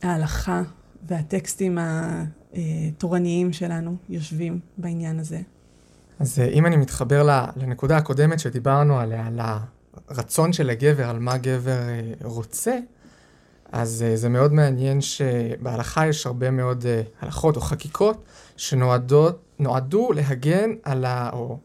שההלכה 0.03 0.63
והטקסטים 1.07 1.79
התורניים 1.81 3.53
שלנו 3.53 3.97
יושבים 4.09 4.59
בעניין 4.79 5.19
הזה? 5.19 5.41
אז 6.19 6.39
אה, 6.39 6.49
אם 6.49 6.67
אני 6.67 6.77
מתחבר 6.77 7.49
לנקודה 7.57 7.97
הקודמת 7.97 8.41
שדיברנו 8.41 9.01
עליה, 9.01 9.27
על 9.27 9.41
הרצון 10.09 10.53
של 10.53 10.71
הגבר, 10.71 11.11
על 11.11 11.19
מה 11.19 11.39
גבר 11.39 11.89
אה, 11.89 12.13
רוצה, 12.23 12.79
אז 13.75 14.05
אה, 14.07 14.17
זה 14.17 14.29
מאוד 14.29 14.53
מעניין 14.53 15.01
שבהלכה 15.01 16.07
יש 16.07 16.27
הרבה 16.27 16.51
מאוד 16.51 16.85
הלכות 17.21 17.57
או 17.57 17.61
חקיקות 17.61 18.25
שנועדו 18.57 20.13
להגן 20.15 20.71
על 20.83 21.05
ה... 21.05 21.31
או 21.33 21.59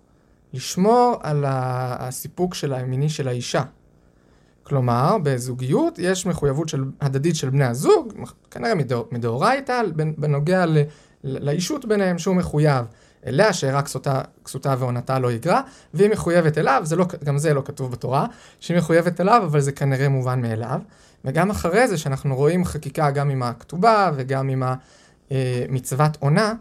לשמור 0.53 1.15
על 1.21 1.45
הסיפוק 1.47 2.53
של 2.53 2.73
המיני 2.73 3.09
של 3.09 3.27
האישה. 3.27 3.63
כלומר, 4.63 5.17
בזוגיות 5.23 5.99
יש 5.99 6.25
מחויבות 6.25 6.69
של, 6.69 6.83
הדדית 7.01 7.35
של 7.35 7.49
בני 7.49 7.65
הזוג, 7.65 8.13
כנראה 8.51 8.73
מדאורייתא, 9.11 9.81
בנוגע 10.17 10.65
ל, 10.65 10.77
לאישות 11.23 11.85
ביניהם 11.85 12.17
שהוא 12.17 12.35
מחויב 12.35 12.85
אליה, 13.27 13.53
שרק 13.53 13.85
כסותה, 13.85 14.21
כסותה 14.45 14.75
ועונתה 14.79 15.19
לא 15.19 15.31
יגרע, 15.31 15.61
והיא 15.93 16.09
מחויבת 16.09 16.57
אליו, 16.57 16.81
זה 16.85 16.95
לא, 16.95 17.05
גם 17.23 17.37
זה 17.37 17.53
לא 17.53 17.61
כתוב 17.65 17.91
בתורה, 17.91 18.25
שהיא 18.59 18.77
מחויבת 18.77 19.21
אליו, 19.21 19.41
אבל 19.45 19.59
זה 19.59 19.71
כנראה 19.71 20.09
מובן 20.09 20.41
מאליו. 20.41 20.79
וגם 21.25 21.49
אחרי 21.49 21.87
זה, 21.87 21.97
שאנחנו 21.97 22.35
רואים 22.35 22.65
חקיקה 22.65 23.11
גם 23.11 23.29
עם 23.29 23.43
הכתובה 23.43 24.11
וגם 24.15 24.49
עם 24.49 24.63
אה, 25.31 25.65
מצוות 25.69 26.17
עונה, 26.19 26.53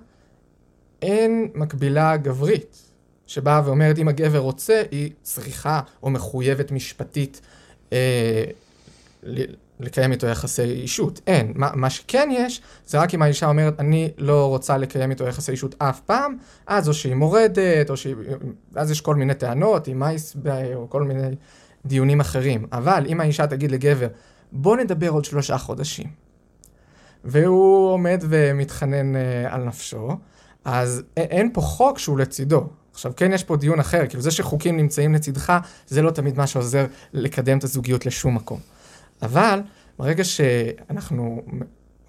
אין 1.02 1.48
מקבילה 1.54 2.16
גברית, 2.16 2.82
שבאה 3.26 3.62
ואומרת 3.64 3.98
אם 3.98 4.08
הגבר 4.08 4.38
רוצה, 4.38 4.82
היא 4.90 5.10
צריכה 5.22 5.80
או 6.02 6.10
מחויבת 6.10 6.70
משפטית 6.70 7.40
אה, 7.92 8.44
לקיים 9.80 10.12
איתו 10.12 10.26
יחסי 10.26 10.62
אישות. 10.62 11.20
אין. 11.26 11.52
מה, 11.54 11.70
מה 11.74 11.90
שכן 11.90 12.28
יש, 12.32 12.62
זה 12.86 12.98
רק 12.98 13.14
אם 13.14 13.22
האישה 13.22 13.46
אומרת, 13.46 13.80
אני 13.80 14.10
לא 14.18 14.48
רוצה 14.48 14.76
לקיים 14.76 15.10
איתו 15.10 15.24
יחסי 15.24 15.52
אישות 15.52 15.74
אף 15.78 16.00
פעם, 16.00 16.36
אז 16.66 16.88
או 16.88 16.94
שהיא 16.94 17.14
מורדת, 17.14 17.90
או 17.90 17.96
שהיא... 17.96 18.14
אז 18.74 18.90
יש 18.90 19.00
כל 19.00 19.14
מיני 19.14 19.34
טענות, 19.34 19.88
עם 19.88 19.98
מייס, 19.98 20.36
או 20.74 20.90
כל 20.90 21.02
מיני 21.02 21.28
דיונים 21.86 22.20
אחרים. 22.20 22.66
אבל 22.72 23.04
אם 23.08 23.20
האישה 23.20 23.46
תגיד 23.46 23.70
לגבר, 23.70 24.08
בוא 24.52 24.76
נדבר 24.76 25.08
עוד 25.08 25.24
שלושה 25.24 25.58
חודשים, 25.58 26.06
והוא 27.24 27.92
עומד 27.92 28.24
ומתחנן 28.28 29.14
uh, 29.14 29.18
על 29.48 29.64
נפשו, 29.64 30.08
אז 30.64 31.02
אין 31.16 31.50
פה 31.52 31.60
חוק 31.60 31.98
שהוא 31.98 32.18
לצידו. 32.18 32.66
עכשיו, 32.92 33.12
כן 33.16 33.32
יש 33.32 33.44
פה 33.44 33.56
דיון 33.56 33.80
אחר, 33.80 34.06
כאילו 34.08 34.22
זה 34.22 34.30
שחוקים 34.30 34.76
נמצאים 34.76 35.14
לצדך, 35.14 35.52
זה 35.86 36.02
לא 36.02 36.10
תמיד 36.10 36.38
מה 36.38 36.46
שעוזר 36.46 36.86
לקדם 37.12 37.58
את 37.58 37.64
הזוגיות 37.64 38.06
לשום 38.06 38.34
מקום. 38.34 38.60
אבל 39.22 39.60
ברגע 39.98 40.24
שאנחנו 40.24 41.42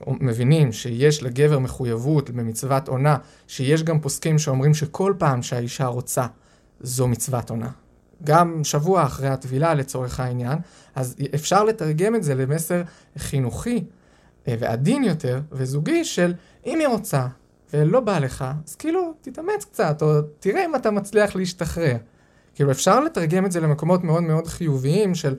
מבינים 0.08 0.72
שיש 0.72 1.24
לגבר 1.24 1.60
מחויבות 1.60 2.30
במצוות 2.30 2.88
עונה, 2.88 3.18
שיש 3.48 3.84
גם 3.84 4.00
פוסקים 4.00 4.40
שאומרים 4.40 4.74
שכל 4.74 5.14
פעם 5.18 5.42
שהאישה 5.42 5.86
רוצה, 5.86 6.26
זו 6.82 7.08
מצוות 7.08 7.50
עונה. 7.50 7.70
גם 8.24 8.64
שבוע 8.64 9.04
אחרי 9.04 9.28
הטבילה 9.28 9.74
לצורך 9.74 10.20
העניין, 10.20 10.58
אז 10.96 11.16
אפשר 11.36 11.64
לתרגם 11.64 12.16
את 12.16 12.24
זה 12.24 12.36
למסר 12.36 12.82
חינוכי 13.18 13.84
אה, 14.48 14.56
ועדין 14.60 15.04
יותר 15.04 15.42
וזוגי 15.52 16.06
של 16.06 16.34
אם 16.66 16.80
היא 16.80 16.88
רוצה 16.88 17.28
ולא 17.74 18.00
בא 18.00 18.20
לך, 18.20 18.46
אז 18.66 18.76
כאילו 18.76 19.14
תתאמץ 19.22 19.66
קצת, 19.72 20.02
או 20.02 20.22
תראה 20.40 20.66
אם 20.66 20.76
אתה 20.76 20.92
מצליח 20.92 21.36
להשתחרר. 21.36 21.98
כאילו 22.56 22.72
אפשר 22.72 23.00
לתרגם 23.00 23.46
את 23.46 23.52
זה 23.52 23.60
למקומות 23.60 24.04
מאוד 24.04 24.24
מאוד 24.24 24.48
חיוביים 24.48 25.16
של 25.16 25.36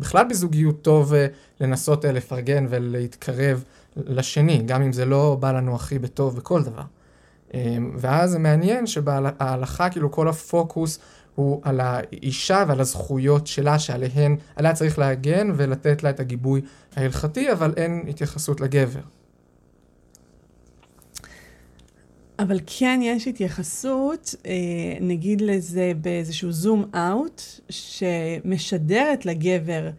בכלל 0.00 0.26
בזוגיות 0.30 0.82
טוב 0.82 1.14
אה, 1.14 1.26
לנסות 1.60 2.04
אה, 2.04 2.12
לפרגן 2.12 2.66
ולהתקרב 2.68 3.64
לשני, 3.96 4.62
גם 4.66 4.82
אם 4.82 4.92
זה 4.92 5.04
לא 5.04 5.36
בא 5.40 5.52
לנו 5.52 5.74
הכי 5.74 5.98
בטוב 5.98 6.36
בכל 6.36 6.62
דבר. 6.62 6.82
ואז 7.96 8.30
זה 8.30 8.38
מעניין 8.38 8.86
שבהלכה 8.86 9.90
כאילו 9.90 10.10
כל 10.10 10.28
הפוקוס 10.28 10.98
הוא 11.34 11.60
על 11.64 11.80
האישה 11.80 12.64
ועל 12.68 12.80
הזכויות 12.80 13.46
שלה 13.46 13.78
שעליהן, 13.78 14.36
עליה 14.56 14.72
צריך 14.72 14.98
להגן 14.98 15.52
ולתת 15.56 16.02
לה 16.02 16.10
את 16.10 16.20
הגיבוי 16.20 16.60
ההלכתי, 16.96 17.52
אבל 17.52 17.74
אין 17.76 18.04
התייחסות 18.08 18.60
לגבר. 18.60 19.00
אבל 22.42 22.60
כן 22.66 23.00
יש 23.02 23.28
התייחסות, 23.28 24.34
אה, 24.46 24.52
נגיד 25.00 25.40
לזה 25.40 25.92
באיזשהו 26.00 26.52
זום 26.52 26.84
אאוט, 26.94 27.42
שמשדרת 27.68 29.26
לגבר 29.26 29.90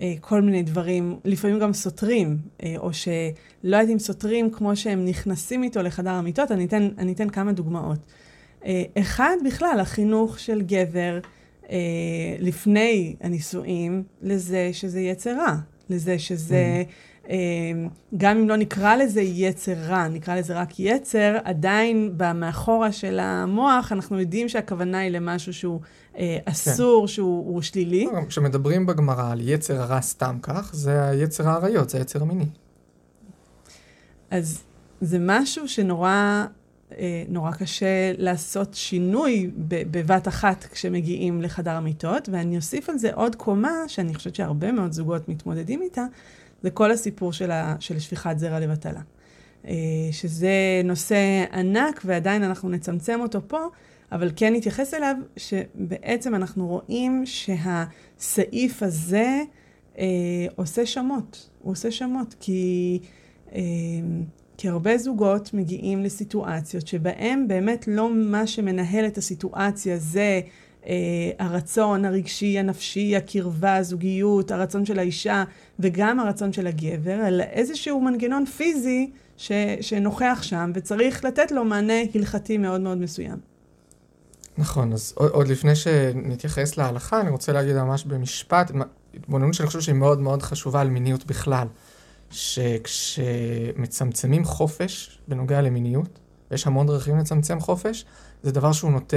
אה, 0.00 0.14
כל 0.20 0.42
מיני 0.42 0.62
דברים, 0.62 1.18
לפעמים 1.24 1.58
גם 1.58 1.72
סותרים, 1.72 2.38
אה, 2.62 2.74
או 2.76 2.92
שלא 2.92 3.16
יודעת 3.64 3.88
אם 3.88 3.98
סותרים 3.98 4.50
כמו 4.50 4.76
שהם 4.76 5.04
נכנסים 5.04 5.62
איתו 5.62 5.82
לחדר 5.82 6.10
המיטות, 6.10 6.52
אני 6.52 6.64
אתן, 6.64 6.88
אני 6.98 7.12
אתן 7.12 7.28
כמה 7.28 7.52
דוגמאות. 7.52 7.98
אחד, 8.98 9.36
בכלל, 9.46 9.78
החינוך 9.80 10.38
של 10.38 10.62
גבר 10.62 11.18
לפני 12.38 13.16
הנישואים, 13.20 14.02
לזה 14.22 14.70
שזה 14.72 15.00
יצר 15.00 15.36
רע, 15.36 15.54
לזה 15.90 16.18
שזה, 16.18 16.82
mm. 16.86 16.92
אה, 17.30 17.36
גם 18.16 18.36
אם 18.38 18.48
לא 18.48 18.56
נקרא 18.56 18.96
לזה 18.96 19.20
יצר 19.20 19.74
רע, 19.88 20.08
נקרא 20.08 20.36
לזה 20.36 20.60
רק 20.60 20.80
יצר, 20.80 21.36
עדיין 21.44 22.12
במאחורה 22.16 22.92
של 22.92 23.18
המוח 23.18 23.92
אנחנו 23.92 24.20
יודעים 24.20 24.48
שהכוונה 24.48 24.98
היא 24.98 25.10
למשהו 25.10 25.52
שהוא 25.52 25.80
אה, 26.18 26.38
אסור, 26.44 27.02
כן. 27.02 27.06
שהוא 27.06 27.62
שלילי. 27.62 28.04
לא, 28.04 28.20
כשמדברים 28.28 28.86
בגמרא 28.86 29.32
על 29.32 29.48
יצר 29.48 29.82
הרע 29.82 30.00
סתם 30.00 30.36
כך, 30.42 30.70
זה 30.74 31.08
היצר 31.08 31.48
האריות, 31.48 31.90
זה 31.90 31.98
היצר 31.98 32.22
המיני. 32.22 32.46
אז 34.30 34.62
זה 35.00 35.18
משהו 35.20 35.68
שנורא 35.68 36.44
אה, 36.98 37.24
נורא 37.28 37.52
קשה 37.52 38.12
לעשות 38.18 38.74
שינוי 38.74 39.50
בבת 39.66 40.28
אחת 40.28 40.64
כשמגיעים 40.64 41.42
לחדר 41.42 41.70
המיטות, 41.70 42.28
ואני 42.32 42.56
אוסיף 42.56 42.90
על 42.90 42.98
זה 42.98 43.14
עוד 43.14 43.36
קומה, 43.36 43.70
שאני 43.86 44.14
חושבת 44.14 44.34
שהרבה 44.34 44.72
מאוד 44.72 44.92
זוגות 44.92 45.28
מתמודדים 45.28 45.82
איתה, 45.82 46.04
זה 46.62 46.70
כל 46.70 46.90
הסיפור 46.90 47.32
של, 47.32 47.50
ה, 47.50 47.76
של 47.80 47.98
שפיכת 47.98 48.34
זרע 48.38 48.60
לבטלה. 48.60 49.00
אה, 49.66 49.74
שזה 50.12 50.80
נושא 50.84 51.44
ענק, 51.52 52.02
ועדיין 52.04 52.42
אנחנו 52.42 52.68
נצמצם 52.68 53.20
אותו 53.20 53.40
פה, 53.48 53.66
אבל 54.12 54.30
כן 54.36 54.54
נתייחס 54.54 54.94
אליו, 54.94 55.16
שבעצם 55.36 56.34
אנחנו 56.34 56.66
רואים 56.66 57.22
שהסעיף 57.26 58.82
הזה 58.82 59.42
אה, 59.98 60.04
עושה 60.56 60.86
שמות. 60.86 61.50
הוא 61.62 61.72
עושה 61.72 61.90
שמות, 61.90 62.34
כי... 62.40 62.98
אה, 63.54 63.60
כי 64.60 64.68
הרבה 64.68 64.98
זוגות 64.98 65.54
מגיעים 65.54 66.02
לסיטואציות 66.02 66.86
שבהם 66.86 67.48
באמת 67.48 67.88
לא 67.88 68.14
מה 68.14 68.46
שמנהל 68.46 69.06
את 69.06 69.18
הסיטואציה 69.18 69.96
זה 69.98 70.40
הרצון 71.38 72.04
הרגשי, 72.04 72.58
הנפשי, 72.58 73.16
הקרבה, 73.16 73.76
הזוגיות, 73.76 74.50
הרצון 74.50 74.86
של 74.86 74.98
האישה 74.98 75.44
וגם 75.78 76.20
הרצון 76.20 76.52
של 76.52 76.66
הגבר, 76.66 77.28
אלא 77.28 77.44
איזשהו 77.44 78.00
מנגנון 78.00 78.46
פיזי 78.46 79.10
ש, 79.36 79.52
שנוכח 79.80 80.38
שם 80.42 80.72
וצריך 80.74 81.24
לתת 81.24 81.52
לו 81.52 81.64
מענה 81.64 82.02
הלכתי 82.14 82.58
מאוד 82.58 82.80
מאוד 82.80 82.98
מסוים. 82.98 83.36
נכון, 84.58 84.92
אז 84.92 85.12
עוד, 85.16 85.30
עוד 85.30 85.48
לפני 85.48 85.76
שנתייחס 85.76 86.76
להלכה, 86.76 87.20
אני 87.20 87.30
רוצה 87.30 87.52
להגיד 87.52 87.76
ממש 87.76 88.04
במשפט, 88.04 88.70
התבוננות 89.14 89.54
שאני 89.54 89.66
חושב 89.66 89.80
שהיא 89.80 89.94
מאוד 89.94 90.20
מאוד 90.20 90.42
חשובה 90.42 90.80
על 90.80 90.90
מיניות 90.90 91.26
בכלל. 91.26 91.66
שכשמצמצמים 92.30 94.44
חופש 94.44 95.18
בנוגע 95.28 95.62
למיניות, 95.62 96.18
ויש 96.50 96.66
המון 96.66 96.86
דרכים 96.86 97.18
לצמצם 97.18 97.60
חופש, 97.60 98.04
זה 98.42 98.52
דבר 98.52 98.72
שהוא 98.72 98.90
נוטה 98.90 99.16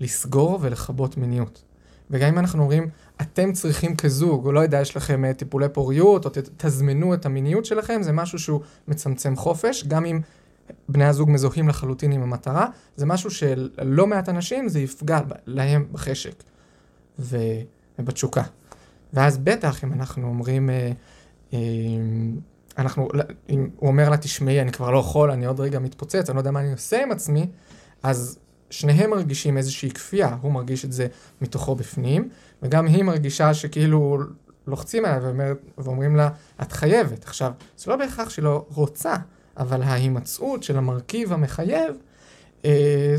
לסגור 0.00 0.58
ולכבות 0.62 1.16
מיניות. 1.16 1.62
וגם 2.10 2.28
אם 2.28 2.38
אנחנו 2.38 2.62
אומרים, 2.62 2.88
אתם 3.20 3.52
צריכים 3.52 3.96
כזוג, 3.96 4.46
או 4.46 4.52
לא 4.52 4.60
יודע, 4.60 4.80
יש 4.80 4.96
לכם 4.96 5.24
אה, 5.24 5.34
טיפולי 5.34 5.68
פוריות, 5.68 6.24
או 6.24 6.30
תזמנו 6.56 7.14
את 7.14 7.26
המיניות 7.26 7.64
שלכם, 7.64 8.02
זה 8.02 8.12
משהו 8.12 8.38
שהוא 8.38 8.60
מצמצם 8.88 9.36
חופש, 9.36 9.84
גם 9.84 10.04
אם 10.04 10.20
בני 10.88 11.04
הזוג 11.04 11.30
מזוהים 11.30 11.68
לחלוטין 11.68 12.12
עם 12.12 12.22
המטרה, 12.22 12.66
זה 12.96 13.06
משהו 13.06 13.30
שללא 13.30 14.06
מעט 14.06 14.28
אנשים 14.28 14.68
זה 14.68 14.80
יפגע 14.80 15.20
להם 15.46 15.86
בחשק 15.92 16.42
ובתשוקה. 17.18 18.42
ואז 19.12 19.38
בטח 19.38 19.84
אם 19.84 19.92
אנחנו 19.92 20.28
אומרים, 20.28 20.70
אה, 20.70 20.92
אנחנו, 22.78 23.08
אם 23.48 23.68
הוא 23.76 23.88
אומר 23.88 24.10
לה, 24.10 24.16
תשמעי, 24.16 24.60
אני 24.60 24.72
כבר 24.72 24.90
לא 24.90 24.98
יכול, 24.98 25.30
אני 25.30 25.46
עוד 25.46 25.60
רגע 25.60 25.78
מתפוצץ, 25.78 26.28
אני 26.28 26.36
לא 26.36 26.40
יודע 26.40 26.50
מה 26.50 26.60
אני 26.60 26.72
עושה 26.72 27.02
עם 27.02 27.12
עצמי, 27.12 27.46
אז 28.02 28.38
שניהם 28.70 29.10
מרגישים 29.10 29.56
איזושהי 29.56 29.90
כפייה, 29.90 30.36
הוא 30.40 30.52
מרגיש 30.52 30.84
את 30.84 30.92
זה 30.92 31.06
מתוכו 31.40 31.74
בפנים, 31.74 32.28
וגם 32.62 32.86
היא 32.86 33.04
מרגישה 33.04 33.54
שכאילו 33.54 34.18
לוחצים 34.66 35.04
עליה 35.04 35.20
ואומר, 35.22 35.52
ואומרים 35.78 36.16
לה, 36.16 36.28
את 36.62 36.72
חייבת. 36.72 37.24
עכשיו, 37.24 37.52
זה 37.76 37.90
לא 37.90 37.96
בהכרח 37.96 38.30
שהיא 38.30 38.42
לא 38.44 38.66
רוצה, 38.74 39.14
אבל 39.56 39.82
ההימצאות 39.82 40.62
של 40.62 40.78
המרכיב 40.78 41.32
המחייב, 41.32 41.94
אה, 42.64 43.16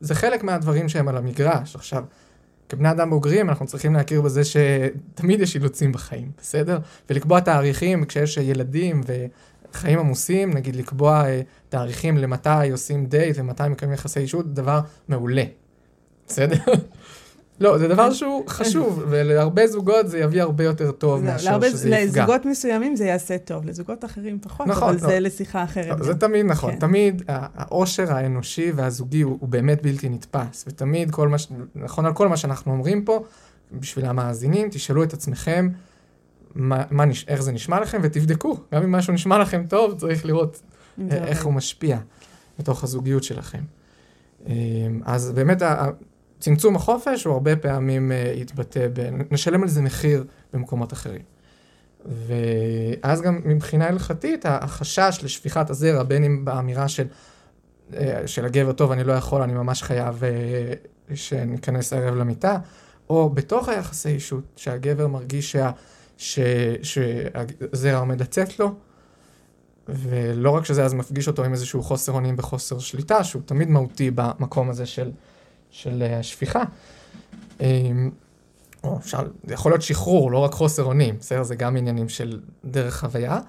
זה 0.00 0.14
חלק 0.14 0.44
מהדברים 0.44 0.88
שהם 0.88 1.08
על 1.08 1.16
המגרש. 1.16 1.74
עכשיו, 1.74 2.04
כבני 2.68 2.90
אדם 2.90 3.10
בוגרים 3.10 3.48
אנחנו 3.48 3.66
צריכים 3.66 3.94
להכיר 3.94 4.20
בזה 4.22 4.42
שתמיד 4.44 5.40
יש 5.40 5.54
אילוצים 5.54 5.92
בחיים, 5.92 6.30
בסדר? 6.38 6.78
ולקבוע 7.10 7.40
תאריכים 7.40 8.04
כשיש 8.04 8.36
ילדים 8.36 9.00
וחיים 9.74 9.98
עמוסים, 9.98 10.54
נגיד 10.54 10.76
לקבוע 10.76 11.22
uh, 11.22 11.44
תאריכים 11.68 12.18
למתי 12.18 12.70
עושים 12.72 13.06
דייט 13.06 13.36
ומתי 13.38 13.62
מקיימים 13.70 13.94
יחסי 13.94 14.20
אישות, 14.20 14.54
דבר 14.54 14.80
מעולה, 15.08 15.44
בסדר? 16.26 16.56
לא, 17.60 17.78
זה 17.78 17.88
דבר 17.88 18.12
שהוא 18.12 18.44
חשוב, 18.48 19.02
ולהרבה 19.10 19.66
זוגות 19.66 20.08
זה 20.08 20.18
יביא 20.18 20.42
הרבה 20.42 20.64
יותר 20.64 20.92
טוב 20.92 21.24
מאשר 21.24 21.60
שזה 21.60 21.88
יפגע. 21.88 22.04
לזוגות 22.04 22.46
מסוימים 22.46 22.96
זה 22.96 23.04
יעשה 23.04 23.38
טוב, 23.38 23.66
לזוגות 23.66 24.04
אחרים 24.04 24.38
פחות, 24.42 24.66
נכון, 24.66 24.88
אבל 24.88 25.02
לא. 25.02 25.08
זה 25.08 25.20
לשיחה 25.20 25.64
אחרת. 25.64 25.98
לא, 25.98 26.04
זה 26.04 26.14
תמיד 26.14 26.46
נכון, 26.46 26.72
כן. 26.72 26.78
תמיד 26.78 27.22
העושר 27.28 28.12
האנושי 28.12 28.72
והזוגי 28.74 29.20
הוא, 29.20 29.36
הוא 29.40 29.48
באמת 29.48 29.82
בלתי 29.82 30.08
נתפס, 30.08 30.64
ותמיד 30.68 31.10
כל 31.10 31.28
מה, 31.28 31.36
נכון 31.74 32.06
על 32.06 32.12
כל 32.12 32.28
מה 32.28 32.36
שאנחנו 32.36 32.72
אומרים 32.72 33.04
פה, 33.04 33.24
בשביל 33.72 34.04
המאזינים, 34.06 34.68
תשאלו 34.70 35.02
את 35.02 35.12
עצמכם 35.12 35.68
מה, 36.54 36.82
מה, 36.90 37.04
איך 37.28 37.42
זה 37.42 37.52
נשמע 37.52 37.80
לכם, 37.80 38.00
ותבדקו, 38.02 38.56
גם 38.74 38.82
אם 38.82 38.92
משהו 38.92 39.12
נשמע 39.12 39.38
לכם 39.38 39.64
טוב, 39.68 39.98
צריך 39.98 40.26
לראות 40.26 40.62
איך 41.10 41.44
הוא 41.44 41.52
משפיע 41.52 41.98
בתוך 42.58 42.84
הזוגיות 42.84 43.24
שלכם. 43.24 43.62
אמ, 44.46 44.52
אז 45.04 45.32
באמת, 45.32 45.62
צמצום 46.44 46.76
החופש 46.76 47.24
הוא 47.24 47.32
הרבה 47.32 47.56
פעמים 47.56 48.12
uh, 48.12 48.38
יתבטא 48.38 48.88
ב... 48.92 49.10
נשלם 49.30 49.62
על 49.62 49.68
זה 49.68 49.82
מחיר 49.82 50.24
במקומות 50.52 50.92
אחרים. 50.92 51.22
ואז 52.04 53.20
גם 53.22 53.40
מבחינה 53.44 53.86
הלכתית, 53.88 54.46
החשש 54.48 55.18
לשפיכת 55.22 55.70
הזרע, 55.70 56.02
בין 56.02 56.24
אם 56.24 56.44
באמירה 56.44 56.88
של, 56.88 57.06
אה, 57.96 58.26
של 58.26 58.44
הגבר, 58.44 58.72
טוב, 58.72 58.92
אני 58.92 59.04
לא 59.04 59.12
יכול, 59.12 59.42
אני 59.42 59.52
ממש 59.52 59.82
חייב 59.82 60.24
אה, 60.24 60.72
שניכנס 61.14 61.92
הערב 61.92 62.14
למיטה, 62.14 62.58
או 63.10 63.30
בתוך 63.30 63.68
היחסי 63.68 64.08
אישות, 64.08 64.44
שהגבר 64.56 65.06
מרגיש 65.06 65.52
שה, 65.52 65.70
ש, 66.16 66.38
שהזרע 66.82 67.98
עומד 67.98 68.20
לצאת 68.20 68.58
לו, 68.58 68.74
ולא 69.88 70.50
רק 70.50 70.64
שזה 70.64 70.84
אז 70.84 70.94
מפגיש 70.94 71.28
אותו 71.28 71.44
עם 71.44 71.52
איזשהו 71.52 71.82
חוסר 71.82 72.12
אונים 72.12 72.34
וחוסר 72.38 72.78
שליטה, 72.78 73.24
שהוא 73.24 73.42
תמיד 73.46 73.68
מהותי 73.68 74.10
במקום 74.10 74.70
הזה 74.70 74.86
של, 74.86 75.10
של 75.74 76.02
השפיכה. 76.18 76.62
או 78.84 78.98
אפשר, 78.98 79.26
זה 79.44 79.54
יכול 79.54 79.72
להיות 79.72 79.82
שחרור, 79.82 80.32
לא 80.32 80.38
רק 80.38 80.52
חוסר 80.52 80.84
אונים, 80.84 81.16
בסדר? 81.20 81.42
זה 81.42 81.54
גם 81.54 81.76
עניינים 81.76 82.08
של 82.08 82.40
דרך 82.64 83.00
חוויה. 83.00 83.40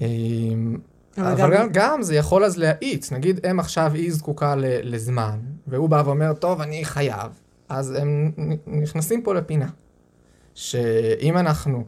אמ, 0.00 0.76
אבל, 1.18 1.56
גם... 1.56 1.68
גם 1.72 2.02
זה 2.02 2.14
יכול 2.14 2.44
אז 2.44 2.56
להאיץ, 2.56 3.12
נגיד 3.12 3.46
אם 3.46 3.60
עכשיו 3.60 3.94
היא 3.94 4.12
זקוקה 4.12 4.54
ל, 4.54 4.64
לזמן, 4.82 5.38
והוא 5.66 5.88
בא 5.88 6.02
ואומר, 6.06 6.32
טוב, 6.32 6.60
אני 6.60 6.84
חייב, 6.84 7.32
אז 7.68 7.90
הם 7.90 8.32
נכנסים 8.66 9.22
פה 9.22 9.34
לפינה. 9.34 9.68
שאם 10.54 11.36
אנחנו 11.38 11.84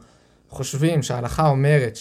חושבים 0.51 1.03
שההלכה 1.03 1.49
אומרת 1.49 1.99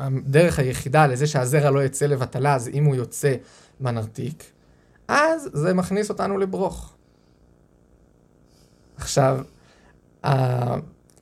שהדרך 0.00 0.58
היחידה 0.58 1.06
לזה 1.06 1.26
שהזרע 1.26 1.70
לא 1.70 1.84
יצא 1.84 2.06
לבטלה 2.06 2.58
זה 2.58 2.70
אם 2.70 2.84
הוא 2.84 2.94
יוצא 2.94 3.34
בנרתיק, 3.80 4.53
אז 5.08 5.48
זה 5.52 5.74
מכניס 5.74 6.10
אותנו 6.10 6.38
לברוך. 6.38 6.94
עכשיו, 8.96 9.40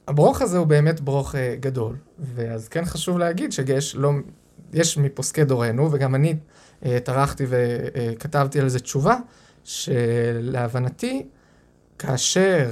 הברוך 0.08 0.42
הזה 0.42 0.58
הוא 0.58 0.66
באמת 0.66 1.00
ברוך 1.00 1.34
אה, 1.34 1.56
גדול, 1.60 1.96
ואז 2.18 2.68
כן 2.68 2.84
חשוב 2.84 3.18
להגיד 3.18 3.52
שיש 3.52 3.96
לא, 3.96 4.10
יש 4.72 4.98
מפוסקי 4.98 5.44
דורנו, 5.44 5.92
וגם 5.92 6.14
אני 6.14 6.36
אה, 6.84 6.98
טרחתי 7.04 7.44
וכתבתי 7.48 8.60
על 8.60 8.68
זה 8.68 8.80
תשובה, 8.80 9.16
שלהבנתי, 9.64 11.26
כאשר 11.98 12.70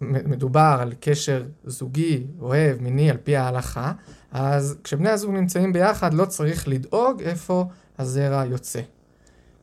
מדובר 0.00 0.76
על 0.80 0.92
קשר 1.00 1.44
זוגי, 1.64 2.26
אוהב, 2.40 2.82
מיני, 2.82 3.10
על 3.10 3.16
פי 3.16 3.36
ההלכה, 3.36 3.92
אז 4.32 4.76
כשבני 4.84 5.10
הזוג 5.10 5.30
נמצאים 5.30 5.72
ביחד 5.72 6.14
לא 6.14 6.24
צריך 6.24 6.68
לדאוג 6.68 7.22
איפה 7.22 7.64
הזרע 7.98 8.44
יוצא. 8.44 8.80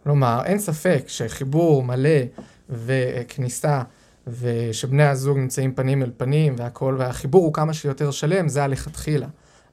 כלומר, 0.03 0.41
אין 0.45 0.59
ספק 0.59 1.03
שחיבור 1.07 1.83
מלא 1.83 2.19
וכניסה 2.69 3.81
ושבני 4.27 5.03
הזוג 5.03 5.37
נמצאים 5.37 5.73
פנים 5.73 6.03
אל 6.03 6.11
פנים 6.17 6.55
והכל, 6.57 6.95
והחיבור 6.99 7.45
הוא 7.45 7.53
כמה 7.53 7.73
שיותר 7.73 8.11
שלם, 8.11 8.49
זה 8.49 8.63
הלכתחילה. 8.63 9.27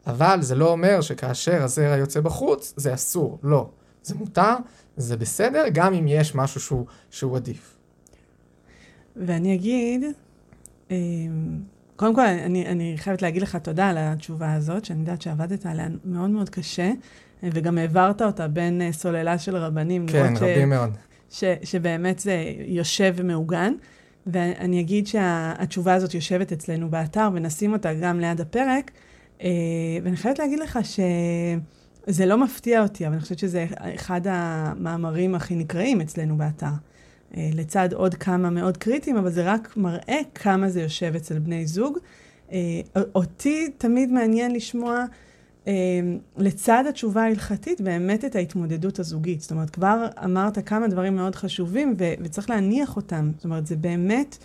אבל 0.07 0.39
זה 0.43 0.55
לא 0.55 0.72
אומר 0.72 1.01
שכאשר 1.01 1.62
הזרע 1.62 1.97
יוצא 1.97 2.20
בחוץ, 2.20 2.74
זה 2.76 2.95
אסור. 2.95 3.39
לא. 3.43 3.70
זה 4.03 4.14
מותר, 4.14 4.55
זה 4.97 5.16
בסדר, 5.16 5.64
גם 5.72 5.95
אם 5.95 6.09
יש 6.09 6.35
משהו 6.35 6.61
שהוא, 6.61 6.87
שהוא 7.11 7.37
עדיף. 7.37 7.76
ואני 9.16 9.55
אגיד, 9.55 10.05
אמ, 10.91 10.97
קודם 11.97 12.14
כל, 12.14 12.20
אני, 12.20 12.66
אני 12.66 12.95
חייבת 12.97 13.22
להגיד 13.22 13.43
לך 13.43 13.57
תודה 13.57 13.89
על 13.89 13.97
התשובה 13.99 14.55
הזאת, 14.55 14.85
שאני 14.85 15.01
יודעת 15.01 15.22
שעבדת 15.22 15.66
עליה 15.66 15.89
מאוד 16.05 16.31
מאוד 16.31 16.49
קשה, 16.49 16.93
וגם 17.43 17.78
העברת 17.78 18.22
אותה 18.22 18.49
בין 18.49 18.82
אה, 18.82 18.93
סוללה 18.93 19.39
של 19.39 19.57
רבנים. 19.57 20.07
כן, 20.07 20.34
רבים 20.36 20.68
ש, 20.68 20.70
מאוד. 20.70 20.91
ש, 21.30 21.45
שבאמת 21.62 22.18
זה 22.18 22.45
יושב 22.66 23.14
ומעוגן. 23.16 23.72
ואני 24.26 24.80
אגיד 24.80 25.07
שהתשובה 25.07 25.95
הזאת 25.95 26.14
יושבת 26.14 26.53
אצלנו 26.53 26.91
באתר, 26.91 27.28
ונשים 27.34 27.72
אותה 27.72 27.95
גם 27.95 28.20
ליד 28.20 28.41
הפרק. 28.41 28.91
אה, 29.43 29.49
ואני 30.03 30.16
חייבת 30.16 30.39
להגיד 30.39 30.59
לך 30.59 30.78
שזה 30.84 32.26
לא 32.26 32.39
מפתיע 32.39 32.82
אותי, 32.82 33.07
אבל 33.07 33.14
אני 33.14 33.22
חושבת 33.22 33.39
שזה 33.39 33.66
אחד 33.95 34.20
המאמרים 34.24 35.34
הכי 35.34 35.55
נקראים 35.55 36.01
אצלנו 36.01 36.36
באתר. 36.36 36.66
אה, 37.36 37.51
לצד 37.55 37.93
עוד 37.93 38.14
כמה 38.14 38.51
מאוד 38.51 38.76
קריטיים, 38.76 39.16
אבל 39.16 39.30
זה 39.30 39.53
רק 39.53 39.76
מראה 39.76 40.20
כמה 40.34 40.68
זה 40.68 40.82
יושב 40.82 41.12
אצל 41.16 41.39
בני 41.39 41.66
זוג. 41.66 41.99
אותי 43.14 43.70
תמיד 43.78 44.12
מעניין 44.12 44.55
לשמוע 44.55 45.05
לצד 46.37 46.85
התשובה 46.89 47.23
ההלכתית, 47.23 47.81
באמת 47.81 48.25
את 48.25 48.37
ההתמודדות 48.37 48.99
הזוגית. 48.99 49.41
זאת 49.41 49.51
אומרת, 49.51 49.71
כבר 49.71 50.07
אמרת 50.25 50.69
כמה 50.69 50.89
דברים 50.89 51.16
מאוד 51.16 51.35
חשובים, 51.35 51.95
ו- 51.99 52.12
וצריך 52.21 52.51
להניח 52.51 52.97
אותם. 52.97 53.31
זאת 53.37 53.45
אומרת, 53.45 53.66
זה 53.66 53.77
באמת, 53.77 54.39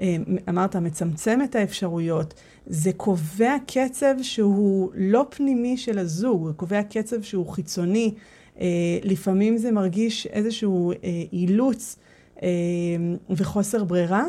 אמ, 0.00 0.24
אמרת, 0.48 0.76
מצמצם 0.76 1.40
את 1.44 1.54
האפשרויות. 1.54 2.34
זה 2.66 2.90
קובע 2.96 3.56
קצב 3.66 4.14
שהוא 4.22 4.90
לא 4.94 5.26
פנימי 5.30 5.76
של 5.76 5.98
הזוג, 5.98 6.46
הוא 6.46 6.52
קובע 6.52 6.82
קצב 6.82 7.22
שהוא 7.22 7.46
חיצוני. 7.46 8.14
אה, 8.60 8.66
לפעמים 9.04 9.56
זה 9.56 9.72
מרגיש 9.72 10.26
איזשהו 10.26 10.92
אה, 10.92 10.96
אילוץ 11.32 11.96
אמ, 12.42 12.46
וחוסר 13.30 13.84
ברירה. 13.84 14.24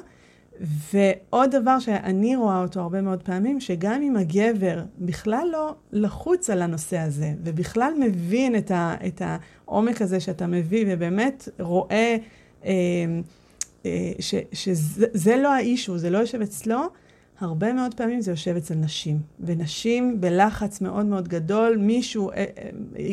ועוד 0.59 1.55
דבר 1.55 1.79
שאני 1.79 2.35
רואה 2.35 2.61
אותו 2.61 2.79
הרבה 2.79 3.01
מאוד 3.01 3.23
פעמים, 3.23 3.59
שגם 3.59 4.01
אם 4.01 4.15
הגבר 4.15 4.83
בכלל 4.99 5.47
לא 5.51 5.75
לחוץ 5.91 6.49
על 6.49 6.61
הנושא 6.61 6.97
הזה, 6.97 7.33
ובכלל 7.43 7.93
מבין 7.99 8.55
את, 8.55 8.71
ה, 8.71 8.95
את 9.07 9.21
העומק 9.25 10.01
הזה 10.01 10.19
שאתה 10.19 10.47
מביא, 10.47 10.85
ובאמת 10.87 11.49
רואה 11.59 12.17
אה, 12.65 12.71
אה, 13.85 14.11
ש, 14.19 14.35
שזה 14.53 15.35
לא 15.35 15.53
האישו, 15.53 15.97
זה 15.97 16.09
לא 16.09 16.17
יושב 16.17 16.41
אצלו, 16.41 16.81
הרבה 17.39 17.73
מאוד 17.73 17.93
פעמים 17.93 18.21
זה 18.21 18.31
יושב 18.31 18.55
אצל 18.55 18.75
נשים. 18.75 19.19
ונשים 19.39 20.21
בלחץ 20.21 20.81
מאוד 20.81 21.05
מאוד 21.05 21.27
גדול, 21.27 21.77
מישהו 21.77 22.31
אה, 22.31 22.35
אה, 22.35 22.69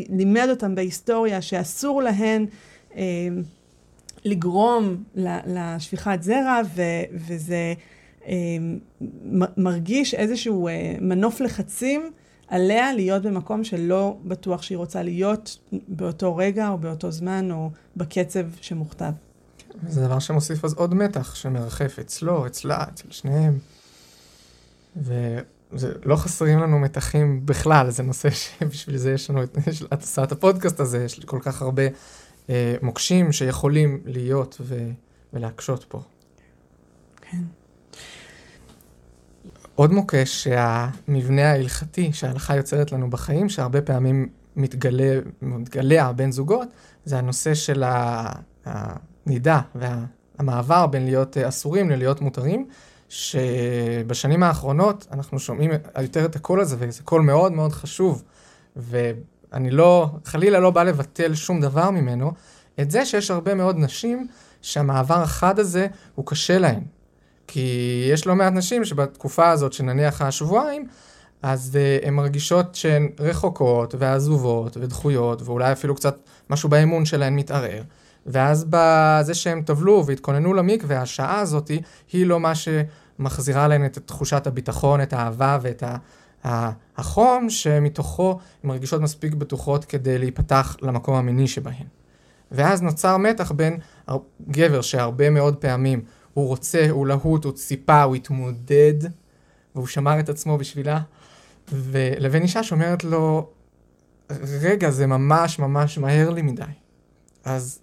לימד 0.09 0.47
אותם 0.51 0.75
בהיסטוריה 0.75 1.43
שאסור 1.43 2.03
להן... 2.03 2.47
אה, 2.97 3.29
לגרום 4.27 5.05
לשפיכת 5.47 6.19
זרע, 6.21 6.61
ו, 6.77 6.83
וזה 7.13 7.75
אה, 8.27 8.35
מרגיש 9.57 10.15
איזשהו 10.15 10.69
אה, 10.69 10.97
מנוף 11.01 11.41
לחצים 11.41 12.11
עליה 12.49 12.93
להיות 12.93 13.23
במקום 13.23 13.65
שלא 13.65 14.17
בטוח 14.25 14.63
שהיא 14.63 14.79
רוצה 14.79 15.03
להיות 15.03 15.59
באותו 15.89 16.37
רגע 16.37 16.69
או 16.69 16.79
באותו 16.79 17.11
זמן 17.11 17.51
או 17.51 17.71
בקצב 17.97 18.45
שמוכתב. 18.61 19.13
זה 19.89 20.05
דבר 20.05 20.19
שמוסיף 20.19 20.65
אז 20.65 20.75
עוד 20.75 20.95
מתח 20.95 21.35
שמרחף 21.35 21.99
אצלו, 21.99 22.47
אצלה, 22.47 22.85
אצל 22.93 23.07
שניהם. 23.11 23.59
וזה 24.97 25.93
לא 26.05 26.17
חסרים 26.17 26.59
לנו 26.59 26.79
מתחים 26.79 27.47
בכלל, 27.47 27.91
זה 27.91 28.03
נושא 28.03 28.31
שבשביל 28.61 28.97
זה 28.97 29.13
יש 29.13 29.31
לנו 29.31 29.43
את, 29.43 29.59
את 30.23 30.33
הפודקאסט 30.33 30.81
הזה, 30.81 31.05
יש 31.05 31.21
כל 31.25 31.39
כך 31.43 31.63
הרבה 31.63 31.83
מוקשים 32.83 33.33
שיכולים 33.33 34.01
להיות 34.05 34.57
ו, 34.61 34.91
ולהקשות 35.33 35.85
פה. 35.89 36.01
כן. 37.21 37.43
עוד 39.75 39.93
מוקש 39.93 40.45
שהמבנה 40.45 41.51
ההלכתי 41.51 42.13
שההלכה 42.13 42.57
יוצרת 42.57 42.93
לנו 42.93 43.11
בחיים, 43.11 43.49
שהרבה 43.49 43.83
פעמים 43.83 44.29
מתגלה, 44.57 45.19
מתגלע 45.43 46.13
בין 46.13 46.33
זוגות, 46.33 46.69
זה 47.05 47.19
הנושא 47.19 47.55
של 47.55 47.85
הנידה 48.65 49.61
והמעבר 49.75 50.87
בין 50.87 51.05
להיות 51.05 51.37
אסורים 51.37 51.91
ללהיות 51.91 52.21
מותרים, 52.21 52.69
שבשנים 53.09 54.43
האחרונות 54.43 55.07
אנחנו 55.13 55.39
שומעים 55.39 55.71
יותר 56.03 56.25
את 56.25 56.37
הקול 56.37 56.61
הזה, 56.61 56.77
וזה 56.79 57.03
קול 57.03 57.23
מאוד 57.23 57.53
מאוד 57.53 57.73
חשוב, 57.73 58.23
ו... 58.77 59.11
אני 59.53 59.71
לא, 59.71 60.09
חלילה 60.25 60.61
לא 60.61 60.71
בא 60.71 60.83
לבטל 60.83 61.35
שום 61.35 61.61
דבר 61.61 61.91
ממנו, 61.91 62.33
את 62.81 62.91
זה 62.91 63.05
שיש 63.05 63.31
הרבה 63.31 63.55
מאוד 63.55 63.77
נשים 63.79 64.27
שהמעבר 64.63 65.23
החד 65.23 65.59
הזה 65.59 65.87
הוא 66.15 66.27
קשה 66.27 66.59
להן. 66.59 66.81
כי 67.47 68.09
יש 68.13 68.27
לא 68.27 68.35
מעט 68.35 68.53
נשים 68.53 68.85
שבתקופה 68.85 69.51
הזאת, 69.51 69.73
שנניח 69.73 70.23
השבועיים, 70.23 70.87
אז 71.43 71.79
uh, 72.03 72.07
הן 72.07 72.15
מרגישות 72.15 72.75
שהן 72.75 73.09
רחוקות 73.21 73.95
ועזובות 73.99 74.77
ודחויות, 74.77 75.43
ואולי 75.43 75.73
אפילו 75.73 75.95
קצת 75.95 76.17
משהו 76.51 76.69
באמון 76.69 77.05
שלהן 77.05 77.37
מתערער. 77.37 77.83
ואז 78.27 78.67
בזה 78.71 79.35
שהם 79.35 79.63
טבלו 79.63 80.07
והתכוננו 80.07 80.55
למקווה, 80.55 81.03
השעה 81.03 81.41
הזאת 81.41 81.71
היא 82.13 82.27
לא 82.27 82.41
מה 82.41 82.53
שמחזירה 82.55 83.69
להן 83.69 83.85
את 83.85 83.99
תחושת 83.99 84.47
הביטחון, 84.47 85.01
את 85.01 85.13
האהבה 85.13 85.59
ואת 85.63 85.83
ה... 85.83 85.97
החום 86.97 87.51
שמתוכו 87.51 88.39
הן 88.63 88.69
מרגישות 88.69 89.01
מספיק 89.01 89.35
בטוחות 89.35 89.85
כדי 89.85 90.19
להיפתח 90.19 90.77
למקום 90.83 91.15
המיני 91.15 91.49
שבהן. 91.49 91.87
ואז 92.53 92.83
נוצר 92.83 93.17
מתח 93.17 93.53
בין 93.53 93.79
גבר 94.49 94.81
שהרבה 94.81 95.31
מאוד 95.31 95.57
פעמים 95.57 96.03
הוא 96.35 96.47
רוצה, 96.47 96.87
הוא 96.91 97.07
להוט, 97.07 97.45
הוא 97.45 97.53
ציפה, 97.53 98.03
הוא 98.03 98.15
התמודד, 98.15 98.95
והוא 99.75 99.87
שמר 99.87 100.21
את 100.21 100.29
עצמו 100.29 100.59
בשבילה, 100.59 101.01
ולבין 101.73 102.43
אישה 102.43 102.63
שאומרת 102.63 103.05
לו, 103.05 103.51
רגע, 104.61 104.91
זה 104.91 105.07
ממש 105.07 105.59
ממש 105.59 105.99
מהר 105.99 106.31
לי 106.31 106.43
מדי. 106.43 106.63
אז, 107.45 107.81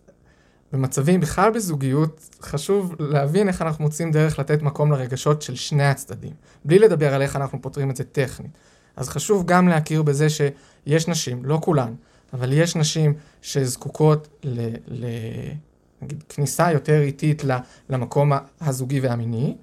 במצבים, 0.74 1.20
בכלל 1.20 1.52
בזוגיות, 1.52 2.30
חשוב 2.42 2.96
להבין 3.00 3.48
איך 3.48 3.62
אנחנו 3.62 3.84
מוצאים 3.84 4.12
דרך 4.12 4.40
לתת 4.40 4.62
מקום 4.62 4.92
לרגשות 4.92 5.42
של 5.42 5.56
שני 5.56 5.84
הצדדים, 5.84 6.34
בלי 6.66 6.80
לדבר 6.80 7.14
על 7.14 7.22
איך 7.22 7.36
אנחנו 7.36 7.62
פותרים 7.62 7.90
את 7.90 7.96
זה 7.96 8.04
טכנית. 8.04 8.52
אז 8.96 9.10
חשוב 9.10 9.46
גם 9.46 9.68
להכיר 9.68 10.02
בזה 10.02 10.28
שיש 10.30 11.08
נשים, 11.08 11.46
לא 11.46 11.60
כולן, 11.64 11.94
אבל 12.34 12.54
יש 12.54 12.76
נשים 12.76 13.14
שזקוקות 13.42 14.28
ל... 14.44 14.76
ל 14.88 15.06
נגיד, 16.02 16.24
כניסה 16.30 16.72
יותר 16.72 17.02
איטית 17.02 17.44
למקום 17.90 18.32
הזוגי 18.62 19.00
והמיני, 19.00 19.56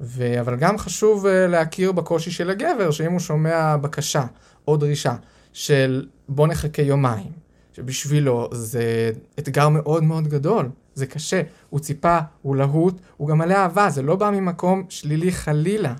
ו... 0.00 0.40
אבל 0.40 0.56
גם 0.56 0.78
חשוב 0.78 1.26
אה, 1.26 1.46
להכיר 1.46 1.92
בקושי 1.92 2.30
של 2.30 2.50
הגבר, 2.50 2.90
שאם 2.90 3.12
הוא 3.12 3.20
שומע 3.20 3.76
בקשה 3.76 4.24
או 4.68 4.76
דרישה 4.76 5.14
של 5.52 6.06
בוא 6.28 6.46
נחכה 6.46 6.82
יומיים, 6.82 7.43
שבשבילו 7.74 8.48
זה 8.52 9.10
אתגר 9.38 9.68
מאוד 9.68 10.02
מאוד 10.02 10.28
גדול, 10.28 10.68
זה 10.94 11.06
קשה, 11.06 11.40
הוא 11.70 11.80
ציפה, 11.80 12.18
הוא 12.42 12.56
להוט, 12.56 12.94
הוא 13.16 13.28
גם 13.28 13.38
מלא 13.38 13.54
אהבה, 13.54 13.90
זה 13.90 14.02
לא 14.02 14.16
בא 14.16 14.30
ממקום 14.30 14.84
שלילי 14.88 15.32
חלילה. 15.32 15.94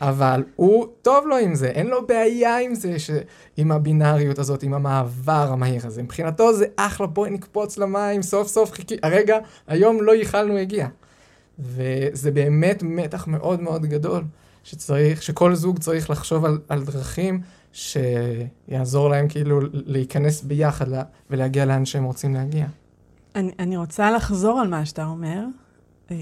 אבל 0.00 0.44
הוא, 0.56 0.86
טוב 1.02 1.26
לו 1.26 1.36
עם 1.36 1.54
זה, 1.54 1.66
אין 1.66 1.86
לו 1.86 2.06
בעיה 2.06 2.58
עם 2.58 2.74
זה, 2.74 2.98
ש... 2.98 3.10
עם 3.56 3.72
הבינאריות 3.72 4.38
הזאת, 4.38 4.62
עם 4.62 4.74
המעבר 4.74 5.48
המהיר 5.52 5.86
הזה. 5.86 6.02
מבחינתו 6.02 6.54
זה 6.54 6.66
אחלה, 6.76 7.06
בואי 7.06 7.30
נקפוץ 7.30 7.78
למים, 7.78 8.22
סוף 8.22 8.48
סוף 8.48 8.72
חיכי, 8.72 8.96
הרגע, 9.02 9.38
היום 9.66 10.02
לא 10.02 10.12
ייחלנו, 10.12 10.56
הגיע. 10.56 10.88
וזה 11.58 12.30
באמת 12.30 12.82
מתח 12.82 13.26
מאוד 13.26 13.60
מאוד 13.60 13.86
גדול, 13.86 14.24
שצריך, 14.64 15.22
שכל 15.22 15.54
זוג 15.54 15.78
צריך 15.78 16.10
לחשוב 16.10 16.44
על, 16.44 16.58
על 16.68 16.84
דרכים 16.84 17.40
שיעזור 17.72 19.08
להם 19.08 19.28
כאילו 19.28 19.60
להיכנס 19.72 20.42
ביחד 20.42 20.88
לה, 20.88 21.02
ולהגיע 21.30 21.64
לאן 21.64 21.84
שהם 21.84 22.04
רוצים 22.04 22.34
להגיע. 22.34 22.66
אני, 23.34 23.50
אני 23.58 23.76
רוצה 23.76 24.10
לחזור 24.10 24.60
על 24.60 24.68
מה 24.68 24.86
שאתה 24.86 25.04
אומר, 25.04 25.44
אה, 26.10 26.16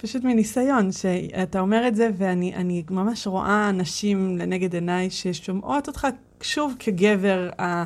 פשוט 0.00 0.24
מניסיון, 0.24 0.92
שאתה 0.92 1.60
אומר 1.60 1.88
את 1.88 1.96
זה, 1.96 2.10
ואני 2.16 2.82
ממש 2.90 3.26
רואה 3.26 3.72
נשים 3.72 4.38
לנגד 4.38 4.74
עיניי 4.74 5.10
ששומעות 5.10 5.88
אותך 5.88 6.06
שוב 6.40 6.74
כגבר, 6.78 7.50
ה, 7.60 7.84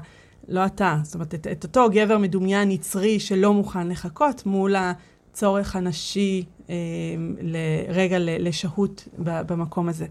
לא 0.49 0.66
אתה, 0.66 0.99
זאת 1.03 1.14
אומרת, 1.14 1.35
את, 1.35 1.47
את 1.47 1.64
אותו 1.64 1.87
גבר 1.93 2.18
מדומיין 2.18 2.70
יצרי 2.70 3.20
שלא 3.20 3.55
מוכן 3.55 3.89
לחכות 3.89 4.47
מול 4.47 4.74
הצורך 4.77 5.77
הנשי 5.77 6.45
אה, 6.70 6.74
לרגע 7.41 8.16
לשהות 8.20 9.09
במקום 9.18 9.89
הזה. 9.89 10.07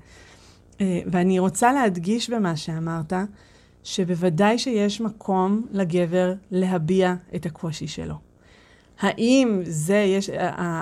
אה, 0.82 1.00
ואני 1.06 1.40
רוצה 1.40 1.74
להדגיש 1.74 2.30
במה 2.30 2.56
שאמרת, 2.56 3.14
שבוודאי 3.84 4.58
שיש 4.58 5.02
מקום 5.02 5.66
לגבר 5.72 6.34
להביע 6.52 7.16
את 7.36 7.46
הקושי 7.46 7.88
שלו. 7.88 8.16
האם 9.00 9.62
זה, 9.64 9.98
יש, 9.98 10.30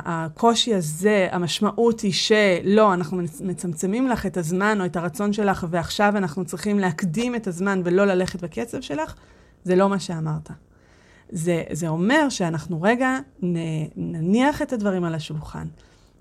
הקושי 0.06 0.74
הזה, 0.74 1.28
המשמעות 1.32 2.02
היא 2.02 2.14
שלא, 2.14 2.94
אנחנו 2.94 3.22
מצמצמים 3.42 4.08
לך 4.08 4.26
את 4.26 4.38
הזמן 4.38 4.82
או 4.82 4.86
את 4.86 4.96
הרצון 4.96 5.34
שלך, 5.34 5.66
ועכשיו 5.70 6.14
אנחנו 6.18 6.46
צריכים 6.46 6.80
להקדים 6.80 7.36
את 7.36 7.48
הזמן 7.48 7.82
ולא 7.86 8.06
ללכת 8.06 8.44
בקצב 8.44 8.82
שלך? 8.82 9.16
זה 9.64 9.76
לא 9.76 9.90
מה 9.90 10.00
שאמרת. 10.00 10.50
זה, 11.30 11.64
זה 11.72 11.88
אומר 11.88 12.30
שאנחנו 12.30 12.82
רגע 12.82 13.20
נ, 13.44 13.56
נניח 13.96 14.62
את 14.62 14.74
הדברים 14.74 15.04
על 15.04 15.16
השולחן. 15.16 15.68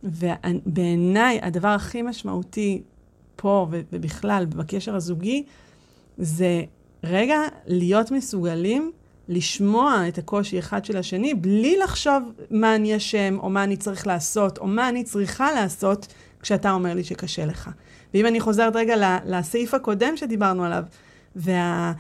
ובעיניי, 0.04 1.40
הדבר 1.42 1.68
הכי 1.68 2.02
משמעותי 2.02 2.82
פה 3.37 3.66
ובכלל 3.70 4.47
בקשר 4.49 4.95
הזוגי, 4.95 5.45
זה 6.18 6.62
רגע 7.05 7.39
להיות 7.66 8.11
מסוגלים 8.11 8.93
לשמוע 9.28 10.09
את 10.09 10.18
הקושי 10.18 10.59
אחד 10.59 10.85
של 10.85 10.97
השני, 10.97 11.35
בלי 11.35 11.76
לחשוב 11.76 12.33
מה 12.51 12.74
אני 12.74 12.97
אשם, 12.97 13.39
או 13.41 13.51
מה 13.51 13.64
אני 13.64 13.76
צריך 13.76 14.07
לעשות, 14.07 14.59
או 14.59 14.66
מה 14.66 14.89
אני 14.89 15.05
צריכה 15.05 15.53
לעשות 15.53 16.07
כשאתה 16.41 16.72
אומר 16.72 16.95
לי 16.95 17.05
שקשה 17.05 17.47
לך. 17.47 17.70
ואם 18.14 18.26
אני 18.26 18.41
חוזרת 18.41 18.76
רגע 18.76 19.18
לסעיף 19.26 19.74
הקודם 19.74 20.16
שדיברנו 20.16 20.64
עליו, 20.64 20.85
וה... 21.37 21.93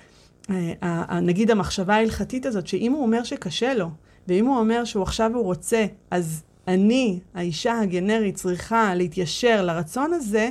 נגיד 1.22 1.50
המחשבה 1.50 1.94
ההלכתית 1.94 2.46
הזאת, 2.46 2.66
שאם 2.66 2.92
הוא 2.92 3.02
אומר 3.02 3.24
שקשה 3.24 3.74
לו, 3.74 3.90
ואם 4.28 4.46
הוא 4.46 4.58
אומר 4.58 4.84
שהוא 4.84 5.02
עכשיו 5.02 5.30
הוא 5.34 5.44
רוצה, 5.44 5.86
אז 6.10 6.42
אני, 6.68 7.20
האישה 7.34 7.80
הגנרית, 7.80 8.34
צריכה 8.34 8.94
להתיישר 8.94 9.62
לרצון 9.62 10.12
הזה, 10.12 10.50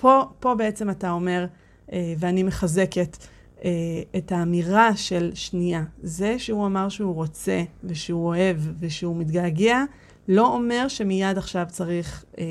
פה, 0.00 0.22
פה 0.40 0.54
בעצם 0.54 0.90
אתה 0.90 1.10
אומר, 1.10 1.46
אה, 1.92 2.14
ואני 2.18 2.42
מחזקת 2.42 3.16
אה, 3.64 3.70
את 4.16 4.32
האמירה 4.32 4.96
של 4.96 5.30
שנייה. 5.34 5.82
זה 6.02 6.38
שהוא 6.38 6.66
אמר 6.66 6.88
שהוא 6.88 7.14
רוצה, 7.14 7.62
ושהוא 7.84 8.26
אוהב, 8.26 8.56
ושהוא 8.80 9.16
מתגעגע, 9.16 9.84
לא 10.28 10.54
אומר 10.54 10.88
שמיד 10.88 11.38
עכשיו 11.38 11.66
צריך 11.68 12.24
אה, 12.38 12.44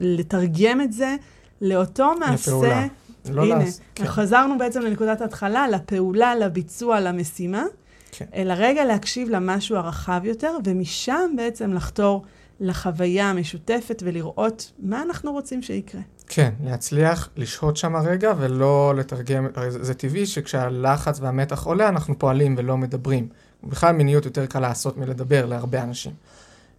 לתרגם 0.00 0.80
את 0.80 0.92
זה 0.92 1.16
לאותו 1.60 2.12
מעשה. 2.20 2.50
לפעולה. 2.50 2.86
לא 3.30 3.44
הנה, 3.44 3.64
לס... 3.64 3.80
כן. 3.94 4.06
חזרנו 4.06 4.58
בעצם 4.58 4.80
לנקודת 4.80 5.20
ההתחלה, 5.20 5.68
לפעולה, 5.68 6.34
לביצוע, 6.34 7.00
למשימה, 7.00 7.64
כן. 8.12 8.24
אלא 8.34 8.54
רגע 8.56 8.84
להקשיב 8.84 9.28
למשהו 9.28 9.76
הרחב 9.76 10.20
יותר, 10.24 10.56
ומשם 10.64 11.30
בעצם 11.36 11.72
לחתור 11.72 12.24
לחוויה 12.60 13.30
המשותפת 13.30 14.02
ולראות 14.06 14.72
מה 14.78 15.02
אנחנו 15.02 15.32
רוצים 15.32 15.62
שיקרה. 15.62 16.00
כן, 16.28 16.50
להצליח 16.64 17.28
לשהות 17.36 17.76
שם 17.76 17.96
הרגע 17.96 18.32
ולא 18.38 18.94
לתרגם, 18.96 19.46
הרי 19.54 19.70
זה, 19.70 19.84
זה 19.84 19.94
טבעי 19.94 20.26
שכשהלחץ 20.26 21.20
והמתח 21.20 21.64
עולה 21.64 21.88
אנחנו 21.88 22.18
פועלים 22.18 22.54
ולא 22.58 22.76
מדברים. 22.76 23.28
בכלל 23.64 23.92
מיניות 23.92 24.24
יותר 24.24 24.46
קל 24.46 24.60
לעשות 24.60 24.96
מלדבר 24.96 25.46
להרבה 25.46 25.82
אנשים. 25.82 26.12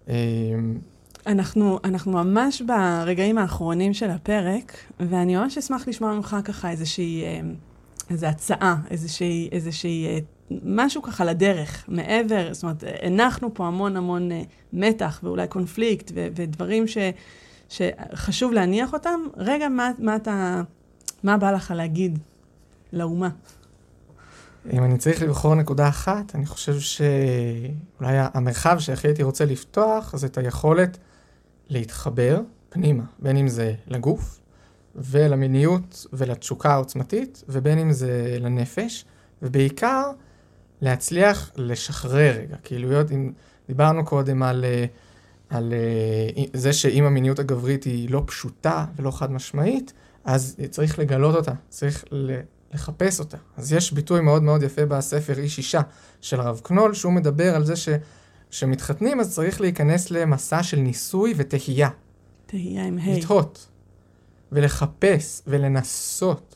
אמ, 0.07 0.13
אנחנו, 1.27 1.79
אנחנו 1.83 2.11
ממש 2.11 2.61
ברגעים 2.61 3.37
האחרונים 3.37 3.93
של 3.93 4.09
הפרק, 4.09 4.77
ואני 4.99 5.35
ממש 5.35 5.57
אשמח 5.57 5.87
לשמוע 5.87 6.13
ממך 6.13 6.37
ככה 6.45 6.69
איזושהי, 6.69 7.23
אמ, 7.25 7.53
איזו 8.09 8.27
הצעה, 8.27 8.75
איזושהי, 8.91 9.49
איזושהי, 9.51 10.05
אה, 10.05 10.19
משהו 10.63 11.01
ככה 11.01 11.25
לדרך, 11.25 11.85
מעבר, 11.87 12.53
זאת 12.53 12.63
אומרת, 12.63 12.83
הנחנו 13.01 13.53
פה 13.53 13.67
המון 13.67 13.97
המון 13.97 14.31
אה, 14.31 14.41
מתח 14.73 15.19
ואולי 15.23 15.47
קונפליקט 15.47 16.11
ו- 16.15 16.27
ודברים 16.35 16.87
ש... 16.87 16.97
שחשוב 17.69 18.51
להניח 18.53 18.93
אותם, 18.93 19.19
רגע, 19.37 19.69
מה, 19.69 19.91
מה 19.99 20.15
אתה, 20.15 20.61
מה 21.23 21.37
בא 21.37 21.51
לך 21.51 21.73
להגיד 21.75 22.19
לאומה? 22.93 23.29
אם 24.73 24.83
אני 24.83 24.97
צריך 24.97 25.21
לבחור 25.21 25.55
נקודה 25.55 25.87
אחת, 25.87 26.35
אני 26.35 26.45
חושב 26.45 26.79
שאולי 26.79 28.17
המרחב 28.33 28.79
שהכי 28.79 29.07
הייתי 29.07 29.23
רוצה 29.23 29.45
לפתוח, 29.45 30.15
זה 30.15 30.27
את 30.27 30.37
היכולת 30.37 30.97
להתחבר 31.69 32.41
פנימה, 32.69 33.03
בין 33.19 33.37
אם 33.37 33.47
זה 33.47 33.73
לגוף 33.87 34.39
ולמיניות 34.95 36.05
ולתשוקה 36.13 36.73
העוצמתית, 36.73 37.43
ובין 37.49 37.79
אם 37.79 37.91
זה 37.91 38.37
לנפש, 38.39 39.05
ובעיקר 39.41 40.11
להצליח 40.81 41.51
לשחרר 41.55 42.33
רגע, 42.37 42.55
כאילו 42.63 43.01
אם 43.11 43.31
דיברנו 43.67 44.05
קודם 44.05 44.43
על... 44.43 44.65
Uh, 44.65 45.06
על 45.49 45.73
uh, 46.35 46.39
זה 46.53 46.73
שאם 46.73 47.03
המיניות 47.03 47.39
הגברית 47.39 47.83
היא 47.83 48.09
לא 48.09 48.23
פשוטה 48.25 48.85
ולא 48.95 49.11
חד 49.11 49.31
משמעית, 49.31 49.93
אז 50.25 50.57
צריך 50.69 50.99
לגלות 50.99 51.35
אותה, 51.35 51.51
צריך 51.69 52.05
לחפש 52.73 53.19
אותה. 53.19 53.37
אז 53.57 53.73
יש 53.73 53.91
ביטוי 53.91 54.21
מאוד 54.21 54.43
מאוד 54.43 54.63
יפה 54.63 54.85
בספר 54.85 55.39
איש 55.39 55.57
אישה 55.57 55.81
של 56.21 56.39
הרב 56.39 56.61
קנול, 56.63 56.93
שהוא 56.93 57.13
מדבר 57.13 57.55
על 57.55 57.65
זה 57.65 57.73
שכשמתחתנים 57.75 59.19
אז 59.19 59.35
צריך 59.35 59.61
להיכנס 59.61 60.11
למסע 60.11 60.63
של 60.63 60.77
ניסוי 60.77 61.33
ותהייה. 61.37 61.89
תהייה 62.45 62.85
עם 62.85 62.97
ה'. 62.97 63.17
לתהות, 63.17 63.67
ולחפש, 64.51 65.41
ולנסות. 65.47 66.55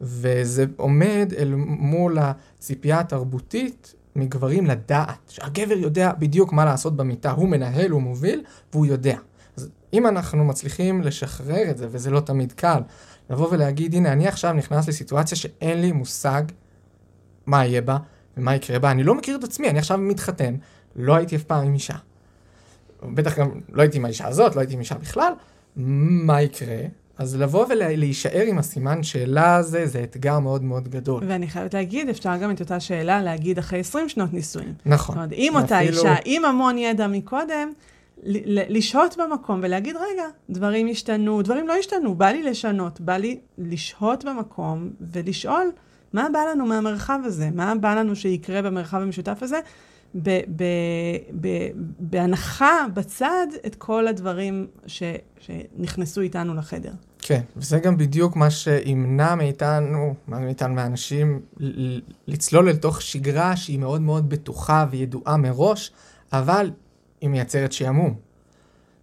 וזה 0.00 0.64
עומד 0.76 1.32
אל 1.38 1.54
מול 1.66 2.18
הציפייה 2.20 3.00
התרבותית 3.00 3.94
מגברים 4.18 4.66
לדעת, 4.66 5.18
שהגבר 5.28 5.74
יודע 5.74 6.12
בדיוק 6.18 6.52
מה 6.52 6.64
לעשות 6.64 6.96
במיטה, 6.96 7.30
הוא 7.30 7.48
מנהל, 7.48 7.90
הוא 7.90 8.02
מוביל, 8.02 8.42
והוא 8.72 8.86
יודע. 8.86 9.18
אז 9.56 9.68
אם 9.92 10.06
אנחנו 10.06 10.44
מצליחים 10.44 11.02
לשחרר 11.02 11.70
את 11.70 11.78
זה, 11.78 11.86
וזה 11.90 12.10
לא 12.10 12.20
תמיד 12.20 12.52
קל, 12.52 12.80
לבוא 13.30 13.48
ולהגיד, 13.50 13.94
הנה, 13.94 14.12
אני 14.12 14.28
עכשיו 14.28 14.52
נכנס 14.52 14.88
לסיטואציה 14.88 15.36
שאין 15.36 15.80
לי 15.80 15.92
מושג 15.92 16.42
מה 17.46 17.66
יהיה 17.66 17.80
בה 17.80 17.96
ומה 18.36 18.54
יקרה 18.54 18.78
בה, 18.78 18.90
אני 18.90 19.02
לא 19.02 19.14
מכיר 19.14 19.36
את 19.36 19.44
עצמי, 19.44 19.70
אני 19.70 19.78
עכשיו 19.78 19.98
מתחתן, 19.98 20.54
לא 20.96 21.14
הייתי 21.14 21.36
אף 21.36 21.42
פעם 21.42 21.66
עם 21.66 21.74
אישה. 21.74 21.96
בטח 23.02 23.38
גם 23.38 23.50
לא 23.68 23.82
הייתי 23.82 23.98
עם 23.98 24.04
האישה 24.04 24.26
הזאת, 24.26 24.56
לא 24.56 24.60
הייתי 24.60 24.74
עם 24.74 24.80
אישה 24.80 24.94
בכלל, 24.94 25.32
מה 25.76 26.42
יקרה? 26.42 26.76
אז 27.18 27.36
לבוא 27.36 27.66
ולהישאר 27.68 28.44
עם 28.46 28.58
הסימן 28.58 29.02
שאלה 29.02 29.56
הזה, 29.56 29.86
זה 29.86 30.02
אתגר 30.02 30.38
מאוד 30.38 30.64
מאוד 30.64 30.88
גדול. 30.88 31.22
ואני 31.26 31.48
חייבת 31.48 31.74
להגיד, 31.74 32.08
אפשר 32.08 32.36
גם 32.36 32.50
את 32.50 32.60
אותה 32.60 32.80
שאלה 32.80 33.22
להגיד 33.22 33.58
אחרי 33.58 33.80
20 33.80 34.08
שנות 34.08 34.32
נישואים. 34.32 34.74
נכון. 34.86 35.14
זאת 35.14 35.16
אומרת, 35.16 35.30
עם 35.32 35.56
אותה 35.56 35.80
אפילו... 35.82 35.98
אישה, 35.98 36.14
עם 36.24 36.44
המון 36.44 36.78
ידע 36.78 37.06
מקודם, 37.06 37.72
לשהות 38.68 39.16
במקום 39.18 39.60
ולהגיד, 39.62 39.96
רגע, 39.96 40.24
דברים 40.50 40.88
השתנו, 40.90 41.42
דברים 41.42 41.68
לא 41.68 41.72
השתנו, 41.72 42.14
בא 42.14 42.26
לי 42.26 42.42
לשנות, 42.42 43.00
בא 43.00 43.16
לי 43.16 43.38
לשהות 43.58 44.24
במקום 44.24 44.90
ולשאול, 45.00 45.70
מה 46.12 46.26
בא 46.32 46.38
לנו 46.50 46.66
מהמרחב 46.66 47.18
הזה? 47.24 47.48
מה 47.54 47.74
בא 47.74 47.94
לנו 47.94 48.16
שיקרה 48.16 48.62
במרחב 48.62 49.00
המשותף 49.02 49.38
הזה? 49.42 49.60
ב- 50.14 50.40
ב- 50.56 51.16
ב- 51.40 51.68
בהנחה 51.98 52.86
בצד 52.94 53.46
את 53.66 53.74
כל 53.74 54.06
הדברים 54.06 54.66
ש- 54.86 55.02
שנכנסו 55.40 56.20
איתנו 56.20 56.54
לחדר. 56.54 56.92
כן, 57.28 57.40
וזה 57.56 57.78
גם 57.78 57.96
בדיוק 57.96 58.36
מה 58.36 58.50
שימנע 58.50 59.34
מאיתנו, 59.34 60.14
מה 60.28 60.38
מאיתנו 60.38 60.74
מהאנשים, 60.74 61.40
לצלול 62.26 62.68
אל 62.68 62.76
תוך 62.76 63.02
שגרה 63.02 63.56
שהיא 63.56 63.78
מאוד 63.78 64.00
מאוד 64.00 64.28
בטוחה 64.28 64.86
וידועה 64.90 65.36
מראש, 65.36 65.92
אבל 66.32 66.70
היא 67.20 67.30
מייצרת 67.30 67.72
שעמום 67.72 68.14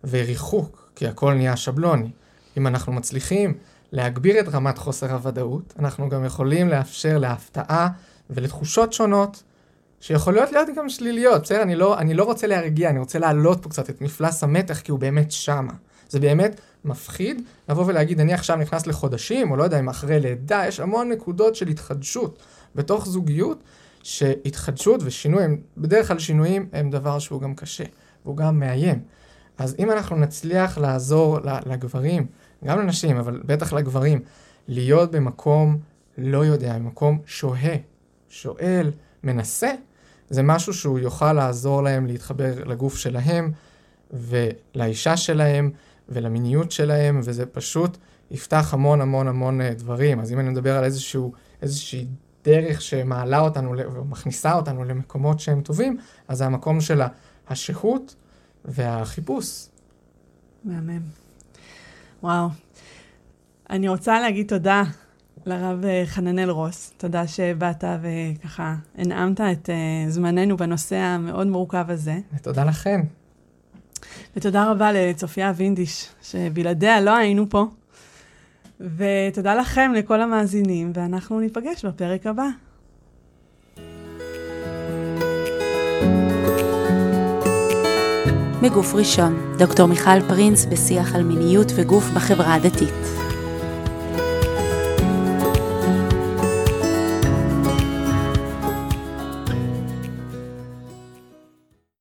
וריחוק, 0.03 0.89
כי 0.95 1.07
הכל 1.07 1.33
נהיה 1.33 1.57
שבלוני. 1.57 2.09
אם 2.57 2.67
אנחנו 2.67 2.93
מצליחים 2.93 3.53
להגביר 3.91 4.39
את 4.39 4.47
רמת 4.47 4.77
חוסר 4.77 5.13
הוודאות, 5.13 5.73
אנחנו 5.79 6.09
גם 6.09 6.25
יכולים 6.25 6.69
לאפשר 6.69 7.17
להפתעה 7.17 7.87
ולתחושות 8.29 8.93
שונות, 8.93 9.43
שיכולות 9.99 10.51
להיות 10.51 10.69
גם 10.75 10.89
שליליות, 10.89 11.41
בסדר? 11.41 11.61
אני 11.61 11.75
לא, 11.75 11.97
אני 11.97 12.13
לא 12.13 12.23
רוצה 12.23 12.47
להרגיע, 12.47 12.89
אני 12.89 12.99
רוצה 12.99 13.19
להעלות 13.19 13.63
פה 13.63 13.69
קצת 13.69 13.89
את 13.89 14.01
מפלס 14.01 14.43
המתח, 14.43 14.79
כי 14.79 14.91
הוא 14.91 14.99
באמת 14.99 15.31
שמה. 15.31 15.73
זה 16.09 16.19
באמת 16.19 16.61
מפחיד 16.85 17.41
לבוא 17.69 17.85
ולהגיד, 17.85 18.19
אני 18.19 18.33
עכשיו 18.33 18.55
נכנס 18.55 18.87
לחודשים, 18.87 19.51
או 19.51 19.55
לא 19.55 19.63
יודע 19.63 19.79
אם 19.79 19.89
אחרי 19.89 20.19
לידה, 20.19 20.63
יש 20.67 20.79
המון 20.79 21.09
נקודות 21.09 21.55
של 21.55 21.67
התחדשות 21.67 22.39
בתוך 22.75 23.07
זוגיות, 23.07 23.63
שהתחדשות 24.03 25.01
ושינוי, 25.03 25.43
בדרך 25.77 26.07
כלל 26.07 26.19
שינויים 26.19 26.69
הם 26.73 26.89
דבר 26.89 27.19
שהוא 27.19 27.41
גם 27.41 27.55
קשה, 27.55 27.83
והוא 28.25 28.37
גם 28.37 28.59
מאיים. 28.59 28.99
אז 29.57 29.75
אם 29.79 29.91
אנחנו 29.91 30.15
נצליח 30.15 30.77
לעזור 30.77 31.39
לגברים, 31.65 32.25
גם 32.65 32.79
לנשים, 32.79 33.17
אבל 33.17 33.41
בטח 33.45 33.73
לגברים, 33.73 34.19
להיות 34.67 35.11
במקום 35.11 35.77
לא 36.17 36.45
יודע, 36.45 36.73
במקום 36.77 37.19
שוהה, 37.25 37.75
שואל, 38.29 38.91
מנסה, 39.23 39.71
זה 40.29 40.43
משהו 40.43 40.73
שהוא 40.73 40.99
יוכל 40.99 41.33
לעזור 41.33 41.83
להם 41.83 42.05
להתחבר 42.05 42.63
לגוף 42.63 42.97
שלהם 42.97 43.51
ולאישה 44.13 45.17
שלהם 45.17 45.71
ולמיניות 46.09 46.71
שלהם, 46.71 47.19
וזה 47.23 47.45
פשוט 47.45 47.97
יפתח 48.31 48.73
המון 48.73 49.01
המון 49.01 49.27
המון 49.27 49.61
אה, 49.61 49.73
דברים. 49.73 50.19
אז 50.19 50.31
אם 50.31 50.39
אני 50.39 50.49
מדבר 50.49 50.77
על 50.77 50.83
איזשהו, 50.83 51.33
איזושהי 51.61 52.07
דרך 52.43 52.81
שמעלה 52.81 53.39
אותנו, 53.39 53.73
ומכניסה 53.93 54.53
אותנו 54.53 54.83
למקומות 54.83 55.39
שהם 55.39 55.61
טובים, 55.61 55.97
אז 56.27 56.37
זה 56.37 56.45
המקום 56.45 56.81
של 56.81 57.01
השהות 57.47 58.15
והחיפוש. 58.65 59.67
מהמם. 60.63 61.01
וואו. 62.23 62.47
אני 63.69 63.87
רוצה 63.87 64.19
להגיד 64.19 64.47
תודה 64.47 64.83
לרב 65.45 65.85
אה, 65.85 66.03
חננאל 66.05 66.49
רוס. 66.49 66.93
תודה 66.97 67.27
שבאת 67.27 67.83
וככה 68.01 68.75
הנעמת 68.97 69.41
את 69.41 69.69
uh, 69.69 70.09
זמננו 70.09 70.57
בנושא 70.57 70.95
המאוד 70.95 71.47
מורכב 71.47 71.85
הזה. 71.89 72.19
ותודה 72.35 72.63
לכם. 72.63 73.01
ותודה 74.35 74.71
רבה 74.71 74.91
לצופיה 74.91 75.53
וינדיש, 75.55 76.09
שבלעדיה 76.21 77.01
לא 77.01 77.15
היינו 77.15 77.49
פה. 77.49 77.65
ותודה 78.79 79.55
לכם, 79.55 79.91
לכל 79.95 80.21
המאזינים, 80.21 80.91
ואנחנו 80.95 81.39
ניפגש 81.39 81.85
בפרק 81.85 82.25
הבא. 82.25 82.47
מגוף 88.61 88.93
ראשון, 88.93 89.55
דוקטור 89.57 89.87
מיכל 89.87 90.21
פרינס 90.27 90.65
בשיח 90.65 91.15
על 91.15 91.23
מיניות 91.23 91.67
וגוף 91.75 92.03
בחברה 92.15 92.53
הדתית. 92.53 93.04